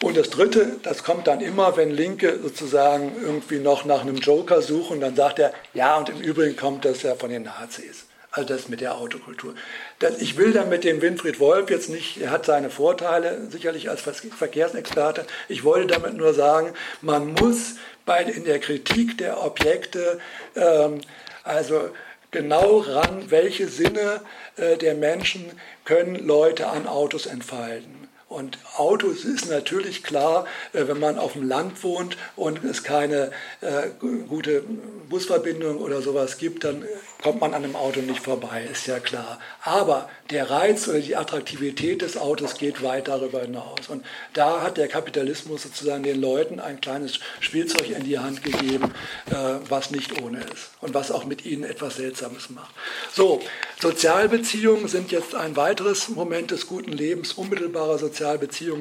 Und 0.03 0.15
das 0.15 0.29
Dritte, 0.29 0.75
das 0.83 1.03
kommt 1.03 1.25
dann 1.25 1.41
immer, 1.41 1.77
wenn 1.77 1.89
Linke 1.89 2.37
sozusagen 2.43 3.11
irgendwie 3.19 3.57
noch 3.57 3.85
nach 3.85 4.01
einem 4.01 4.17
Joker 4.17 4.61
suchen, 4.61 5.01
dann 5.01 5.15
sagt 5.15 5.39
er, 5.39 5.51
ja, 5.73 5.97
und 5.97 6.09
im 6.09 6.19
Übrigen 6.19 6.55
kommt 6.55 6.85
das 6.85 7.01
ja 7.01 7.15
von 7.15 7.31
den 7.31 7.41
Nazis. 7.41 8.05
Also 8.35 8.51
das 8.51 8.67
mit 8.67 8.81
der 8.81 8.97
Autokultur. 8.97 9.53
Das, 9.99 10.19
ich 10.19 10.37
will 10.37 10.53
da 10.53 10.65
mit 10.65 10.83
dem 10.83 11.03
Winfried 11.03 11.39
Wolf 11.39 11.69
jetzt 11.69 11.87
nicht, 11.89 12.19
er 12.19 12.31
hat 12.31 12.47
seine 12.47 12.71
Vorteile, 12.71 13.47
sicherlich 13.51 13.91
als 13.91 14.01
Verkehrsexperte. 14.01 15.27
Ich 15.49 15.63
wollte 15.63 15.93
damit 15.93 16.15
nur 16.15 16.33
sagen, 16.33 16.73
man 17.01 17.33
muss 17.33 17.75
bei, 18.07 18.23
in 18.23 18.43
der 18.43 18.59
Kritik 18.59 19.19
der 19.19 19.43
Objekte 19.43 20.19
ähm, 20.55 21.01
also 21.43 21.91
genau 22.31 22.79
ran, 22.79 23.29
welche 23.29 23.67
Sinne 23.67 24.21
äh, 24.57 24.77
der 24.77 24.95
Menschen 24.95 25.51
können 25.85 26.15
Leute 26.15 26.67
an 26.67 26.87
Autos 26.87 27.27
entfalten. 27.27 28.02
Und 28.33 28.57
Autos 28.77 29.25
ist 29.25 29.47
natürlich 29.49 30.03
klar, 30.03 30.45
äh, 30.73 30.87
wenn 30.87 30.99
man 30.99 31.19
auf 31.19 31.33
dem 31.33 31.47
Land 31.47 31.83
wohnt 31.83 32.17
und 32.35 32.63
es 32.63 32.83
keine 32.83 33.31
äh, 33.61 33.89
gute 34.27 34.63
Busverbindung 35.07 35.77
oder 35.77 36.01
sowas 36.01 36.39
gibt, 36.39 36.63
dann 36.63 36.83
kommt 37.21 37.39
man 37.39 37.53
an 37.53 37.63
einem 37.63 37.75
Auto 37.75 38.01
nicht 38.01 38.21
vorbei, 38.23 38.67
ist 38.69 38.87
ja 38.87 38.99
klar. 38.99 39.39
Aber 39.61 40.09
der 40.31 40.49
Reiz 40.49 40.87
oder 40.87 40.99
die 40.99 41.15
Attraktivität 41.15 42.01
des 42.01 42.17
Autos 42.17 42.57
geht 42.57 42.81
weit 42.81 43.07
darüber 43.07 43.41
hinaus. 43.41 43.87
Und 43.87 44.03
da 44.33 44.61
hat 44.61 44.77
der 44.77 44.87
Kapitalismus 44.87 45.63
sozusagen 45.63 46.03
den 46.03 46.19
Leuten 46.19 46.59
ein 46.59 46.81
kleines 46.81 47.19
Spielzeug 47.39 47.91
in 47.91 48.03
die 48.03 48.17
Hand 48.17 48.43
gegeben, 48.43 48.93
äh, 49.29 49.35
was 49.69 49.91
nicht 49.91 50.19
ohne 50.21 50.39
ist 50.39 50.71
und 50.81 50.93
was 50.95 51.11
auch 51.11 51.25
mit 51.25 51.45
ihnen 51.45 51.63
etwas 51.63 51.97
Seltsames 51.97 52.49
macht. 52.49 52.73
So, 53.13 53.39
Sozialbeziehungen 53.79 54.87
sind 54.87 55.11
jetzt 55.11 55.35
ein 55.35 55.55
weiteres 55.55 56.09
Moment 56.09 56.51
des 56.51 56.67
guten 56.67 56.91
Lebens. 56.91 57.33
Unmittelbare 57.33 57.99
Sozialbeziehungen 57.99 58.22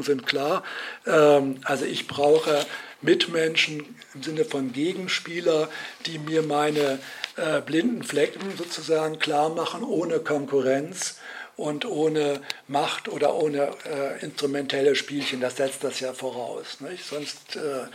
sind 0.03 0.26
klar. 0.26 0.62
Ähm, 1.07 1.61
also 1.64 1.84
ich 1.84 2.07
brauche 2.07 2.64
Mitmenschen 3.01 3.97
im 4.14 4.22
Sinne 4.22 4.45
von 4.45 4.72
Gegenspieler, 4.72 5.68
die 6.07 6.18
mir 6.18 6.43
meine 6.43 6.99
äh, 7.36 7.61
blinden 7.61 8.03
Flecken 8.03 8.57
sozusagen 8.57 9.18
klar 9.18 9.51
machen, 9.51 9.82
ohne 9.82 10.20
Konkurrenz 10.20 11.18
und 11.57 11.84
ohne 11.84 12.40
Macht 12.68 13.09
oder 13.09 13.34
ohne 13.34 13.74
äh, 13.84 14.22
instrumentelle 14.24 14.95
Spielchen. 14.95 15.40
Das 15.40 15.57
setzt 15.57 15.84
das 15.84 16.01
ja 16.01 16.12
voraus. 16.12 16.80
Nicht? 16.80 17.05
Sonst 17.05 17.57
äh, 17.57 17.86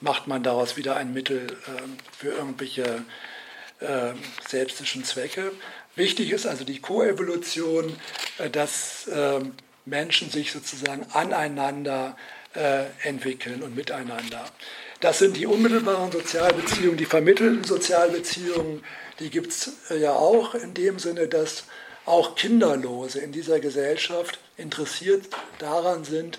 macht 0.00 0.26
man 0.26 0.42
daraus 0.42 0.76
wieder 0.76 0.96
ein 0.96 1.12
Mittel 1.12 1.56
ähm, 1.68 1.96
für 2.16 2.28
irgendwelche 2.28 3.04
ähm, 3.80 4.18
selbstischen 4.48 5.04
Zwecke. 5.04 5.52
Wichtig 5.96 6.30
ist 6.30 6.46
also 6.46 6.64
die 6.64 6.80
Koevolution, 6.80 7.96
äh, 8.38 8.48
dass 8.48 9.08
ähm, 9.12 9.52
Menschen 9.84 10.30
sich 10.30 10.52
sozusagen 10.52 11.06
aneinander 11.12 12.16
äh, 12.54 12.84
entwickeln 13.02 13.62
und 13.62 13.74
miteinander. 13.74 14.44
Das 15.00 15.18
sind 15.18 15.36
die 15.36 15.46
unmittelbaren 15.46 16.12
Sozialbeziehungen, 16.12 16.96
die 16.96 17.06
vermittelten 17.06 17.64
Sozialbeziehungen, 17.64 18.84
die 19.18 19.30
gibt 19.30 19.52
es 19.52 19.72
äh, 19.90 19.98
ja 19.98 20.12
auch 20.12 20.54
in 20.54 20.74
dem 20.74 20.98
Sinne, 20.98 21.28
dass 21.28 21.64
auch 22.04 22.34
Kinderlose 22.34 23.20
in 23.20 23.32
dieser 23.32 23.60
Gesellschaft 23.60 24.38
interessiert 24.56 25.26
daran 25.58 26.04
sind, 26.04 26.38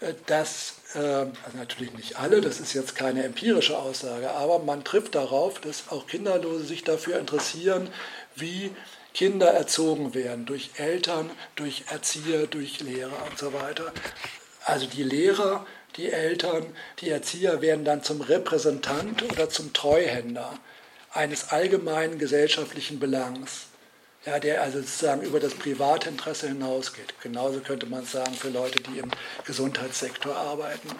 äh, 0.00 0.14
dass, 0.26 0.74
also 0.94 1.58
natürlich 1.58 1.92
nicht 1.92 2.16
alle, 2.16 2.40
das 2.40 2.58
ist 2.58 2.72
jetzt 2.72 2.94
keine 2.94 3.24
empirische 3.24 3.76
Aussage, 3.76 4.30
aber 4.30 4.60
man 4.60 4.82
trifft 4.82 5.14
darauf, 5.14 5.60
dass 5.60 5.88
auch 5.90 6.06
Kinderlose 6.06 6.64
sich 6.64 6.84
dafür 6.84 7.18
interessieren, 7.18 7.90
wie 8.34 8.70
Kinder 9.16 9.46
erzogen 9.46 10.12
werden, 10.12 10.44
durch 10.44 10.72
Eltern, 10.76 11.30
durch 11.54 11.84
Erzieher, 11.90 12.46
durch 12.46 12.80
Lehrer 12.80 13.16
und 13.30 13.38
so 13.38 13.54
weiter. 13.54 13.90
Also 14.66 14.84
die 14.84 15.02
Lehrer, 15.02 15.64
die 15.96 16.12
Eltern, 16.12 16.66
die 17.00 17.08
Erzieher 17.08 17.62
werden 17.62 17.86
dann 17.86 18.02
zum 18.02 18.20
Repräsentant 18.20 19.22
oder 19.22 19.48
zum 19.48 19.72
Treuhänder 19.72 20.58
eines 21.12 21.48
allgemeinen 21.48 22.18
gesellschaftlichen 22.18 23.00
Belangs, 23.00 23.68
ja, 24.26 24.38
der 24.38 24.60
also 24.60 24.80
sozusagen 24.80 25.22
über 25.22 25.40
das 25.40 25.54
Privatinteresse 25.54 26.48
hinausgeht. 26.48 27.14
Genauso 27.22 27.60
könnte 27.60 27.86
man 27.86 28.04
sagen 28.04 28.34
für 28.34 28.50
Leute, 28.50 28.82
die 28.82 28.98
im 28.98 29.10
Gesundheitssektor 29.46 30.36
arbeiten. 30.36 30.90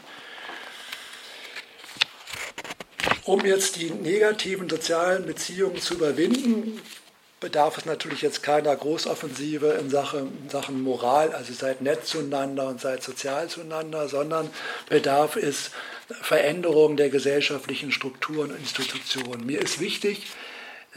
Um 3.24 3.44
jetzt 3.44 3.76
die 3.76 3.90
negativen 3.90 4.70
sozialen 4.70 5.26
Beziehungen 5.26 5.82
zu 5.82 5.96
überwinden, 5.96 6.80
bedarf 7.47 7.78
es 7.78 7.86
natürlich 7.86 8.22
jetzt 8.22 8.42
keiner 8.42 8.74
Großoffensive 8.74 9.78
in 9.80 9.88
Sachen, 9.88 10.36
in 10.42 10.51
Sachen 10.51 10.82
Moral, 10.82 11.32
also 11.32 11.53
seid 11.53 11.80
nett 11.80 12.05
zueinander 12.05 12.66
und 12.66 12.80
seid 12.80 13.05
sozial 13.05 13.47
zueinander, 13.47 14.09
sondern 14.09 14.51
bedarf 14.88 15.36
es 15.36 15.70
Veränderung 16.11 16.97
der 16.97 17.09
gesellschaftlichen 17.09 17.92
Strukturen 17.92 18.51
und 18.51 18.59
Institutionen. 18.59 19.47
Mir 19.47 19.62
ist 19.62 19.78
wichtig, 19.78 20.26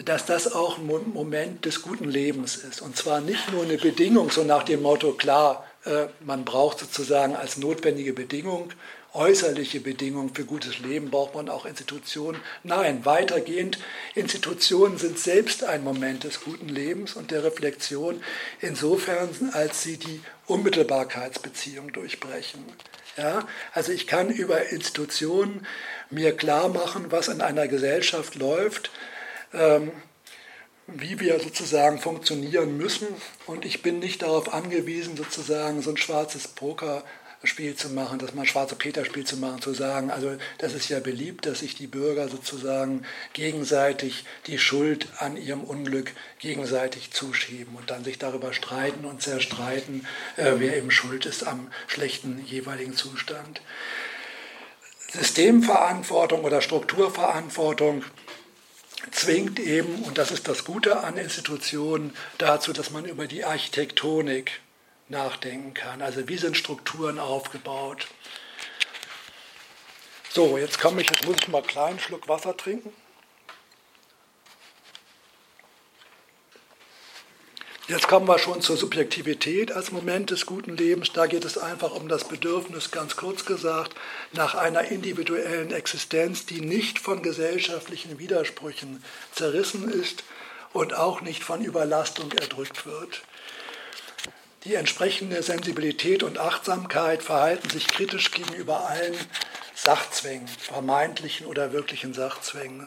dass 0.03 0.25
das 0.25 0.51
auch 0.51 0.79
ein 0.79 0.87
Moment 0.87 1.65
des 1.65 1.83
guten 1.83 2.09
Lebens 2.09 2.55
ist. 2.55 2.81
Und 2.81 2.97
zwar 2.97 3.21
nicht 3.21 3.51
nur 3.51 3.61
eine 3.61 3.77
Bedingung, 3.77 4.31
so 4.31 4.43
nach 4.43 4.63
dem 4.63 4.81
Motto, 4.81 5.13
klar, 5.13 5.67
äh, 5.85 6.07
man 6.21 6.45
braucht 6.45 6.79
sozusagen 6.79 7.35
als 7.35 7.57
notwendige 7.57 8.13
Bedingung 8.13 8.71
äußerliche 9.13 9.79
Bedingungen 9.79 10.33
für 10.33 10.45
gutes 10.45 10.79
Leben 10.79 11.09
braucht 11.09 11.35
man 11.35 11.49
auch 11.49 11.65
Institutionen. 11.65 12.39
Nein, 12.63 13.05
weitergehend, 13.05 13.79
Institutionen 14.15 14.97
sind 14.97 15.19
selbst 15.19 15.63
ein 15.63 15.83
Moment 15.83 16.23
des 16.23 16.41
guten 16.41 16.69
Lebens 16.69 17.15
und 17.15 17.31
der 17.31 17.43
Reflexion, 17.43 18.21
insofern 18.61 19.29
als 19.53 19.83
sie 19.83 19.97
die 19.97 20.21
Unmittelbarkeitsbeziehung 20.47 21.91
durchbrechen. 21.91 22.63
Ja, 23.17 23.47
also 23.73 23.91
ich 23.91 24.07
kann 24.07 24.29
über 24.29 24.69
Institutionen 24.69 25.65
mir 26.09 26.35
klar 26.35 26.69
machen, 26.69 27.07
was 27.09 27.27
in 27.27 27.41
einer 27.41 27.67
Gesellschaft 27.67 28.35
läuft. 28.35 28.91
Ähm, 29.53 29.91
wie 30.95 31.19
wir 31.19 31.39
sozusagen 31.39 31.99
funktionieren 31.99 32.77
müssen. 32.77 33.07
Und 33.45 33.65
ich 33.65 33.81
bin 33.81 33.99
nicht 33.99 34.21
darauf 34.21 34.53
angewiesen, 34.53 35.17
sozusagen 35.17 35.81
so 35.81 35.91
ein 35.91 35.97
schwarzes 35.97 36.47
Pokerspiel 37.39 37.73
zu 37.73 37.87
machen, 37.87 38.19
das 38.19 38.33
mal 38.33 38.45
schwarze 38.45 38.75
Peter-Spiel 38.75 39.25
zu 39.25 39.37
machen, 39.37 39.61
zu 39.61 39.73
sagen, 39.73 40.11
also 40.11 40.35
das 40.57 40.73
ist 40.73 40.89
ja 40.89 40.99
beliebt, 40.99 41.45
dass 41.45 41.59
sich 41.59 41.73
die 41.73 41.87
Bürger 41.87 42.27
sozusagen 42.27 43.05
gegenseitig 43.31 44.25
die 44.47 44.59
Schuld 44.59 45.07
an 45.19 45.37
ihrem 45.37 45.63
Unglück 45.63 46.11
gegenseitig 46.39 47.11
zuschieben 47.11 47.77
und 47.77 47.91
dann 47.91 48.03
sich 48.03 48.17
darüber 48.17 48.51
streiten 48.51 49.05
und 49.05 49.21
zerstreiten, 49.21 50.05
äh, 50.35 50.55
wer 50.57 50.75
eben 50.75 50.91
schuld 50.91 51.25
ist 51.25 51.47
am 51.47 51.71
schlechten 51.87 52.43
jeweiligen 52.45 52.93
Zustand. 52.93 53.61
Systemverantwortung 55.13 56.43
oder 56.43 56.59
Strukturverantwortung 56.59 58.03
zwingt 59.11 59.61
eben, 59.61 60.03
und 60.03 60.17
das 60.17 60.31
ist 60.31 60.49
das 60.49 60.65
Gute 60.65 61.05
an 61.05 61.15
Institutionen, 61.15 62.13
dazu, 62.37 62.73
dass 62.73 62.91
man 62.91 63.05
über 63.05 63.27
die 63.27 63.45
Architektonik 63.45 64.59
nachdenken 65.09 65.73
kann. 65.73 66.01
Also 66.01 66.27
wie 66.27 66.37
sind 66.37 66.57
Strukturen 66.57 67.19
aufgebaut? 67.19 68.07
So, 70.29 70.57
jetzt 70.57 70.79
komme 70.79 71.01
ich, 71.01 71.09
jetzt 71.09 71.25
muss 71.25 71.37
ich 71.41 71.47
mal 71.47 71.59
einen 71.59 71.67
kleinen 71.67 71.99
Schluck 71.99 72.27
Wasser 72.27 72.55
trinken. 72.55 72.93
Jetzt 77.89 78.07
kommen 78.07 78.27
wir 78.27 78.37
schon 78.37 78.61
zur 78.61 78.77
Subjektivität 78.77 79.71
als 79.71 79.91
Moment 79.91 80.29
des 80.29 80.45
guten 80.45 80.77
Lebens. 80.77 81.11
Da 81.11 81.25
geht 81.25 81.43
es 81.43 81.57
einfach 81.57 81.95
um 81.95 82.07
das 82.07 82.27
Bedürfnis, 82.27 82.91
ganz 82.91 83.15
kurz 83.15 83.45
gesagt, 83.45 83.95
nach 84.31 84.53
einer 84.53 84.83
individuellen 84.91 85.71
Existenz, 85.71 86.45
die 86.45 86.61
nicht 86.61 86.99
von 86.99 87.23
gesellschaftlichen 87.23 88.19
Widersprüchen 88.19 89.03
zerrissen 89.33 89.89
ist 89.89 90.23
und 90.71 90.93
auch 90.93 91.21
nicht 91.21 91.43
von 91.43 91.65
Überlastung 91.65 92.31
erdrückt 92.33 92.85
wird. 92.85 93.23
Die 94.69 94.75
entsprechende 94.75 95.41
Sensibilität 95.41 96.21
und 96.21 96.37
Achtsamkeit 96.37 97.23
verhalten 97.23 97.71
sich 97.71 97.87
kritisch 97.87 98.29
gegenüber 98.29 98.87
allen 98.87 99.15
Sachzwängen, 99.73 100.47
vermeintlichen 100.47 101.47
oder 101.47 101.73
wirklichen 101.73 102.13
Sachzwängen 102.13 102.85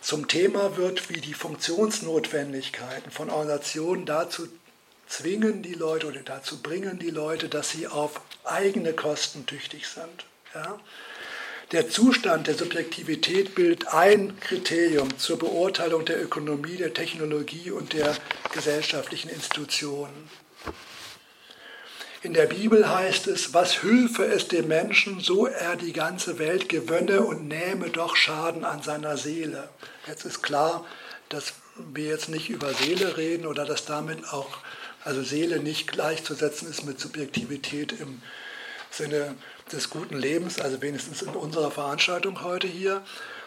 zum 0.00 0.26
Thema 0.26 0.78
wird, 0.78 1.10
wie 1.10 1.20
die 1.20 1.34
Funktionsnotwendigkeiten 1.34 3.10
von 3.10 3.28
Organisationen 3.28 4.06
dazu 4.06 4.48
zwingen 5.06 5.60
die 5.60 5.74
Leute 5.74 6.06
oder 6.06 6.20
dazu 6.20 6.62
bringen 6.62 6.98
die 6.98 7.10
Leute, 7.10 7.50
dass 7.50 7.72
sie 7.72 7.86
auf 7.86 8.22
eigene 8.44 8.94
Kosten 8.94 9.44
tüchtig 9.44 9.86
sind. 9.86 10.24
Ja? 10.54 10.80
Der 11.72 11.90
Zustand 11.90 12.46
der 12.46 12.54
Subjektivität 12.54 13.54
bildet 13.54 13.88
ein 13.88 14.40
Kriterium 14.40 15.18
zur 15.18 15.38
Beurteilung 15.38 16.06
der 16.06 16.22
Ökonomie, 16.22 16.78
der 16.78 16.94
Technologie 16.94 17.70
und 17.70 17.92
der 17.92 18.16
gesellschaftlichen 18.54 19.28
Institutionen. 19.28 20.30
In 22.22 22.34
der 22.34 22.46
Bibel 22.46 22.88
heißt 22.88 23.28
es, 23.28 23.54
was 23.54 23.84
hülfe 23.84 24.24
es 24.24 24.48
dem 24.48 24.66
Menschen, 24.66 25.20
so 25.20 25.46
er 25.46 25.76
die 25.76 25.92
ganze 25.92 26.40
Welt 26.40 26.68
gewönne 26.68 27.20
und 27.20 27.46
nähme 27.46 27.90
doch 27.90 28.16
Schaden 28.16 28.64
an 28.64 28.82
seiner 28.82 29.16
Seele. 29.16 29.68
Jetzt 30.08 30.24
ist 30.24 30.42
klar, 30.42 30.84
dass 31.28 31.52
wir 31.76 32.06
jetzt 32.06 32.28
nicht 32.28 32.50
über 32.50 32.74
Seele 32.74 33.16
reden 33.16 33.46
oder 33.46 33.64
dass 33.64 33.84
damit 33.84 34.32
auch, 34.32 34.58
also 35.04 35.22
Seele 35.22 35.60
nicht 35.60 35.92
gleichzusetzen 35.92 36.68
ist 36.68 36.84
mit 36.84 36.98
Subjektivität 36.98 37.92
im 37.92 38.20
Sinne 38.90 39.36
des 39.70 39.88
guten 39.88 40.18
Lebens, 40.18 40.58
also 40.58 40.82
wenigstens 40.82 41.22
in 41.22 41.28
unserer 41.28 41.70
Veranstaltung 41.70 42.42
heute 42.42 42.66
hier, 42.66 43.02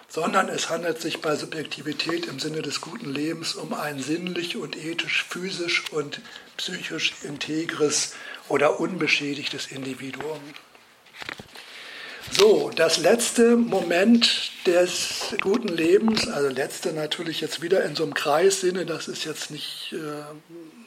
sondern 0.07 0.47
es 0.47 0.69
handelt 0.69 1.01
sich 1.01 1.19
bei 1.19 1.35
Subjektivität 1.35 2.25
im 2.25 2.39
Sinne 2.39 2.61
des 2.61 2.79
guten 2.79 3.13
Lebens 3.13 3.55
um 3.55 3.73
ein 3.73 3.99
sinnlich 4.01 4.55
und 4.55 4.77
ethisch, 4.77 5.25
physisch 5.29 5.91
und 5.91 6.21
psychisch 6.55 7.13
integres 7.23 8.13
oder 8.51 8.79
unbeschädigtes 8.79 9.67
Individuum. 9.67 10.41
So, 12.31 12.71
das 12.73 12.97
letzte 12.97 13.57
Moment 13.57 14.51
des 14.65 15.35
guten 15.41 15.67
Lebens, 15.67 16.29
also 16.29 16.47
letzte 16.47 16.93
natürlich 16.93 17.41
jetzt 17.41 17.61
wieder 17.61 17.83
in 17.83 17.95
so 17.95 18.03
einem 18.03 18.13
Kreissinne, 18.13 18.85
das 18.85 19.09
ist 19.09 19.25
jetzt 19.25 19.51
nicht 19.51 19.93
äh, 19.93 19.97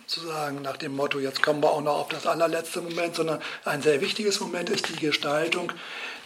zu 0.07 0.21
sagen 0.21 0.63
nach 0.63 0.79
dem 0.79 0.97
Motto, 0.97 1.19
jetzt 1.19 1.43
kommen 1.43 1.63
wir 1.63 1.71
auch 1.71 1.83
noch 1.83 1.99
auf 1.99 2.09
das 2.09 2.27
allerletzte 2.27 2.81
Moment, 2.81 3.17
sondern 3.17 3.43
ein 3.67 3.83
sehr 3.83 4.01
wichtiges 4.01 4.41
Moment 4.41 4.71
ist 4.71 4.89
die 4.89 5.07
Gestaltung 5.07 5.71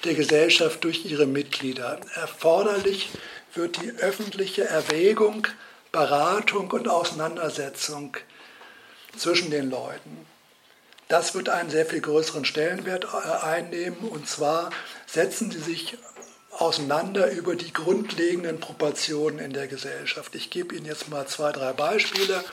der 0.04 0.14
Gesellschaft 0.14 0.84
durch 0.84 1.04
ihre 1.04 1.26
Mitglieder. 1.26 1.98
Erforderlich 2.14 3.08
wird 3.54 3.82
die 3.82 3.90
öffentliche 3.98 4.64
Erwägung, 4.64 5.48
Beratung 5.90 6.70
und 6.70 6.86
Auseinandersetzung 6.86 8.16
zwischen 9.16 9.50
den 9.50 9.68
Leuten. 9.68 10.27
Das 11.08 11.34
wird 11.34 11.48
einen 11.48 11.70
sehr 11.70 11.86
viel 11.86 12.00
größeren 12.00 12.44
Stellenwert 12.44 13.04
äh, 13.06 13.46
einnehmen. 13.46 14.08
Und 14.08 14.28
zwar 14.28 14.70
setzen 15.06 15.50
sie 15.50 15.60
sich 15.60 15.96
auseinander 16.58 17.30
über 17.30 17.56
die 17.56 17.72
grundlegenden 17.72 18.60
Proportionen 18.60 19.38
in 19.38 19.52
der 19.52 19.68
Gesellschaft. 19.68 20.34
Ich 20.34 20.50
gebe 20.50 20.74
Ihnen 20.74 20.86
jetzt 20.86 21.08
mal 21.08 21.26
zwei, 21.26 21.52
drei 21.52 21.72
Beispiele. 21.72 22.44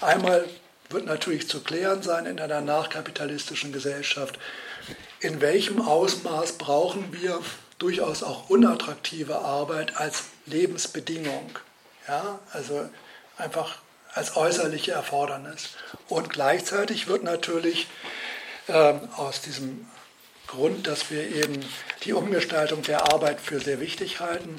Einmal 0.00 0.44
wird 0.90 1.06
natürlich 1.06 1.48
zu 1.48 1.60
klären 1.60 2.02
sein 2.02 2.26
in 2.26 2.38
einer 2.38 2.60
nachkapitalistischen 2.60 3.72
Gesellschaft, 3.72 4.38
in 5.20 5.40
welchem 5.40 5.80
Ausmaß 5.80 6.52
brauchen 6.52 7.12
wir 7.12 7.40
durchaus 7.78 8.22
auch 8.22 8.50
unattraktive 8.50 9.38
Arbeit 9.38 9.96
als 9.96 10.24
Lebensbedingung. 10.46 11.50
Ja, 12.06 12.38
also 12.52 12.88
einfach 13.38 13.78
als 14.14 14.36
äußerliche 14.36 14.92
Erfordernis. 14.92 15.70
Und 16.08 16.30
gleichzeitig 16.30 17.08
wird 17.08 17.24
natürlich 17.24 17.88
äh, 18.68 18.94
aus 19.16 19.42
diesem 19.42 19.86
Grund, 20.46 20.86
dass 20.86 21.10
wir 21.10 21.26
eben 21.34 21.64
die 22.04 22.12
Umgestaltung 22.12 22.82
der 22.82 23.12
Arbeit 23.12 23.40
für 23.40 23.60
sehr 23.60 23.80
wichtig 23.80 24.20
halten, 24.20 24.56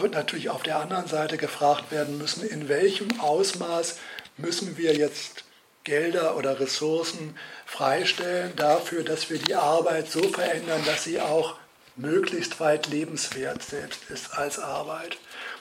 wird 0.00 0.12
natürlich 0.12 0.50
auf 0.50 0.62
der 0.62 0.78
anderen 0.78 1.06
Seite 1.06 1.38
gefragt 1.38 1.90
werden 1.90 2.18
müssen, 2.18 2.46
in 2.46 2.68
welchem 2.68 3.18
Ausmaß 3.20 3.98
müssen 4.36 4.76
wir 4.76 4.94
jetzt 4.94 5.44
Gelder 5.84 6.36
oder 6.36 6.60
Ressourcen 6.60 7.34
freistellen 7.64 8.54
dafür, 8.56 9.02
dass 9.02 9.30
wir 9.30 9.38
die 9.38 9.54
Arbeit 9.54 10.10
so 10.10 10.22
verändern, 10.28 10.82
dass 10.84 11.04
sie 11.04 11.20
auch 11.20 11.56
möglichst 11.96 12.60
weit 12.60 12.88
lebenswert 12.88 13.62
selbst 13.62 14.10
ist 14.10 14.36
als 14.36 14.58
Arbeit. 14.58 15.16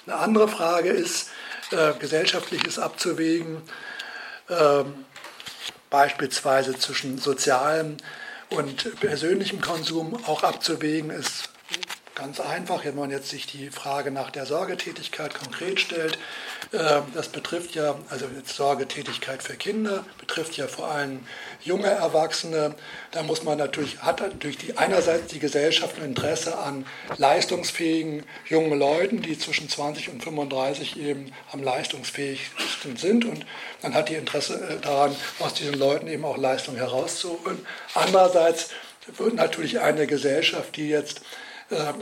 Eine 0.06 0.18
andere 0.18 0.48
Frage 0.48 0.90
ist, 0.90 1.30
äh, 1.72 1.94
Gesellschaftliches 2.00 2.80
abzuwägen, 2.80 3.62
äh, 4.48 4.84
beispielsweise 5.90 6.78
zwischen 6.78 7.18
sozialem 7.18 7.98
und 8.50 9.00
persönlichem 9.00 9.62
Konsum 9.62 10.24
auch 10.26 10.44
abzuwägen, 10.44 11.10
ist 11.10 11.50
ganz 12.20 12.40
einfach, 12.42 12.84
wenn 12.84 12.96
man 12.96 13.12
jetzt 13.12 13.30
sich 13.30 13.48
die 13.48 13.70
Frage 13.70 14.12
nach 14.12 14.30
der 14.30 14.46
Sorgetätigkeit 14.46 15.34
konkret 15.34 15.80
stellt. 15.80 16.20
Ähm, 16.74 17.04
das 17.14 17.30
betrifft 17.30 17.76
ja, 17.76 17.96
also 18.10 18.26
Sorgetätigkeit 18.46 19.42
für 19.42 19.56
Kinder, 19.56 20.04
betrifft 20.18 20.58
ja 20.58 20.68
vor 20.68 20.90
allem 20.90 21.22
junge 21.62 21.88
Erwachsene. 21.88 22.76
Da 23.12 23.24
muss 23.24 23.44
man 23.44 23.58
natürlich, 23.58 24.00
hat 24.00 24.20
natürlich 24.20 24.58
die, 24.58 24.78
einerseits 24.78 25.28
die 25.28 25.40
Gesellschaft 25.40 25.98
ein 25.98 26.04
Interesse 26.04 26.58
an 26.58 26.86
leistungsfähigen 27.18 28.24
jungen 28.48 28.78
Leuten, 28.78 29.22
die 29.22 29.38
zwischen 29.38 29.70
20 29.70 30.10
und 30.10 30.22
35 30.22 31.00
eben 31.00 31.32
am 31.54 31.64
leistungsfähigsten 31.64 32.98
sind. 32.98 33.24
Und 33.24 33.46
dann 33.82 33.94
hat 33.94 34.10
die 34.10 34.16
Interesse 34.16 34.56
äh, 34.56 34.82
daran, 34.82 35.16
aus 35.40 35.54
diesen 35.54 35.76
Leuten 35.76 36.08
eben 36.08 36.26
auch 36.26 36.38
Leistung 36.38 36.76
herauszuholen. 36.76 37.66
Andererseits 37.94 38.72
wird 39.18 39.36
natürlich 39.36 39.80
eine 39.80 40.06
Gesellschaft, 40.06 40.76
die 40.76 40.90
jetzt 40.90 41.20
äh, 41.20 41.22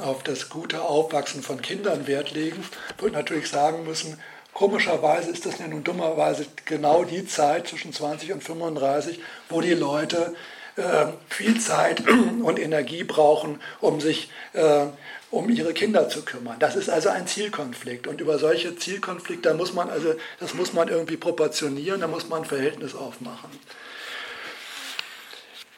auf 0.01 0.23
das 0.23 0.49
gute 0.49 0.81
Aufwachsen 0.81 1.43
von 1.43 1.61
Kindern 1.61 2.07
Wert 2.07 2.31
legen, 2.31 2.63
wird 2.99 3.13
natürlich 3.13 3.49
sagen 3.49 3.83
müssen, 3.83 4.19
komischerweise 4.53 5.29
ist 5.29 5.45
das 5.45 5.59
ja 5.59 5.67
nun 5.67 5.83
dummerweise 5.83 6.45
genau 6.65 7.03
die 7.03 7.27
Zeit 7.27 7.67
zwischen 7.67 7.93
20 7.93 8.33
und 8.33 8.43
35, 8.43 9.19
wo 9.49 9.61
die 9.61 9.73
Leute 9.73 10.33
äh, 10.77 11.07
viel 11.29 11.59
Zeit 11.59 12.03
und 12.43 12.59
Energie 12.59 13.03
brauchen, 13.03 13.59
um 13.81 13.99
sich 13.99 14.31
äh, 14.53 14.87
um 15.29 15.49
ihre 15.49 15.73
Kinder 15.73 16.07
zu 16.07 16.23
kümmern. 16.23 16.55
Das 16.59 16.75
ist 16.75 16.89
also 16.89 17.09
ein 17.09 17.27
Zielkonflikt. 17.27 18.07
Und 18.07 18.21
über 18.21 18.39
solche 18.39 18.75
Zielkonflikte, 18.77 19.49
da 19.49 19.55
muss 19.55 19.73
man 19.73 19.89
also, 19.89 20.13
das 20.39 20.53
muss 20.53 20.73
man 20.73 20.87
irgendwie 20.87 21.17
proportionieren, 21.17 21.99
da 21.99 22.07
muss 22.07 22.29
man 22.29 22.43
ein 22.43 22.45
Verhältnis 22.45 22.95
aufmachen. 22.95 23.49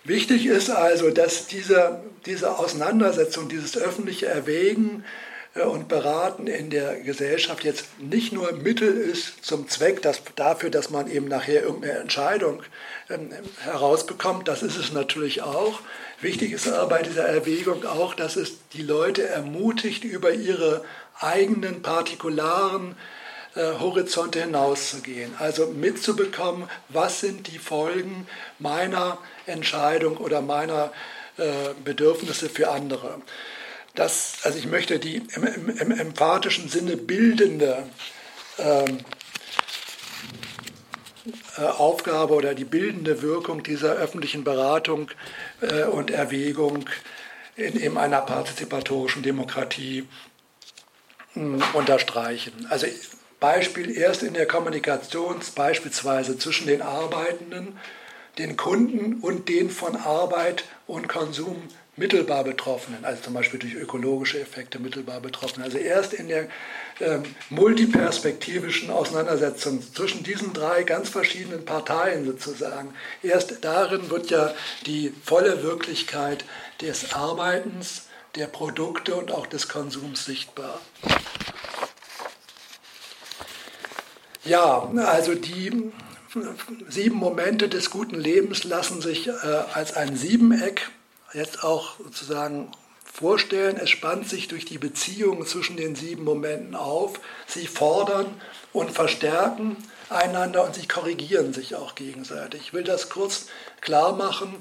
Wichtig 0.09 0.47
ist 0.47 0.71
also, 0.71 1.11
dass 1.11 1.45
diese, 1.45 2.01
diese 2.25 2.57
Auseinandersetzung, 2.57 3.47
dieses 3.47 3.77
öffentliche 3.77 4.25
Erwägen 4.25 5.05
äh, 5.53 5.61
und 5.61 5.87
Beraten 5.87 6.47
in 6.47 6.71
der 6.71 6.99
Gesellschaft 7.01 7.63
jetzt 7.63 7.85
nicht 7.99 8.33
nur 8.33 8.51
Mittel 8.53 8.91
ist 8.91 9.45
zum 9.45 9.69
Zweck 9.69 10.01
dass, 10.01 10.23
dafür, 10.35 10.71
dass 10.71 10.89
man 10.89 11.11
eben 11.11 11.27
nachher 11.27 11.61
irgendeine 11.61 11.99
Entscheidung 11.99 12.63
ähm, 13.11 13.29
herausbekommt, 13.59 14.47
das 14.47 14.63
ist 14.63 14.77
es 14.77 14.91
natürlich 14.91 15.43
auch. 15.43 15.79
Wichtig 16.21 16.53
ist 16.53 16.67
aber 16.67 16.89
bei 16.89 17.03
dieser 17.03 17.27
Erwägung 17.27 17.85
auch, 17.85 18.15
dass 18.15 18.35
es 18.35 18.53
die 18.73 18.81
Leute 18.81 19.27
ermutigt, 19.27 20.03
über 20.03 20.33
ihre 20.33 20.83
eigenen 21.19 21.83
partikularen 21.83 22.95
äh, 23.55 23.79
Horizonte 23.79 24.41
hinauszugehen. 24.41 25.33
Also 25.39 25.67
mitzubekommen, 25.67 26.69
was 26.89 27.19
sind 27.19 27.47
die 27.47 27.59
Folgen 27.59 28.27
meiner 28.59 29.17
Entscheidung 29.45 30.17
oder 30.17 30.41
meiner 30.41 30.91
äh, 31.37 31.73
Bedürfnisse 31.83 32.49
für 32.49 32.69
andere. 32.69 33.21
Das, 33.95 34.39
also 34.43 34.57
ich 34.57 34.67
möchte 34.67 34.99
die 34.99 35.17
im, 35.35 35.43
im, 35.43 35.69
im 35.69 35.91
emphatischen 35.91 36.69
Sinne 36.69 36.95
bildende 36.95 37.83
ähm, 38.57 38.99
äh, 41.57 41.61
Aufgabe 41.61 42.33
oder 42.33 42.53
die 42.53 42.65
bildende 42.65 43.21
Wirkung 43.21 43.63
dieser 43.63 43.93
öffentlichen 43.93 44.43
Beratung 44.43 45.09
äh, 45.61 45.83
und 45.83 46.11
Erwägung 46.11 46.85
in, 47.55 47.75
in 47.75 47.97
einer 47.97 48.21
partizipatorischen 48.21 49.23
Demokratie 49.23 50.07
mh, 51.33 51.65
unterstreichen. 51.73 52.67
Also 52.69 52.87
Beispiel 53.39 53.97
erst 53.97 54.23
in 54.23 54.33
der 54.33 54.47
Kommunikation 54.47 55.39
beispielsweise 55.55 56.37
zwischen 56.37 56.67
den 56.67 56.81
Arbeitenden, 56.81 57.79
den 58.37 58.57
Kunden 58.57 59.15
und 59.21 59.49
den 59.49 59.69
von 59.69 59.95
Arbeit 59.95 60.63
und 60.87 61.07
Konsum 61.07 61.63
mittelbar 61.99 62.43
Betroffenen, 62.43 63.03
also 63.03 63.21
zum 63.21 63.33
Beispiel 63.33 63.59
durch 63.59 63.75
ökologische 63.75 64.39
Effekte 64.39 64.79
mittelbar 64.79 65.19
Betroffenen. 65.19 65.65
Also 65.65 65.77
erst 65.77 66.13
in 66.13 66.29
der 66.29 66.47
ähm, 67.01 67.23
multiperspektivischen 67.49 68.89
Auseinandersetzung 68.89 69.81
zwischen 69.93 70.23
diesen 70.23 70.53
drei 70.53 70.83
ganz 70.83 71.09
verschiedenen 71.09 71.65
Parteien 71.65 72.25
sozusagen, 72.25 72.93
erst 73.21 73.63
darin 73.63 74.09
wird 74.09 74.29
ja 74.31 74.53
die 74.85 75.13
volle 75.23 75.61
Wirklichkeit 75.61 76.45
des 76.81 77.13
Arbeitens, 77.13 78.03
der 78.35 78.47
Produkte 78.47 79.15
und 79.15 79.31
auch 79.31 79.47
des 79.47 79.67
Konsums 79.67 80.25
sichtbar. 80.25 80.79
Ja, 84.45 84.89
also 85.05 85.35
die 85.35 85.91
sieben 86.87 87.17
Momente 87.17 87.69
des 87.69 87.89
guten 87.89 88.19
Lebens 88.19 88.63
lassen 88.63 89.01
sich 89.01 89.27
äh, 89.27 89.31
als 89.73 89.95
ein 89.95 90.15
Siebeneck 90.15 90.89
jetzt 91.33 91.63
auch 91.63 91.97
sozusagen 91.99 92.71
vorstellen. 93.03 93.77
Es 93.77 93.89
spannt 93.89 94.29
sich 94.29 94.47
durch 94.47 94.65
die 94.65 94.77
Beziehungen 94.77 95.45
zwischen 95.45 95.77
den 95.77 95.95
sieben 95.95 96.23
Momenten 96.23 96.75
auf. 96.75 97.19
Sie 97.47 97.67
fordern 97.67 98.27
und 98.71 98.91
verstärken 98.91 99.75
einander 100.09 100.65
und 100.65 100.75
sie 100.75 100.87
korrigieren 100.87 101.53
sich 101.53 101.75
auch 101.75 101.95
gegenseitig. 101.95 102.61
Ich 102.61 102.73
will 102.73 102.83
das 102.83 103.09
kurz 103.09 103.47
klar 103.81 104.15
machen. 104.15 104.55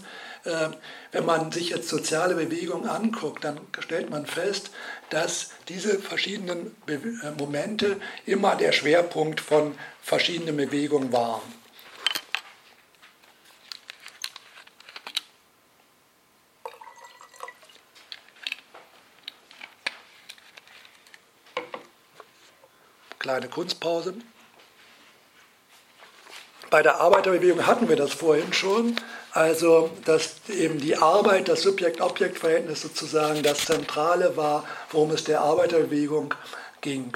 Äh, 0.49 0.71
wenn 1.13 1.27
man 1.27 1.53
sich 1.53 1.71
jetzt 1.71 1.89
soziale 1.89 2.35
Bewegungen 2.35 2.89
anguckt, 2.89 3.45
dann 3.45 3.61
stellt 3.81 4.09
man 4.09 4.25
fest, 4.25 4.71
dass 5.11 5.51
diese 5.69 5.99
verschiedenen 5.99 6.75
äh, 6.87 7.31
Momente 7.37 8.01
immer 8.25 8.57
der 8.57 8.73
Schwerpunkt 8.73 9.41
von 9.41 9.79
verschiedenen 10.01 10.57
Bewegungen 10.57 11.13
waren. 11.13 11.43
Kleine 23.19 23.49
Kunstpause. 23.49 24.15
Bei 26.71 26.83
der 26.83 27.01
Arbeiterbewegung 27.01 27.67
hatten 27.67 27.89
wir 27.89 27.97
das 27.97 28.13
vorhin 28.13 28.53
schon. 28.53 28.97
Also, 29.33 29.91
dass 30.05 30.37
eben 30.49 30.79
die 30.79 30.97
Arbeit, 30.97 31.49
das 31.49 31.63
Subjekt-Objekt-Verhältnis 31.63 32.81
sozusagen 32.81 33.43
das 33.43 33.65
Zentrale 33.67 34.37
war, 34.37 34.65
worum 34.91 35.11
es 35.11 35.25
der 35.25 35.41
Arbeiterbewegung 35.43 36.35
ging. 36.81 37.13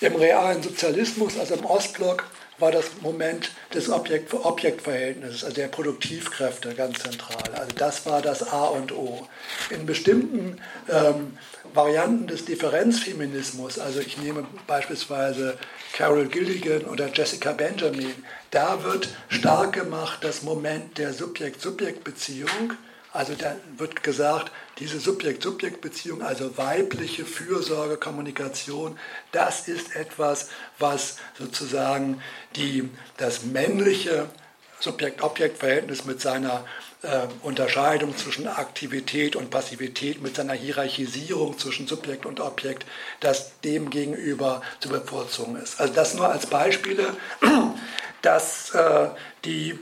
Im 0.00 0.14
realen 0.14 0.62
Sozialismus, 0.62 1.38
also 1.38 1.54
im 1.54 1.64
Ostblock, 1.64 2.24
war 2.58 2.70
das 2.70 2.86
Moment 3.02 3.50
des 3.74 3.90
Objekt-Objekt-Verhältnisses, 3.90 5.44
also 5.44 5.56
der 5.56 5.68
Produktivkräfte 5.68 6.74
ganz 6.74 7.00
zentral. 7.00 7.54
Also 7.54 7.72
das 7.76 8.06
war 8.06 8.22
das 8.22 8.50
A 8.50 8.64
und 8.66 8.92
O. 8.92 9.26
In 9.70 9.84
bestimmten 9.84 10.58
ähm, 10.88 11.36
Varianten 11.74 12.26
des 12.26 12.46
Differenzfeminismus, 12.46 13.78
also 13.78 14.00
ich 14.00 14.16
nehme 14.18 14.46
beispielsweise 14.66 15.58
Carol 15.92 16.26
Gilligan 16.28 16.84
oder 16.84 17.08
Jessica 17.12 17.52
Benjamin, 17.52 18.14
da 18.56 18.82
wird 18.84 19.10
stark 19.28 19.74
gemacht 19.74 20.20
das 20.22 20.42
Moment 20.42 20.96
der 20.96 21.12
Subjekt-Subjekt-Beziehung. 21.12 22.72
Also 23.12 23.34
da 23.34 23.54
wird 23.76 24.02
gesagt, 24.02 24.50
diese 24.78 24.98
Subjekt-Subjekt-Beziehung, 24.98 26.22
also 26.22 26.56
weibliche 26.56 27.26
Fürsorge, 27.26 27.98
Kommunikation, 27.98 28.98
das 29.30 29.68
ist 29.68 29.94
etwas, 29.94 30.48
was 30.78 31.18
sozusagen 31.38 32.22
die, 32.56 32.88
das 33.18 33.44
männliche 33.44 34.26
Subjekt-Objekt-Verhältnis 34.80 36.06
mit 36.06 36.22
seiner 36.22 36.64
äh, 37.02 37.26
Unterscheidung 37.42 38.16
zwischen 38.16 38.48
Aktivität 38.48 39.36
und 39.36 39.50
Passivität, 39.50 40.22
mit 40.22 40.36
seiner 40.36 40.54
Hierarchisierung 40.54 41.58
zwischen 41.58 41.86
Subjekt 41.86 42.26
und 42.26 42.40
Objekt, 42.40 42.86
das 43.20 43.60
dem 43.60 43.90
gegenüber 43.90 44.62
zu 44.80 44.88
bevorzugen 44.88 45.56
ist. 45.56 45.80
Also 45.80 45.92
das 45.92 46.14
nur 46.14 46.28
als 46.28 46.46
Beispiele, 46.46 47.16
dass 48.22 48.70
äh, 48.74 49.08
die 49.44 49.78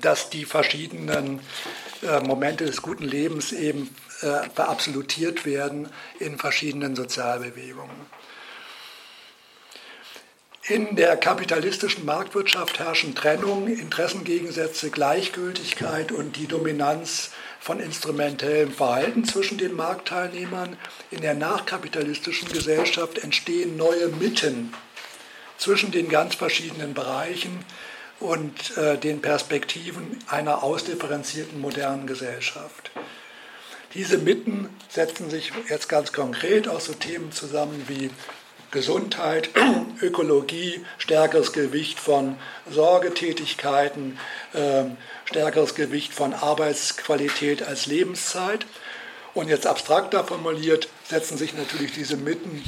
dass 0.00 0.30
die 0.30 0.44
verschiedenen 0.44 1.40
äh, 2.02 2.18
Momente 2.20 2.64
des 2.64 2.82
guten 2.82 3.04
Lebens 3.04 3.52
eben 3.52 3.94
äh, 4.20 4.50
verabsolutiert 4.50 5.46
werden 5.46 5.88
in 6.18 6.38
verschiedenen 6.38 6.96
Sozialbewegungen. 6.96 7.94
In 10.68 10.94
der 10.94 11.16
kapitalistischen 11.16 12.04
Marktwirtschaft 12.04 12.78
herrschen 12.78 13.16
Trennung, 13.16 13.66
Interessengegensätze, 13.66 14.90
Gleichgültigkeit 14.90 16.12
und 16.12 16.36
die 16.36 16.46
Dominanz 16.46 17.30
von 17.58 17.80
instrumentellem 17.80 18.70
Verhalten 18.70 19.24
zwischen 19.24 19.58
den 19.58 19.74
Marktteilnehmern. 19.74 20.76
In 21.10 21.20
der 21.20 21.34
nachkapitalistischen 21.34 22.48
Gesellschaft 22.48 23.18
entstehen 23.18 23.76
neue 23.76 24.06
Mitten 24.06 24.72
zwischen 25.58 25.90
den 25.90 26.08
ganz 26.08 26.36
verschiedenen 26.36 26.94
Bereichen 26.94 27.64
und 28.20 28.76
äh, 28.76 28.96
den 28.96 29.20
Perspektiven 29.20 30.20
einer 30.28 30.62
ausdifferenzierten 30.62 31.60
modernen 31.60 32.06
Gesellschaft. 32.06 32.92
Diese 33.94 34.18
Mitten 34.18 34.68
setzen 34.88 35.28
sich 35.28 35.50
jetzt 35.68 35.88
ganz 35.88 36.12
konkret 36.12 36.68
aus 36.68 36.84
so 36.84 36.92
Themen 36.92 37.32
zusammen 37.32 37.82
wie 37.88 38.10
Gesundheit, 38.72 39.50
Ökologie, 40.02 40.84
stärkeres 40.98 41.52
Gewicht 41.52 42.00
von 42.00 42.36
Sorgetätigkeiten, 42.68 44.18
ähm, 44.54 44.96
stärkeres 45.26 45.74
Gewicht 45.74 46.12
von 46.12 46.34
Arbeitsqualität 46.34 47.62
als 47.62 47.86
Lebenszeit. 47.86 48.66
Und 49.34 49.48
jetzt 49.48 49.66
abstrakter 49.66 50.24
formuliert 50.24 50.88
setzen 51.04 51.38
sich 51.38 51.54
natürlich 51.54 51.92
diese 51.92 52.16
Mitten 52.16 52.64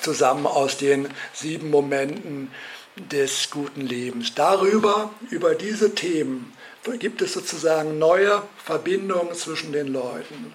zusammen 0.00 0.46
aus 0.46 0.78
den 0.78 1.08
sieben 1.32 1.70
Momenten 1.70 2.50
des 2.96 3.50
guten 3.50 3.82
Lebens. 3.82 4.34
Darüber, 4.34 5.12
über 5.30 5.54
diese 5.54 5.94
Themen, 5.94 6.52
gibt 6.98 7.20
es 7.20 7.32
sozusagen 7.32 7.98
neue 7.98 8.42
Verbindungen 8.64 9.34
zwischen 9.34 9.72
den 9.72 9.88
Leuten. 9.88 10.54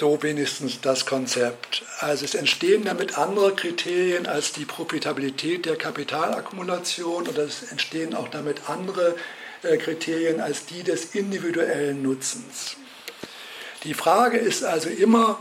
So 0.00 0.22
wenigstens 0.22 0.80
das 0.80 1.04
Konzept. 1.04 1.82
Also 1.98 2.24
es 2.24 2.34
entstehen 2.34 2.86
damit 2.86 3.18
andere 3.18 3.54
Kriterien 3.54 4.26
als 4.26 4.50
die 4.50 4.64
Profitabilität 4.64 5.66
der 5.66 5.76
Kapitalakkumulation 5.76 7.28
oder 7.28 7.42
es 7.42 7.70
entstehen 7.70 8.14
auch 8.14 8.28
damit 8.28 8.70
andere 8.70 9.14
äh, 9.62 9.76
Kriterien 9.76 10.40
als 10.40 10.64
die 10.64 10.82
des 10.82 11.14
individuellen 11.14 12.02
Nutzens. 12.02 12.76
Die 13.84 13.92
Frage 13.92 14.38
ist 14.38 14.64
also 14.64 14.88
immer 14.88 15.38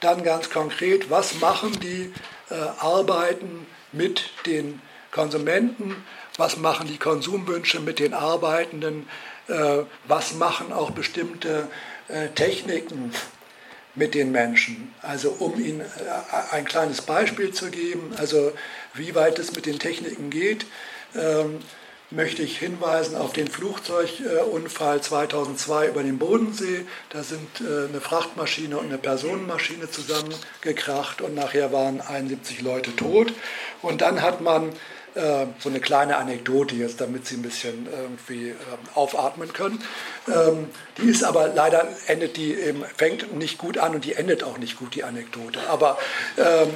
dann 0.00 0.24
ganz 0.24 0.48
konkret, 0.48 1.10
was 1.10 1.38
machen 1.42 1.78
die 1.78 2.10
äh, 2.48 2.54
Arbeiten 2.78 3.66
mit 3.92 4.30
den 4.46 4.80
Konsumenten, 5.10 6.02
was 6.38 6.56
machen 6.56 6.88
die 6.88 6.96
Konsumwünsche 6.96 7.80
mit 7.80 7.98
den 7.98 8.14
Arbeitenden, 8.14 9.06
äh, 9.48 9.80
was 10.06 10.32
machen 10.32 10.72
auch 10.72 10.92
bestimmte 10.92 11.68
Techniken 12.36 13.12
mit 13.98 14.14
den 14.14 14.32
Menschen. 14.32 14.94
Also 15.02 15.36
um 15.38 15.60
Ihnen 15.60 15.80
äh, 15.80 16.54
ein 16.54 16.64
kleines 16.64 17.02
Beispiel 17.02 17.52
zu 17.52 17.70
geben, 17.70 18.12
also 18.16 18.52
wie 18.94 19.14
weit 19.14 19.38
es 19.38 19.54
mit 19.54 19.66
den 19.66 19.78
Techniken 19.78 20.30
geht, 20.30 20.66
ähm, 21.14 21.58
möchte 22.10 22.42
ich 22.42 22.58
hinweisen 22.58 23.16
auf 23.16 23.34
den 23.34 23.48
Flugzeugunfall 23.48 25.02
2002 25.02 25.88
über 25.88 26.02
den 26.02 26.18
Bodensee. 26.18 26.86
Da 27.10 27.22
sind 27.22 27.60
äh, 27.60 27.88
eine 27.88 28.00
Frachtmaschine 28.00 28.78
und 28.78 28.86
eine 28.86 28.98
Personenmaschine 28.98 29.90
zusammengekracht 29.90 31.20
und 31.20 31.34
nachher 31.34 31.72
waren 31.72 32.00
71 32.00 32.62
Leute 32.62 32.96
tot. 32.96 33.34
Und 33.82 34.00
dann 34.00 34.22
hat 34.22 34.40
man 34.40 34.72
äh, 35.18 35.46
so 35.58 35.68
eine 35.68 35.80
kleine 35.80 36.16
Anekdote 36.16 36.74
jetzt, 36.74 37.00
damit 37.00 37.26
Sie 37.26 37.34
ein 37.34 37.42
bisschen 37.42 37.86
irgendwie 37.90 38.50
ähm, 38.50 38.56
aufatmen 38.94 39.52
können. 39.52 39.82
Ähm, 40.28 40.68
die 40.96 41.08
ist 41.08 41.24
aber 41.24 41.48
leider 41.48 41.86
endet 42.06 42.36
die 42.36 42.54
eben, 42.54 42.84
fängt 42.96 43.34
nicht 43.36 43.58
gut 43.58 43.78
an 43.78 43.94
und 43.94 44.04
die 44.04 44.14
endet 44.14 44.44
auch 44.44 44.58
nicht 44.58 44.78
gut, 44.78 44.94
die 44.94 45.04
Anekdote. 45.04 45.60
Aber 45.68 45.98
ähm, 46.36 46.70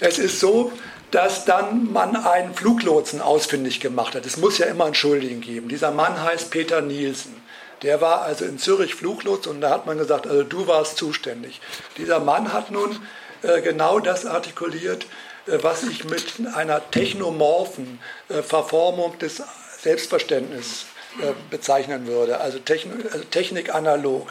es 0.00 0.18
ist 0.18 0.40
so, 0.40 0.72
dass 1.10 1.44
dann 1.44 1.92
man 1.92 2.16
einen 2.16 2.54
Fluglotsen 2.54 3.20
ausfindig 3.20 3.80
gemacht 3.80 4.14
hat. 4.14 4.26
Es 4.26 4.36
muss 4.36 4.58
ja 4.58 4.66
immer 4.66 4.86
einen 4.86 4.94
Schuldigen 4.94 5.40
geben. 5.40 5.68
Dieser 5.68 5.92
Mann 5.92 6.22
heißt 6.22 6.50
Peter 6.50 6.80
Nielsen. 6.80 7.40
Der 7.82 8.00
war 8.00 8.22
also 8.22 8.44
in 8.44 8.58
Zürich 8.58 8.94
Fluglotse 8.94 9.50
und 9.50 9.60
da 9.60 9.70
hat 9.70 9.86
man 9.86 9.98
gesagt, 9.98 10.26
also 10.26 10.42
du 10.42 10.66
warst 10.66 10.96
zuständig. 10.96 11.60
Dieser 11.98 12.18
Mann 12.18 12.52
hat 12.52 12.70
nun 12.70 12.98
äh, 13.42 13.60
genau 13.60 14.00
das 14.00 14.26
artikuliert, 14.26 15.04
äh, 15.04 15.06
was 15.46 15.82
ich 15.82 16.04
mit 16.04 16.34
einer 16.54 16.90
technomorphen 16.90 17.98
äh, 18.28 18.42
Verformung 18.42 19.18
des 19.18 19.42
Selbstverständnisses 19.80 20.86
äh, 21.20 21.32
bezeichnen 21.50 22.06
würde, 22.06 22.40
also, 22.40 22.58
Technik, 22.58 23.12
also 23.12 23.24
Technik 23.24 23.74
analog. 23.74 24.28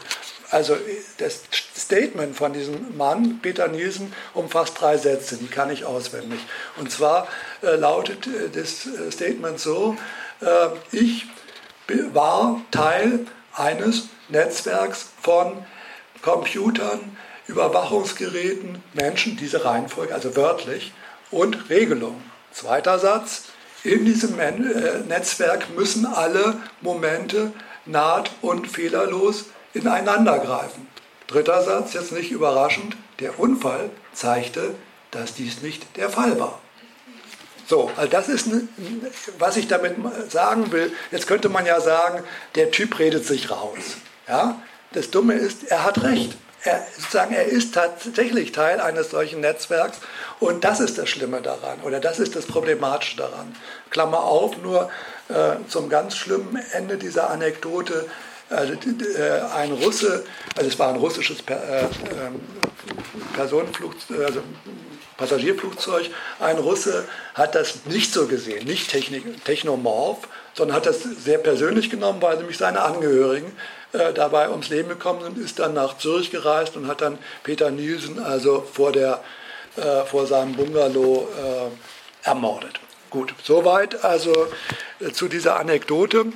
Also 0.50 0.76
das 1.18 1.42
Statement 1.76 2.36
von 2.36 2.52
diesem 2.52 2.96
Mann, 2.96 3.40
Peter 3.40 3.66
Nielsen, 3.66 4.12
umfasst 4.34 4.80
drei 4.80 4.96
Sätze, 4.98 5.36
die 5.36 5.48
kann 5.48 5.70
ich 5.70 5.84
auswendig. 5.84 6.38
Und 6.76 6.92
zwar 6.92 7.26
äh, 7.62 7.74
lautet 7.74 8.28
das 8.54 8.86
Statement 9.12 9.58
so, 9.58 9.96
äh, 10.40 10.68
ich 10.92 11.26
war 12.12 12.60
Teil 12.70 13.26
eines 13.54 14.08
Netzwerks 14.28 15.08
von 15.22 15.64
Computern, 16.22 17.16
Überwachungsgeräten, 17.46 18.82
Menschen, 18.92 19.36
diese 19.36 19.64
Reihenfolge, 19.64 20.14
also 20.14 20.36
wörtlich, 20.36 20.92
und 21.30 21.68
Regelung. 21.70 22.22
Zweiter 22.52 22.98
Satz, 22.98 23.44
in 23.82 24.04
diesem 24.04 24.38
äh, 24.38 24.52
Netzwerk 25.08 25.74
müssen 25.76 26.06
alle 26.06 26.56
Momente 26.80 27.52
naht- 27.84 28.30
und 28.40 28.66
fehlerlos 28.68 29.46
ineinander 29.74 30.38
greifen. 30.38 30.88
Dritter 31.26 31.62
Satz, 31.62 31.94
jetzt 31.94 32.12
nicht 32.12 32.30
überraschend, 32.30 32.96
der 33.20 33.38
Unfall 33.38 33.90
zeigte, 34.12 34.74
dass 35.10 35.34
dies 35.34 35.62
nicht 35.62 35.96
der 35.96 36.10
Fall 36.10 36.38
war. 36.38 36.60
So, 37.66 37.90
also 37.96 38.10
das 38.10 38.28
ist, 38.28 38.48
was 39.38 39.56
ich 39.56 39.68
damit 39.68 39.96
sagen 40.30 40.70
will. 40.70 40.92
Jetzt 41.10 41.26
könnte 41.26 41.48
man 41.48 41.64
ja 41.64 41.80
sagen, 41.80 42.22
der 42.56 42.70
Typ 42.70 42.98
redet 42.98 43.24
sich 43.26 43.50
raus. 43.50 43.96
Ja? 44.28 44.60
Das 44.92 45.10
Dumme 45.10 45.34
ist, 45.34 45.64
er 45.64 45.84
hat 45.84 46.02
recht 46.02 46.36
er, 46.64 46.86
sozusagen, 46.96 47.34
er 47.34 47.44
ist 47.44 47.74
tatsächlich 47.74 48.52
Teil 48.52 48.80
eines 48.80 49.10
solchen 49.10 49.40
Netzwerks 49.40 49.98
und 50.40 50.64
das 50.64 50.80
ist 50.80 50.98
das 50.98 51.08
Schlimme 51.08 51.42
daran 51.42 51.80
oder 51.82 52.00
das 52.00 52.18
ist 52.18 52.34
das 52.34 52.46
Problematische 52.46 53.18
daran. 53.18 53.54
Klammer 53.90 54.24
auf, 54.24 54.56
nur 54.62 54.90
äh, 55.28 55.56
zum 55.68 55.88
ganz 55.88 56.16
schlimmen 56.16 56.56
Ende 56.72 56.96
dieser 56.96 57.30
Anekdote. 57.30 58.06
Also, 58.50 58.74
äh, 58.74 59.40
ein 59.56 59.72
Russe, 59.72 60.24
also 60.56 60.68
es 60.68 60.78
war 60.78 60.90
ein 60.90 60.96
russisches 60.96 61.42
per, 61.42 61.56
äh, 61.56 61.82
ähm, 61.82 62.40
Personenflugzeug, 63.34 64.24
also 64.24 64.40
Passagierflugzeug, 65.16 66.10
ein 66.40 66.58
Russe 66.58 67.04
hat 67.34 67.54
das 67.54 67.86
nicht 67.86 68.12
so 68.12 68.26
gesehen, 68.26 68.66
nicht 68.66 68.90
technik, 68.90 69.44
technomorph, 69.44 70.28
sondern 70.54 70.76
hat 70.76 70.86
das 70.86 71.02
sehr 71.02 71.38
persönlich 71.38 71.88
genommen, 71.88 72.20
weil 72.20 72.36
nämlich 72.36 72.58
seine 72.58 72.82
Angehörigen 72.82 73.52
äh, 73.94 74.12
dabei 74.12 74.50
ums 74.50 74.68
Leben 74.68 74.88
gekommen 74.88 75.22
sind, 75.22 75.38
ist 75.38 75.58
dann 75.58 75.74
nach 75.74 75.98
Zürich 75.98 76.30
gereist 76.30 76.76
und 76.76 76.88
hat 76.88 77.00
dann 77.00 77.18
Peter 77.42 77.70
Nielsen 77.70 78.18
also 78.18 78.60
vor, 78.60 78.92
der, 78.92 79.22
äh, 79.76 80.04
vor 80.04 80.26
seinem 80.26 80.54
Bungalow 80.54 81.28
äh, 81.38 82.28
ermordet. 82.28 82.80
Gut, 83.10 83.34
soweit 83.42 84.04
also 84.04 84.48
äh, 85.00 85.12
zu 85.12 85.28
dieser 85.28 85.56
Anekdote. 85.56 86.26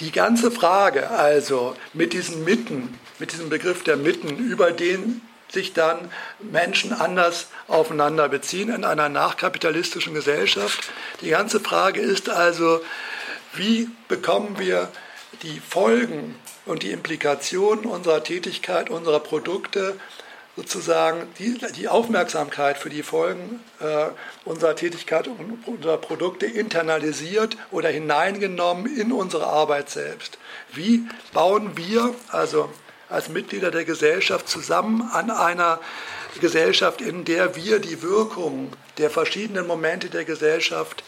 Die 0.00 0.10
ganze 0.10 0.50
Frage 0.50 1.10
also 1.10 1.76
mit 1.92 2.12
diesen 2.12 2.42
Mitten, 2.44 2.98
mit 3.20 3.32
diesem 3.32 3.48
Begriff 3.48 3.84
der 3.84 3.96
Mitten, 3.96 4.36
über 4.36 4.72
den 4.72 5.22
sich 5.54 5.72
dann 5.72 6.10
Menschen 6.40 6.92
anders 6.92 7.46
aufeinander 7.68 8.28
beziehen 8.28 8.74
in 8.74 8.84
einer 8.84 9.08
nachkapitalistischen 9.08 10.12
Gesellschaft. 10.12 10.90
Die 11.20 11.30
ganze 11.30 11.60
Frage 11.60 12.00
ist 12.00 12.28
also, 12.28 12.80
wie 13.54 13.88
bekommen 14.08 14.58
wir 14.58 14.88
die 15.42 15.60
Folgen 15.60 16.34
und 16.66 16.82
die 16.82 16.90
Implikationen 16.90 17.84
unserer 17.84 18.22
Tätigkeit, 18.22 18.90
unserer 18.90 19.20
Produkte, 19.20 19.96
sozusagen 20.56 21.26
die, 21.38 21.58
die 21.76 21.88
Aufmerksamkeit 21.88 22.78
für 22.78 22.90
die 22.90 23.02
Folgen 23.02 23.60
äh, 23.80 24.06
unserer 24.44 24.76
Tätigkeit 24.76 25.26
und 25.26 25.66
unserer 25.66 25.96
Produkte 25.96 26.46
internalisiert 26.46 27.56
oder 27.72 27.88
hineingenommen 27.88 28.86
in 28.96 29.10
unsere 29.10 29.46
Arbeit 29.46 29.90
selbst. 29.90 30.38
Wie 30.72 31.08
bauen 31.32 31.76
wir, 31.76 32.14
also 32.28 32.70
als 33.08 33.28
Mitglieder 33.28 33.70
der 33.70 33.84
Gesellschaft, 33.84 34.48
zusammen 34.48 35.02
an 35.12 35.30
einer 35.30 35.80
Gesellschaft, 36.40 37.00
in 37.00 37.24
der 37.24 37.56
wir 37.56 37.80
die 37.80 38.02
Wirkung 38.02 38.72
der 38.98 39.10
verschiedenen 39.10 39.66
Momente 39.66 40.08
der 40.08 40.24
Gesellschaft 40.24 41.02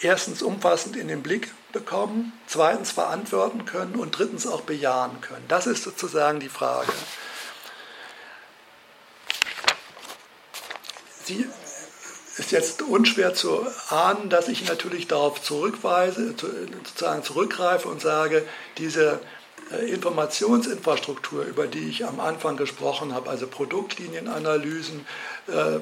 erstens 0.00 0.42
umfassend 0.42 0.96
in 0.96 1.08
den 1.08 1.22
Blick 1.22 1.50
bekommen, 1.72 2.32
zweitens 2.46 2.90
verantworten 2.90 3.64
können 3.64 3.96
und 3.96 4.18
drittens 4.18 4.46
auch 4.46 4.62
bejahen 4.62 5.20
können. 5.20 5.44
Das 5.48 5.66
ist 5.66 5.82
sozusagen 5.82 6.40
die 6.40 6.48
Frage. 6.48 6.92
Sie 11.24 11.46
ist 12.38 12.52
jetzt 12.52 12.82
unschwer 12.82 13.34
zu 13.34 13.66
ahnen, 13.90 14.30
dass 14.30 14.48
ich 14.48 14.66
natürlich 14.66 15.08
darauf 15.08 15.42
zurückweise, 15.42 16.34
sozusagen 16.38 17.22
zurückgreife 17.22 17.88
und 17.88 18.00
sage, 18.00 18.46
diese 18.78 19.20
äh, 19.72 19.90
Informationsinfrastruktur, 19.90 21.44
über 21.44 21.66
die 21.66 21.88
ich 21.88 22.06
am 22.06 22.20
Anfang 22.20 22.56
gesprochen 22.56 23.12
habe, 23.14 23.28
also 23.28 23.46
Produktlinienanalysen, 23.46 25.04
äh, 25.48 25.80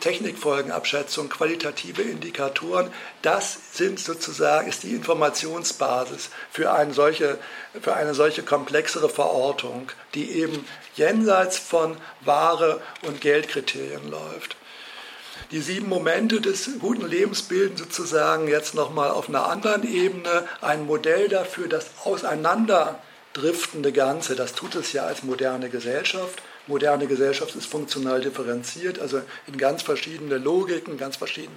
Technikfolgenabschätzung, 0.00 1.28
qualitative 1.28 2.02
Indikatoren, 2.02 2.90
das 3.22 3.58
sind 3.72 4.00
sozusagen, 4.00 4.68
ist 4.68 4.82
die 4.82 4.94
Informationsbasis 4.94 6.30
für 6.50 6.72
eine 6.72 6.92
solche, 6.92 7.38
für 7.80 7.94
eine 7.94 8.14
solche 8.14 8.42
komplexere 8.42 9.08
Verortung, 9.08 9.88
die 10.14 10.32
eben 10.32 10.64
jenseits 10.94 11.58
von 11.58 11.96
Ware- 12.22 12.80
und 13.02 13.20
Geldkriterien 13.20 14.10
läuft. 14.10 14.56
Die 15.52 15.60
sieben 15.60 15.88
Momente 15.88 16.40
des 16.40 16.68
guten 16.78 17.06
Lebens 17.06 17.42
bilden 17.42 17.76
sozusagen 17.76 18.48
jetzt 18.48 18.74
nochmal 18.74 19.10
auf 19.10 19.28
einer 19.28 19.46
anderen 19.48 19.90
Ebene 19.90 20.46
ein 20.60 20.84
Modell 20.84 21.28
dafür, 21.28 21.68
das 21.68 21.86
auseinanderdriftende 22.04 23.92
Ganze, 23.92 24.34
das 24.34 24.52
tut 24.54 24.74
es 24.74 24.92
ja 24.92 25.04
als 25.04 25.22
moderne 25.22 25.70
Gesellschaft, 25.70 26.42
moderne 26.68 27.06
Gesellschaft 27.06 27.54
ist 27.56 27.66
funktional 27.66 28.20
differenziert, 28.20 29.00
also 29.00 29.20
in 29.46 29.58
ganz 29.58 29.82
verschiedene 29.82 30.38
Logiken, 30.38 30.98
ganz 30.98 31.16
verschiedene 31.16 31.50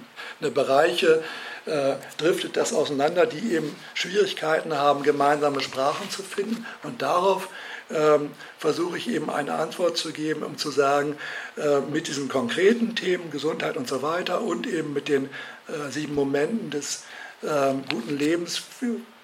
Bereiche 0.52 1.22
äh, 1.66 1.94
driftet 2.16 2.56
das 2.56 2.72
auseinander, 2.72 3.26
die 3.26 3.54
eben 3.54 3.76
Schwierigkeiten 3.94 4.74
haben, 4.76 5.02
gemeinsame 5.02 5.60
Sprachen 5.60 6.10
zu 6.10 6.22
finden. 6.22 6.66
Und 6.82 7.02
darauf 7.02 7.48
ähm, 7.90 8.30
versuche 8.58 8.96
ich 8.96 9.08
eben 9.08 9.30
eine 9.30 9.54
Antwort 9.54 9.96
zu 9.96 10.12
geben, 10.12 10.42
um 10.42 10.56
zu 10.56 10.70
sagen, 10.70 11.16
äh, 11.56 11.80
mit 11.80 12.08
diesen 12.08 12.28
konkreten 12.28 12.94
Themen, 12.96 13.30
Gesundheit 13.30 13.76
und 13.76 13.88
so 13.88 14.02
weiter 14.02 14.40
und 14.42 14.66
eben 14.66 14.92
mit 14.92 15.08
den 15.08 15.26
äh, 15.26 15.90
sieben 15.90 16.14
Momenten 16.14 16.70
des 16.70 17.04
äh, 17.42 17.74
guten 17.90 18.16
Lebens 18.18 18.62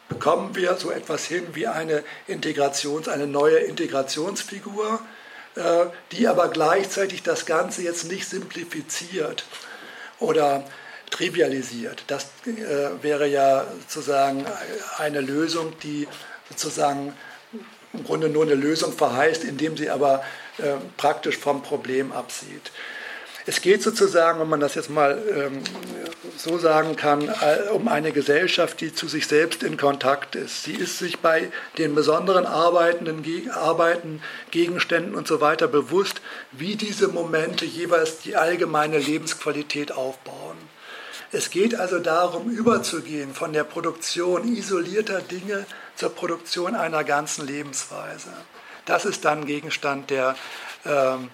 bekommen 0.08 0.54
wir 0.54 0.76
so 0.76 0.90
etwas 0.90 1.26
hin 1.26 1.46
wie 1.52 1.66
eine 1.66 2.02
Integrations, 2.26 3.08
eine 3.08 3.26
neue 3.26 3.58
Integrationsfigur, 3.58 5.00
die 6.12 6.28
aber 6.28 6.48
gleichzeitig 6.48 7.22
das 7.22 7.46
Ganze 7.46 7.82
jetzt 7.82 8.10
nicht 8.10 8.28
simplifiziert 8.28 9.44
oder 10.20 10.64
trivialisiert. 11.10 12.04
Das 12.06 12.26
äh, 12.46 13.02
wäre 13.02 13.26
ja 13.26 13.66
sozusagen 13.80 14.44
eine 14.98 15.20
Lösung, 15.20 15.72
die 15.82 16.06
sozusagen 16.50 17.14
im 17.92 18.04
Grunde 18.04 18.28
nur 18.28 18.44
eine 18.44 18.54
Lösung 18.54 18.92
verheißt, 18.92 19.44
indem 19.44 19.76
sie 19.76 19.90
aber 19.90 20.22
äh, 20.58 20.74
praktisch 20.96 21.38
vom 21.38 21.62
Problem 21.62 22.12
absieht. 22.12 22.70
Es 23.48 23.62
geht 23.62 23.82
sozusagen, 23.82 24.38
wenn 24.40 24.48
man 24.50 24.60
das 24.60 24.74
jetzt 24.74 24.90
mal 24.90 25.22
ähm, 25.34 25.62
so 26.36 26.58
sagen 26.58 26.96
kann, 26.96 27.22
äh, 27.28 27.70
um 27.72 27.88
eine 27.88 28.12
Gesellschaft, 28.12 28.78
die 28.82 28.92
zu 28.92 29.08
sich 29.08 29.26
selbst 29.26 29.62
in 29.62 29.78
Kontakt 29.78 30.34
ist. 30.34 30.64
Sie 30.64 30.74
ist 30.74 30.98
sich 30.98 31.20
bei 31.20 31.50
den 31.78 31.94
besonderen 31.94 32.44
arbeitenden 32.44 33.24
Arbeiten, 33.50 34.20
Gegenständen 34.50 35.14
und 35.14 35.26
so 35.26 35.40
weiter 35.40 35.66
bewusst, 35.66 36.20
wie 36.52 36.76
diese 36.76 37.08
Momente 37.08 37.64
jeweils 37.64 38.18
die 38.18 38.36
allgemeine 38.36 38.98
Lebensqualität 38.98 39.92
aufbauen. 39.92 40.58
Es 41.32 41.48
geht 41.48 41.74
also 41.74 42.00
darum, 42.00 42.50
überzugehen 42.50 43.32
von 43.32 43.54
der 43.54 43.64
Produktion 43.64 44.46
isolierter 44.46 45.22
Dinge 45.22 45.64
zur 45.96 46.14
Produktion 46.14 46.76
einer 46.76 47.02
ganzen 47.02 47.46
Lebensweise. 47.46 48.28
Das 48.84 49.06
ist 49.06 49.24
dann 49.24 49.46
Gegenstand 49.46 50.10
der 50.10 50.36
ähm, 50.84 51.30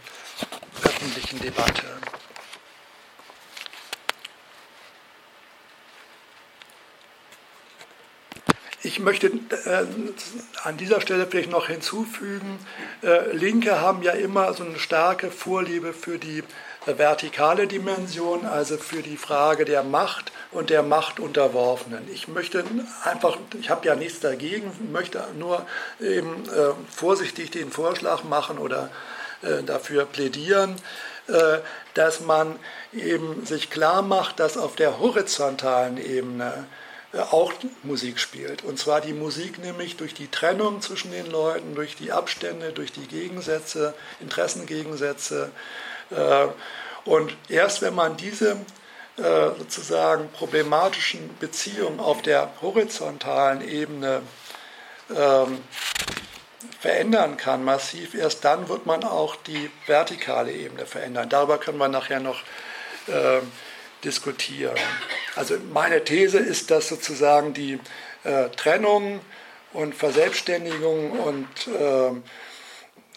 öffentlichen 0.83 1.41
Debatte. 1.41 1.85
Ich 8.87 9.01
möchte 9.01 9.29
äh, 9.29 9.87
an 10.63 10.77
dieser 10.77 11.01
Stelle 11.01 11.27
vielleicht 11.27 11.51
noch 11.51 11.69
hinzufügen, 11.69 12.59
äh, 13.03 13.35
Linke 13.35 13.81
haben 13.81 14.03
ja 14.03 14.13
immer 14.13 14.53
so 14.53 14.63
eine 14.63 14.79
starke 14.79 15.31
Vorliebe 15.31 15.95
für 15.95 16.19
die 16.19 16.45
äh, 16.87 16.99
vertikale 16.99 17.67
Dimension, 17.67 18.45
also 18.45 18.77
für 18.77 19.01
die 19.01 19.17
Frage 19.17 19.65
der 19.65 19.83
Macht 19.85 20.33
und 20.53 20.69
der 20.69 20.83
Machtunterworfenen. 20.83 22.07
Ich 22.13 22.29
möchte 22.29 22.63
einfach, 23.05 23.39
ich 23.59 23.71
habe 23.71 23.87
ja 23.87 23.95
nichts 23.95 24.21
dagegen, 24.21 24.71
möchte 24.93 25.25
nur 25.39 25.67
eben 25.99 26.45
äh, 26.51 26.73
vorsichtig 26.95 27.51
den 27.53 27.71
Vorschlag 27.71 28.23
machen 28.25 28.59
oder 28.59 28.85
äh, 28.85 29.24
dafür 29.67 30.07
plädieren, 30.07 30.77
äh, 31.27 31.59
dass 31.95 32.21
man 32.21 32.59
eben 32.93 33.47
sich 33.47 33.71
klar 33.71 34.03
macht, 34.03 34.41
dass 34.41 34.59
auf 34.59 34.77
der 34.77 34.99
horizontalen 34.99 35.97
Ebene 35.97 36.67
äh, 37.15 37.19
auch 37.19 37.53
Musik 37.83 38.19
spielt. 38.19 38.63
Und 38.63 38.79
zwar 38.79 39.01
die 39.01 39.15
Musik 39.15 39.59
nämlich 39.59 39.97
durch 39.97 40.13
die 40.13 40.29
Trennung 40.29 40.83
zwischen 40.83 41.13
den 41.13 41.31
Leuten, 41.31 41.75
durch 41.75 41.97
die 41.97 42.13
Abstände, 42.13 42.73
durch 42.73 42.93
die 42.93 43.07
Gegensätze, 43.07 43.95
Interessengegensätze. 44.21 45.51
Äh, 46.11 46.47
und 47.07 47.35
erst 47.49 47.81
wenn 47.81 47.95
man 47.95 48.19
diese 48.19 48.59
äh, 49.17 49.23
sozusagen 49.59 50.29
problematischen 50.31 51.31
Beziehungen 51.39 52.01
auf 52.01 52.21
der 52.21 52.51
horizontalen 52.61 53.67
Ebene 53.67 54.21
ähm, 55.15 55.59
verändern 56.85 57.39
kann, 57.39 57.65
massiv, 57.65 58.13
erst 58.13 58.45
dann 58.45 58.69
wird 58.69 58.85
man 58.85 59.05
auch 59.05 59.37
die 59.37 59.71
vertikale 59.87 60.53
Ebene 60.53 60.85
verändern. 60.85 61.31
Darüber 61.31 61.57
können 61.57 61.79
wir 61.79 61.89
nachher 61.89 62.21
noch 62.21 62.43
äh, 63.07 63.41
diskutieren. 64.05 64.77
Also 65.35 65.57
meine 65.73 66.05
These 66.05 66.37
ist, 66.37 66.71
dass 66.71 66.89
sozusagen 66.89 67.55
die 67.55 67.81
äh, 68.25 68.51
Trennung 68.51 69.21
und 69.73 69.95
Verselbstständigung 69.95 71.13
und 71.13 71.49
äh, 71.69 72.11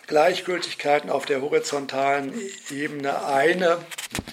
Gleichgültigkeiten 0.07 1.09
auf 1.09 1.25
der 1.25 1.41
horizontalen 1.41 2.33
Ebene 2.71 3.25
eine, 3.25 3.79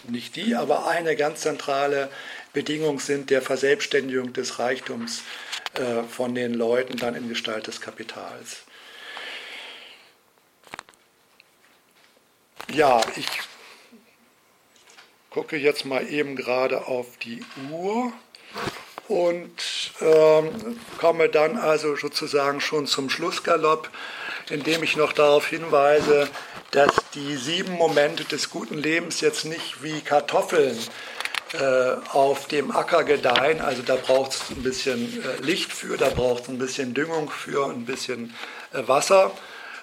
nicht 0.09 0.37
die, 0.37 0.55
aber 0.55 0.87
eine 0.87 1.17
ganz 1.17 1.41
zentrale 1.41 2.09
Bedingung 2.53 3.01
sind 3.01 3.31
der 3.31 3.43
Verselbstständigung 3.43 4.33
des 4.33 4.61
Reichtums 4.61 5.25
äh, 5.75 6.05
von 6.05 6.37
den 6.37 6.55
Leuten 6.55 6.97
dann 6.99 7.17
in 7.17 7.29
Gestalt 7.29 7.67
des 7.67 7.81
Kapitals. 7.81 8.65
Ja, 12.73 13.01
ich 13.17 13.27
gucke 15.31 15.57
jetzt 15.57 15.85
mal 15.85 16.09
eben 16.09 16.35
gerade 16.35 16.87
auf 16.87 17.19
die 17.19 17.45
Uhr 17.71 18.13
und 19.09 19.93
ähm, 20.01 20.79
komme 20.99 21.29
dann 21.29 21.57
also 21.57 21.95
sozusagen 21.97 22.61
schon 22.61 22.87
zum 22.87 23.11
Schlussgalopp, 23.11 23.91
indem 24.51 24.83
ich 24.83 24.97
noch 24.97 25.13
darauf 25.13 25.47
hinweise, 25.47 26.29
dass 26.71 26.91
die 27.15 27.37
sieben 27.37 27.73
Momente 27.73 28.25
des 28.25 28.51
guten 28.51 28.79
Lebens 28.79 29.21
jetzt 29.21 29.45
nicht 29.45 29.83
wie 29.83 30.01
Kartoffeln 30.01 30.77
äh, 31.53 31.97
auf 32.13 32.49
dem 32.49 32.71
Acker 32.71 33.05
gedeihen. 33.05 33.61
Also 33.61 33.83
da 33.83 33.97
braucht 33.97 34.33
es 34.33 34.51
ein 34.51 34.63
bisschen 34.63 35.23
äh, 35.23 35.43
Licht 35.43 35.73
für, 35.73 35.97
da 35.97 36.09
braucht 36.09 36.45
es 36.45 36.49
ein 36.49 36.59
bisschen 36.59 36.95
Düngung 36.95 37.29
für, 37.31 37.67
ein 37.71 37.85
bisschen 37.85 38.35
äh, 38.73 38.89
Wasser. 38.89 39.31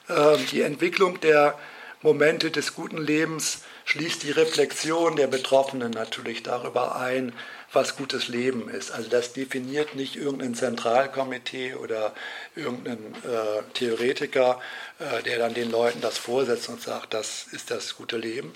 Ähm, 0.09 0.45
die 0.51 0.61
Entwicklung 0.63 1.19
der 1.21 1.57
Momente 2.01 2.49
des 2.51 2.75
guten 2.75 2.97
Lebens 2.97 3.59
schließt 3.85 4.23
die 4.23 4.31
Reflexion 4.31 5.15
der 5.15 5.27
Betroffenen 5.27 5.91
natürlich 5.91 6.43
darüber 6.43 6.95
ein, 6.95 7.33
was 7.73 7.95
gutes 7.95 8.27
Leben 8.27 8.69
ist. 8.69 8.91
Also 8.91 9.09
das 9.09 9.33
definiert 9.33 9.95
nicht 9.95 10.15
irgendein 10.15 10.55
Zentralkomitee 10.55 11.75
oder 11.75 12.13
irgendein 12.55 13.15
äh, 13.23 13.63
Theoretiker, 13.73 14.59
äh, 14.99 15.23
der 15.23 15.39
dann 15.39 15.53
den 15.53 15.71
Leuten 15.71 16.01
das 16.01 16.17
vorsetzt 16.17 16.69
und 16.69 16.81
sagt, 16.81 17.13
das 17.13 17.45
ist 17.51 17.71
das 17.71 17.95
gute 17.95 18.17
Leben. 18.17 18.53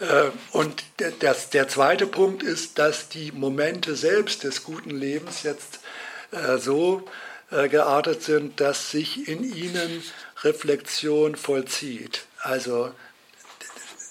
Äh, 0.00 0.30
und 0.52 0.82
der, 0.98 1.12
das, 1.12 1.50
der 1.50 1.68
zweite 1.68 2.06
Punkt 2.06 2.42
ist, 2.42 2.78
dass 2.78 3.08
die 3.08 3.32
Momente 3.32 3.96
selbst 3.96 4.44
des 4.44 4.64
guten 4.64 4.90
Lebens 4.90 5.42
jetzt 5.42 5.80
äh, 6.30 6.58
so 6.58 7.04
äh, 7.50 7.68
geartet 7.68 8.22
sind, 8.22 8.60
dass 8.60 8.90
sich 8.90 9.28
in 9.28 9.44
ihnen 9.44 10.02
Reflexion 10.42 11.36
vollzieht. 11.36 12.24
Also 12.42 12.92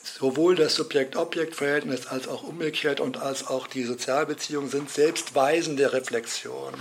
sowohl 0.04 0.56
das 0.56 0.76
Subjekt-Objekt-Verhältnis 0.76 2.08
als 2.08 2.28
auch 2.28 2.44
umgekehrt 2.44 3.00
und 3.00 3.18
als 3.18 3.48
auch 3.48 3.68
die 3.68 3.84
Sozialbeziehungen 3.84 4.70
sind 4.70 4.90
selbst 4.90 5.36
weisende 5.36 5.94
Reflexion. 5.94 6.74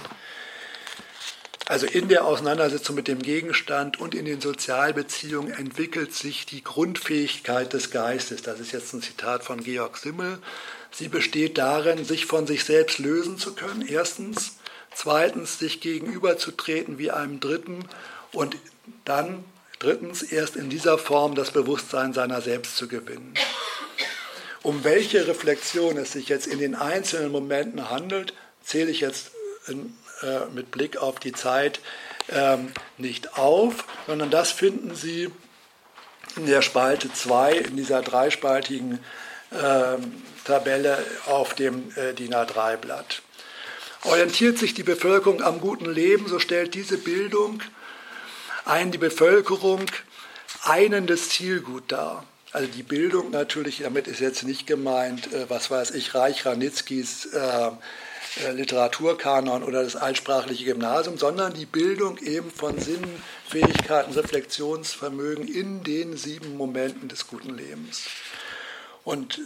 Also 1.67 1.87
in 1.87 2.09
der 2.09 2.25
Auseinandersetzung 2.25 2.97
mit 2.97 3.07
dem 3.07 3.23
Gegenstand 3.23 4.01
und 4.01 4.15
in 4.15 4.25
den 4.25 4.41
Sozialbeziehungen 4.41 5.53
entwickelt 5.53 6.13
sich 6.13 6.45
die 6.45 6.65
Grundfähigkeit 6.65 7.73
des 7.73 7.91
Geistes. 7.93 8.43
Das 8.43 8.59
ist 8.59 8.73
jetzt 8.73 8.93
ein 8.93 9.03
Zitat 9.03 9.45
von 9.45 9.63
Georg 9.63 9.97
Simmel. 9.97 10.39
Sie 10.91 11.09
besteht 11.09 11.59
darin, 11.59 12.05
sich 12.05 12.27
von 12.27 12.47
sich 12.47 12.65
selbst 12.65 12.99
lösen 12.99 13.39
zu 13.39 13.55
können, 13.55 13.87
erstens. 13.87 14.57
Zweitens, 14.93 15.61
sich 15.61 15.81
gegenüberzutreten 15.81 16.99
wie 16.99 17.13
einem 17.13 17.39
Dritten 17.39 17.85
und 18.33 18.57
dann 19.05 19.45
Drittens, 19.81 20.23
erst 20.23 20.57
in 20.57 20.69
dieser 20.69 20.99
Form 20.99 21.35
das 21.35 21.53
Bewusstsein 21.53 22.13
seiner 22.13 22.43
selbst 22.43 22.77
zu 22.77 22.87
gewinnen. 22.87 23.33
Um 24.63 24.85
welche 24.85 25.27
Reflexion 25.27 25.97
es 25.97 26.13
sich 26.13 26.29
jetzt 26.29 26.47
in 26.47 26.59
den 26.59 26.75
einzelnen 26.75 27.33
Momenten 27.33 27.89
handelt, 27.89 28.35
zähle 28.63 28.91
ich 28.91 29.01
jetzt 29.01 29.31
in, 29.69 29.97
äh, 30.21 30.45
mit 30.55 30.71
Blick 30.71 30.99
auf 30.99 31.19
die 31.19 31.33
Zeit 31.33 31.81
ähm, 32.29 32.73
nicht 32.99 33.39
auf, 33.39 33.87
sondern 34.07 34.31
das 34.31 34.51
finden 34.51 34.95
Sie 34.95 35.31
in 36.37 36.45
der 36.45 36.61
Spalte 36.61 37.11
2, 37.11 37.55
in 37.55 37.77
dieser 37.77 38.03
dreispaltigen 38.03 39.01
äh, 39.51 39.97
Tabelle 40.45 41.03
auf 41.25 41.55
dem 41.55 41.91
äh, 41.97 42.13
DIN 42.13 42.35
A3-Blatt. 42.35 43.23
Orientiert 44.05 44.59
sich 44.59 44.75
die 44.75 44.83
Bevölkerung 44.83 45.43
am 45.43 45.59
guten 45.59 45.91
Leben, 45.91 46.29
so 46.29 46.39
stellt 46.39 46.75
diese 46.75 46.99
Bildung 46.99 47.63
ein 48.65 48.91
die 48.93 48.99
Bevölkerung 48.99 49.87
einendes 50.65 51.31
Zielgut 51.31 51.85
dar. 51.89 52.25
Also 52.53 52.69
die 52.69 52.83
Bildung 52.83 53.31
natürlich, 53.31 53.79
damit 53.79 54.09
ist 54.09 54.21
jetzt 54.21 54.43
nicht 54.43 54.67
gemeint, 54.67 55.33
äh, 55.33 55.49
was 55.49 55.71
weiß 55.71 55.93
ich, 55.93 56.15
Reich 56.15 56.45
Ranitzkis 56.45 57.27
äh, 57.27 57.71
äh, 58.45 58.53
Literaturkanon 58.53 59.63
oder 59.63 59.85
das 59.85 59.97
altsprachliche 59.97 60.65
Gymnasium, 60.65 61.17
sondern 61.17 61.55
die 61.55 61.67
Bildung 61.67 62.19
eben 62.19 62.51
von 62.51 62.79
Sinn, 62.79 63.05
Fähigkeiten, 63.49 64.13
Reflexionsvermögen 64.13 65.47
in 65.47 65.85
den 65.85 66.17
sieben 66.17 66.57
Momenten 66.57 67.09
des 67.09 67.27
guten 67.29 67.57
Lebens. 67.57 68.07
Und 69.05 69.41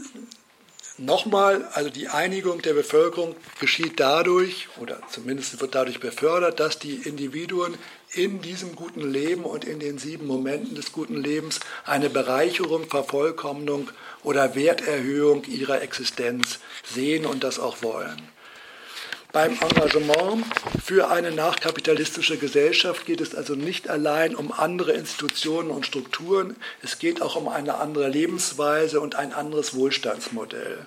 Nochmal, 0.96 1.68
also 1.72 1.90
die 1.90 2.06
Einigung 2.06 2.62
der 2.62 2.72
Bevölkerung 2.72 3.34
geschieht 3.58 3.98
dadurch, 3.98 4.68
oder 4.80 5.00
zumindest 5.10 5.60
wird 5.60 5.74
dadurch 5.74 5.98
befördert, 5.98 6.60
dass 6.60 6.78
die 6.78 6.94
Individuen 6.94 7.74
in 8.16 8.40
diesem 8.40 8.76
guten 8.76 9.10
Leben 9.10 9.44
und 9.44 9.64
in 9.64 9.80
den 9.80 9.98
sieben 9.98 10.26
Momenten 10.26 10.74
des 10.74 10.92
guten 10.92 11.16
Lebens 11.16 11.60
eine 11.84 12.10
Bereicherung, 12.10 12.88
Vervollkommnung 12.88 13.90
oder 14.22 14.54
Werterhöhung 14.54 15.44
ihrer 15.44 15.82
Existenz 15.82 16.60
sehen 16.84 17.26
und 17.26 17.44
das 17.44 17.58
auch 17.58 17.82
wollen. 17.82 18.22
Beim 19.32 19.58
Engagement 19.60 20.44
für 20.84 21.10
eine 21.10 21.32
nachkapitalistische 21.32 22.36
Gesellschaft 22.36 23.04
geht 23.04 23.20
es 23.20 23.34
also 23.34 23.56
nicht 23.56 23.90
allein 23.90 24.36
um 24.36 24.52
andere 24.52 24.92
Institutionen 24.92 25.70
und 25.70 25.86
Strukturen, 25.86 26.54
es 26.84 27.00
geht 27.00 27.20
auch 27.20 27.34
um 27.34 27.48
eine 27.48 27.78
andere 27.78 28.08
Lebensweise 28.08 29.00
und 29.00 29.16
ein 29.16 29.32
anderes 29.32 29.74
Wohlstandsmodell. 29.74 30.86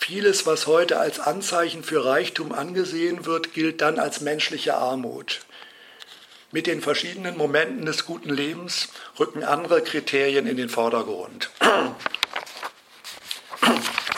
Vieles, 0.00 0.46
was 0.46 0.66
heute 0.66 0.98
als 0.98 1.20
Anzeichen 1.20 1.84
für 1.84 2.04
Reichtum 2.04 2.50
angesehen 2.50 3.24
wird, 3.24 3.54
gilt 3.54 3.80
dann 3.82 4.00
als 4.00 4.20
menschliche 4.20 4.74
Armut. 4.74 5.42
Mit 6.52 6.66
den 6.66 6.82
verschiedenen 6.82 7.36
Momenten 7.38 7.86
des 7.86 8.04
guten 8.04 8.28
Lebens 8.28 8.88
rücken 9.18 9.42
andere 9.42 9.82
Kriterien 9.82 10.46
in 10.46 10.58
den 10.58 10.68
Vordergrund. 10.68 11.50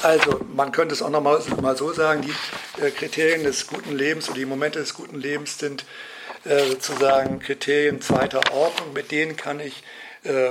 Also 0.02 0.40
man 0.54 0.72
könnte 0.72 0.94
es 0.94 1.00
auch 1.00 1.10
noch 1.10 1.22
mal, 1.22 1.40
mal 1.62 1.76
so 1.76 1.92
sagen, 1.92 2.22
die 2.22 2.82
äh, 2.82 2.90
Kriterien 2.90 3.44
des 3.44 3.66
guten 3.66 3.96
Lebens 3.96 4.28
oder 4.28 4.38
die 4.38 4.44
Momente 4.44 4.78
des 4.80 4.94
guten 4.94 5.18
Lebens 5.18 5.58
sind 5.58 5.86
äh, 6.44 6.62
sozusagen 6.66 7.38
Kriterien 7.38 8.02
zweiter 8.02 8.52
Ordnung, 8.52 8.92
mit 8.92 9.12
denen 9.12 9.36
kann 9.36 9.60
ich 9.60 9.82
äh, 10.24 10.50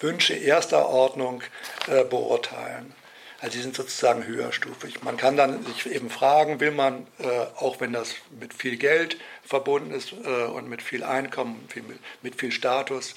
Wünsche 0.00 0.34
erster 0.34 0.86
Ordnung 0.88 1.42
äh, 1.86 2.04
beurteilen. 2.04 2.92
Also 3.40 3.56
die 3.56 3.62
sind 3.62 3.76
sozusagen 3.76 4.26
höherstufig. 4.26 5.02
Man 5.04 5.16
kann 5.16 5.36
dann 5.36 5.64
sich 5.64 5.86
eben 5.86 6.10
fragen, 6.10 6.58
will 6.58 6.72
man, 6.72 7.06
äh, 7.18 7.24
auch 7.56 7.80
wenn 7.80 7.92
das 7.92 8.14
mit 8.40 8.52
viel 8.52 8.76
Geld 8.76 9.16
verbunden 9.44 9.92
ist 9.92 10.12
äh, 10.24 10.44
und 10.44 10.68
mit 10.68 10.82
viel 10.82 11.04
Einkommen, 11.04 11.64
viel, 11.68 11.84
mit 12.20 12.34
viel 12.34 12.50
Status 12.50 13.14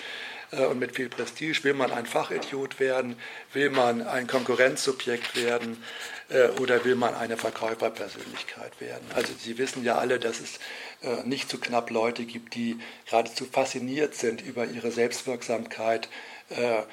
äh, 0.52 0.66
und 0.66 0.78
mit 0.78 0.96
viel 0.96 1.10
Prestige, 1.10 1.64
will 1.64 1.74
man 1.74 1.92
ein 1.92 2.06
Fachidiot 2.06 2.80
werden, 2.80 3.16
will 3.54 3.72
man 3.72 4.04
ein 4.06 4.28
Konkurrenzsubjekt 4.28 5.36
werden 5.36 5.84
äh, 6.30 6.50
oder 6.62 6.86
will 6.86 6.96
man 6.96 7.16
eine 7.16 7.36
Verkäuferpersönlichkeit 7.36 8.80
werden. 8.80 9.06
Also 9.16 9.34
Sie 9.40 9.58
wissen 9.58 9.84
ja 9.84 9.98
alle, 9.98 10.20
dass 10.20 10.40
es 10.40 10.60
äh, 11.02 11.24
nicht 11.28 11.50
zu 11.50 11.60
knapp 11.60 11.90
Leute 11.90 12.26
gibt, 12.26 12.54
die 12.54 12.80
geradezu 13.10 13.46
fasziniert 13.46 14.14
sind 14.14 14.42
über 14.42 14.66
ihre 14.66 14.92
Selbstwirksamkeit, 14.92 16.10
äh, 16.50 16.84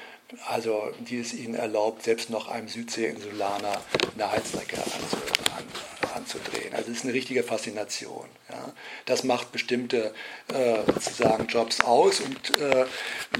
also 0.47 0.91
die 0.99 1.19
es 1.19 1.33
ihnen 1.33 1.55
erlaubt, 1.55 2.03
selbst 2.03 2.29
noch 2.29 2.47
einem 2.47 2.67
Südseeinsulaner 2.67 3.81
eine 4.15 4.31
Heizstrecke 4.31 4.77
anzudrehen. 6.13 6.73
Also 6.73 6.91
es 6.91 6.97
ist 6.97 7.03
eine 7.05 7.13
richtige 7.13 7.43
Faszination. 7.43 8.25
Ja. 8.49 8.73
Das 9.05 9.23
macht 9.23 9.51
bestimmte 9.51 10.13
äh, 10.53 10.79
sozusagen 10.85 11.47
Jobs 11.47 11.81
aus 11.81 12.19
und 12.19 12.59
äh, 12.59 12.85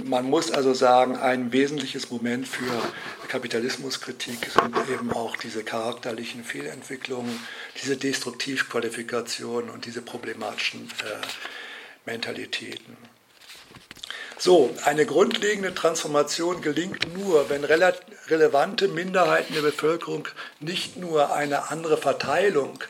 man 0.03 0.29
muss 0.29 0.51
also 0.51 0.73
sagen, 0.73 1.17
ein 1.17 1.51
wesentliches 1.51 2.09
Moment 2.09 2.47
für 2.47 2.81
Kapitalismuskritik 3.27 4.49
sind 4.51 4.75
eben 4.91 5.11
auch 5.11 5.35
diese 5.35 5.63
charakterlichen 5.63 6.43
Fehlentwicklungen, 6.43 7.39
diese 7.81 7.97
Destruktivqualifikationen 7.97 9.69
und 9.69 9.85
diese 9.85 10.01
problematischen 10.01 10.89
äh, 11.03 12.09
Mentalitäten. 12.09 13.08
So, 14.41 14.73
eine 14.85 15.05
grundlegende 15.05 15.75
Transformation 15.75 16.61
gelingt 16.61 17.13
nur, 17.13 17.49
wenn 17.49 17.65
rele 17.65 17.93
relevante 18.29 18.87
Minderheiten 18.87 19.53
der 19.53 19.61
Bevölkerung 19.61 20.29
nicht 20.61 20.95
nur 20.95 21.33
eine 21.33 21.69
andere 21.71 21.97
Verteilung 21.97 22.81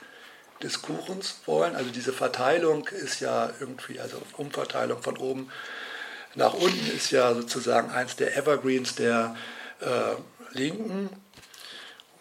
des 0.61 0.83
Kuchens 0.83 1.39
wollen, 1.47 1.75
also 1.75 1.89
diese 1.89 2.13
Verteilung 2.13 2.87
ist 2.89 3.19
ja 3.19 3.49
irgendwie, 3.59 3.99
also 3.99 4.21
Umverteilung 4.37 5.01
von 5.01 5.17
oben 5.17 5.49
nach 6.35 6.53
unten 6.53 6.95
ist 6.95 7.09
ja 7.09 7.33
sozusagen 7.33 7.89
eins 7.89 8.15
der 8.15 8.37
Evergreens 8.37 8.93
der 8.93 9.35
äh, 9.81 10.55
Linken 10.55 11.09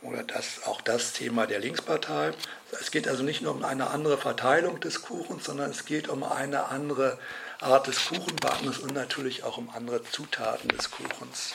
oder 0.01 0.23
das, 0.23 0.63
auch 0.65 0.81
das 0.81 1.13
Thema 1.13 1.47
der 1.47 1.61
Linkspartei. 1.61 2.33
Es 2.81 2.91
geht 2.91 3.07
also 3.07 3.23
nicht 3.23 3.43
nur 3.43 3.55
um 3.55 3.63
eine 3.63 3.91
andere 3.91 4.17
Verteilung 4.17 4.81
des 4.81 5.03
Kuchens, 5.03 5.45
sondern 5.45 5.71
es 5.71 5.85
geht 5.85 6.09
um 6.09 6.23
eine 6.23 6.69
andere 6.69 7.19
Art 7.61 7.87
des 7.89 8.07
Kuchenbackens 8.07 8.79
und 8.79 8.95
natürlich 8.95 9.43
auch 9.43 9.59
um 9.59 9.71
andere 9.71 10.03
Zutaten 10.05 10.69
des 10.69 10.91
Kuchens. 10.91 11.55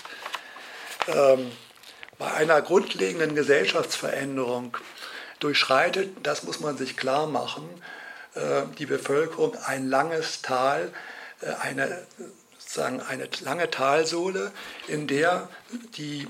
Ähm, 1.08 1.52
bei 2.18 2.32
einer 2.32 2.62
grundlegenden 2.62 3.36
Gesellschaftsveränderung 3.36 4.78
durchschreitet, 5.40 6.16
das 6.24 6.44
muss 6.44 6.60
man 6.60 6.78
sich 6.78 6.98
klar 6.98 7.28
machen, 7.28 7.68
äh, 8.36 8.64
die 8.78 8.86
Bevölkerung 8.86 9.56
ein 9.66 9.88
langes 9.88 10.42
Tal, 10.42 10.92
äh, 11.42 11.52
eine, 11.62 12.06
sozusagen 12.58 13.02
eine 13.02 13.30
lange 13.42 13.72
Talsohle, 13.72 14.52
in 14.88 15.08
der 15.08 15.50
die 15.98 16.28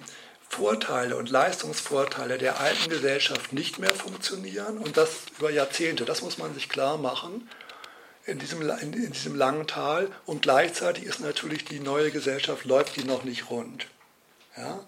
Vorteile 0.49 1.15
und 1.15 1.31
Leistungsvorteile 1.31 2.37
der 2.37 2.59
alten 2.59 2.89
Gesellschaft 2.89 3.53
nicht 3.53 3.79
mehr 3.79 3.93
funktionieren 3.93 4.77
und 4.77 4.97
das 4.97 5.09
über 5.39 5.49
Jahrzehnte. 5.49 6.05
Das 6.05 6.21
muss 6.21 6.37
man 6.37 6.53
sich 6.53 6.69
klar 6.69 6.97
machen 6.97 7.49
in 8.25 8.39
diesem, 8.39 8.61
in, 8.61 8.93
in 8.93 9.11
diesem 9.11 9.35
langen 9.35 9.67
Tal 9.67 10.09
und 10.25 10.41
gleichzeitig 10.43 11.05
ist 11.05 11.19
natürlich 11.19 11.65
die 11.65 11.79
neue 11.79 12.11
Gesellschaft, 12.11 12.65
läuft 12.65 12.95
die 12.95 13.03
noch 13.03 13.23
nicht 13.23 13.49
rund. 13.49 13.87
Ja? 14.57 14.79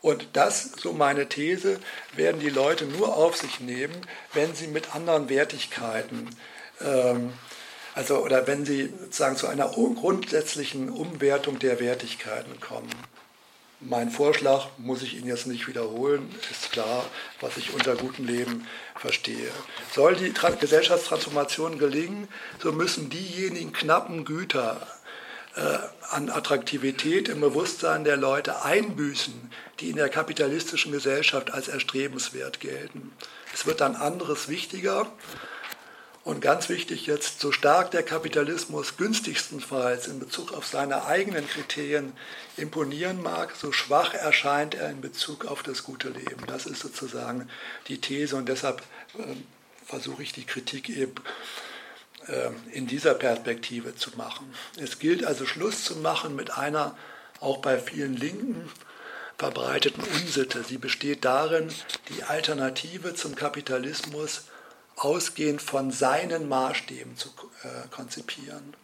Und 0.00 0.28
das, 0.32 0.72
so 0.80 0.92
meine 0.92 1.28
These, 1.28 1.78
werden 2.14 2.40
die 2.40 2.48
Leute 2.48 2.86
nur 2.86 3.16
auf 3.16 3.36
sich 3.36 3.60
nehmen, 3.60 3.94
wenn 4.32 4.54
sie 4.54 4.66
mit 4.66 4.94
anderen 4.94 5.28
Wertigkeiten, 5.28 6.30
ähm, 6.80 7.34
also 7.94 8.24
oder 8.24 8.46
wenn 8.46 8.64
sie 8.64 8.92
sozusagen 8.98 9.36
zu 9.36 9.46
einer 9.46 9.68
grundsätzlichen 9.68 10.88
Umwertung 10.88 11.58
der 11.58 11.80
Wertigkeiten 11.80 12.60
kommen. 12.60 12.90
Mein 13.82 14.10
Vorschlag 14.10 14.66
muss 14.76 15.00
ich 15.00 15.16
Ihnen 15.16 15.26
jetzt 15.26 15.46
nicht 15.46 15.66
wiederholen, 15.66 16.28
ist 16.50 16.70
klar, 16.70 17.02
was 17.40 17.56
ich 17.56 17.72
unter 17.72 17.96
gutem 17.96 18.26
Leben 18.26 18.66
verstehe. 18.94 19.50
Soll 19.94 20.16
die 20.16 20.34
Gesellschaftstransformation 20.60 21.78
gelingen, 21.78 22.28
so 22.62 22.72
müssen 22.72 23.08
diejenigen 23.08 23.72
knappen 23.72 24.26
Güter 24.26 24.86
äh, 25.56 25.78
an 26.10 26.28
Attraktivität 26.28 27.30
im 27.30 27.40
Bewusstsein 27.40 28.04
der 28.04 28.18
Leute 28.18 28.62
einbüßen, 28.62 29.50
die 29.80 29.88
in 29.88 29.96
der 29.96 30.10
kapitalistischen 30.10 30.92
Gesellschaft 30.92 31.50
als 31.50 31.68
erstrebenswert 31.68 32.60
gelten. 32.60 33.12
Es 33.54 33.64
wird 33.64 33.80
dann 33.80 33.96
anderes 33.96 34.48
wichtiger 34.48 35.10
und 36.22 36.40
ganz 36.40 36.68
wichtig 36.68 37.06
jetzt, 37.06 37.40
so 37.40 37.50
stark 37.50 37.90
der 37.92 38.02
Kapitalismus 38.02 38.98
günstigstenfalls 38.98 40.06
in 40.06 40.18
Bezug 40.18 40.52
auf 40.52 40.66
seine 40.66 41.06
eigenen 41.06 41.48
Kriterien 41.48 42.12
imponieren 42.58 43.22
mag, 43.22 43.56
so 43.56 43.72
schwach 43.72 44.12
erscheint 44.12 44.74
er 44.74 44.90
in 44.90 45.00
Bezug 45.00 45.46
auf 45.46 45.62
das 45.62 45.82
gute 45.82 46.10
Leben. 46.10 46.44
Das 46.46 46.66
ist 46.66 46.80
sozusagen 46.80 47.48
die 47.88 48.00
These 48.00 48.36
und 48.36 48.48
deshalb 48.48 48.82
äh, 49.18 49.22
versuche 49.86 50.22
ich 50.22 50.32
die 50.32 50.44
Kritik 50.44 50.90
eben 50.90 51.14
äh, 52.26 52.50
in 52.72 52.86
dieser 52.86 53.14
Perspektive 53.14 53.94
zu 53.94 54.10
machen. 54.16 54.52
Es 54.76 54.98
gilt 54.98 55.24
also 55.24 55.46
Schluss 55.46 55.84
zu 55.84 55.96
machen 55.96 56.36
mit 56.36 56.50
einer 56.50 56.96
auch 57.40 57.58
bei 57.58 57.78
vielen 57.78 58.14
Linken 58.14 58.68
verbreiteten 59.38 60.04
Unsitte. 60.04 60.64
Sie 60.64 60.76
besteht 60.76 61.24
darin, 61.24 61.72
die 62.10 62.24
Alternative 62.24 63.14
zum 63.14 63.34
Kapitalismus 63.34 64.49
ausgehend 65.00 65.62
von 65.62 65.90
seinen 65.90 66.48
Maßstäben 66.48 67.16
zu 67.16 67.30
äh, 67.62 67.88
konzipieren. 67.90 68.74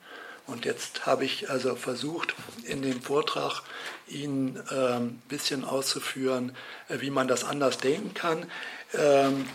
Und 0.46 0.64
jetzt 0.64 1.06
habe 1.06 1.24
ich 1.24 1.50
also 1.50 1.74
versucht, 1.74 2.34
in 2.64 2.82
dem 2.82 3.02
Vortrag 3.02 3.62
Ihnen 4.06 4.56
ein 4.68 5.02
ähm, 5.02 5.22
bisschen 5.28 5.64
auszuführen, 5.64 6.56
äh, 6.88 7.00
wie 7.00 7.10
man 7.10 7.28
das 7.28 7.44
anders 7.44 7.78
denken 7.78 8.14
kann. 8.14 8.50
Ähm, 8.94 9.46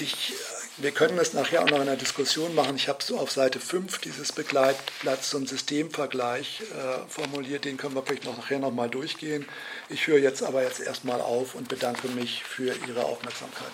ich, 0.00 0.34
wir 0.78 0.92
können 0.92 1.18
es 1.18 1.34
nachher 1.34 1.62
auch 1.62 1.70
noch 1.70 1.80
in 1.80 1.86
der 1.86 1.96
Diskussion 1.96 2.54
machen. 2.54 2.76
Ich 2.76 2.88
habe 2.88 3.02
so 3.02 3.18
auf 3.18 3.30
Seite 3.32 3.58
5 3.58 3.98
dieses 3.98 4.32
Begleitblatts 4.32 5.30
so 5.30 5.36
einen 5.36 5.46
Systemvergleich 5.46 6.62
äh, 6.62 7.10
formuliert. 7.10 7.64
Den 7.64 7.76
können 7.76 7.96
wir 7.96 8.02
vielleicht 8.02 8.24
noch 8.24 8.38
nachher 8.38 8.60
noch 8.60 8.72
mal 8.72 8.88
durchgehen. 8.88 9.46
Ich 9.88 10.06
höre 10.06 10.18
jetzt 10.18 10.42
aber 10.42 10.62
jetzt 10.62 10.80
erstmal 10.80 11.20
auf 11.20 11.54
und 11.54 11.68
bedanke 11.68 12.08
mich 12.08 12.44
für 12.44 12.72
Ihre 12.86 13.04
Aufmerksamkeit. 13.04 13.72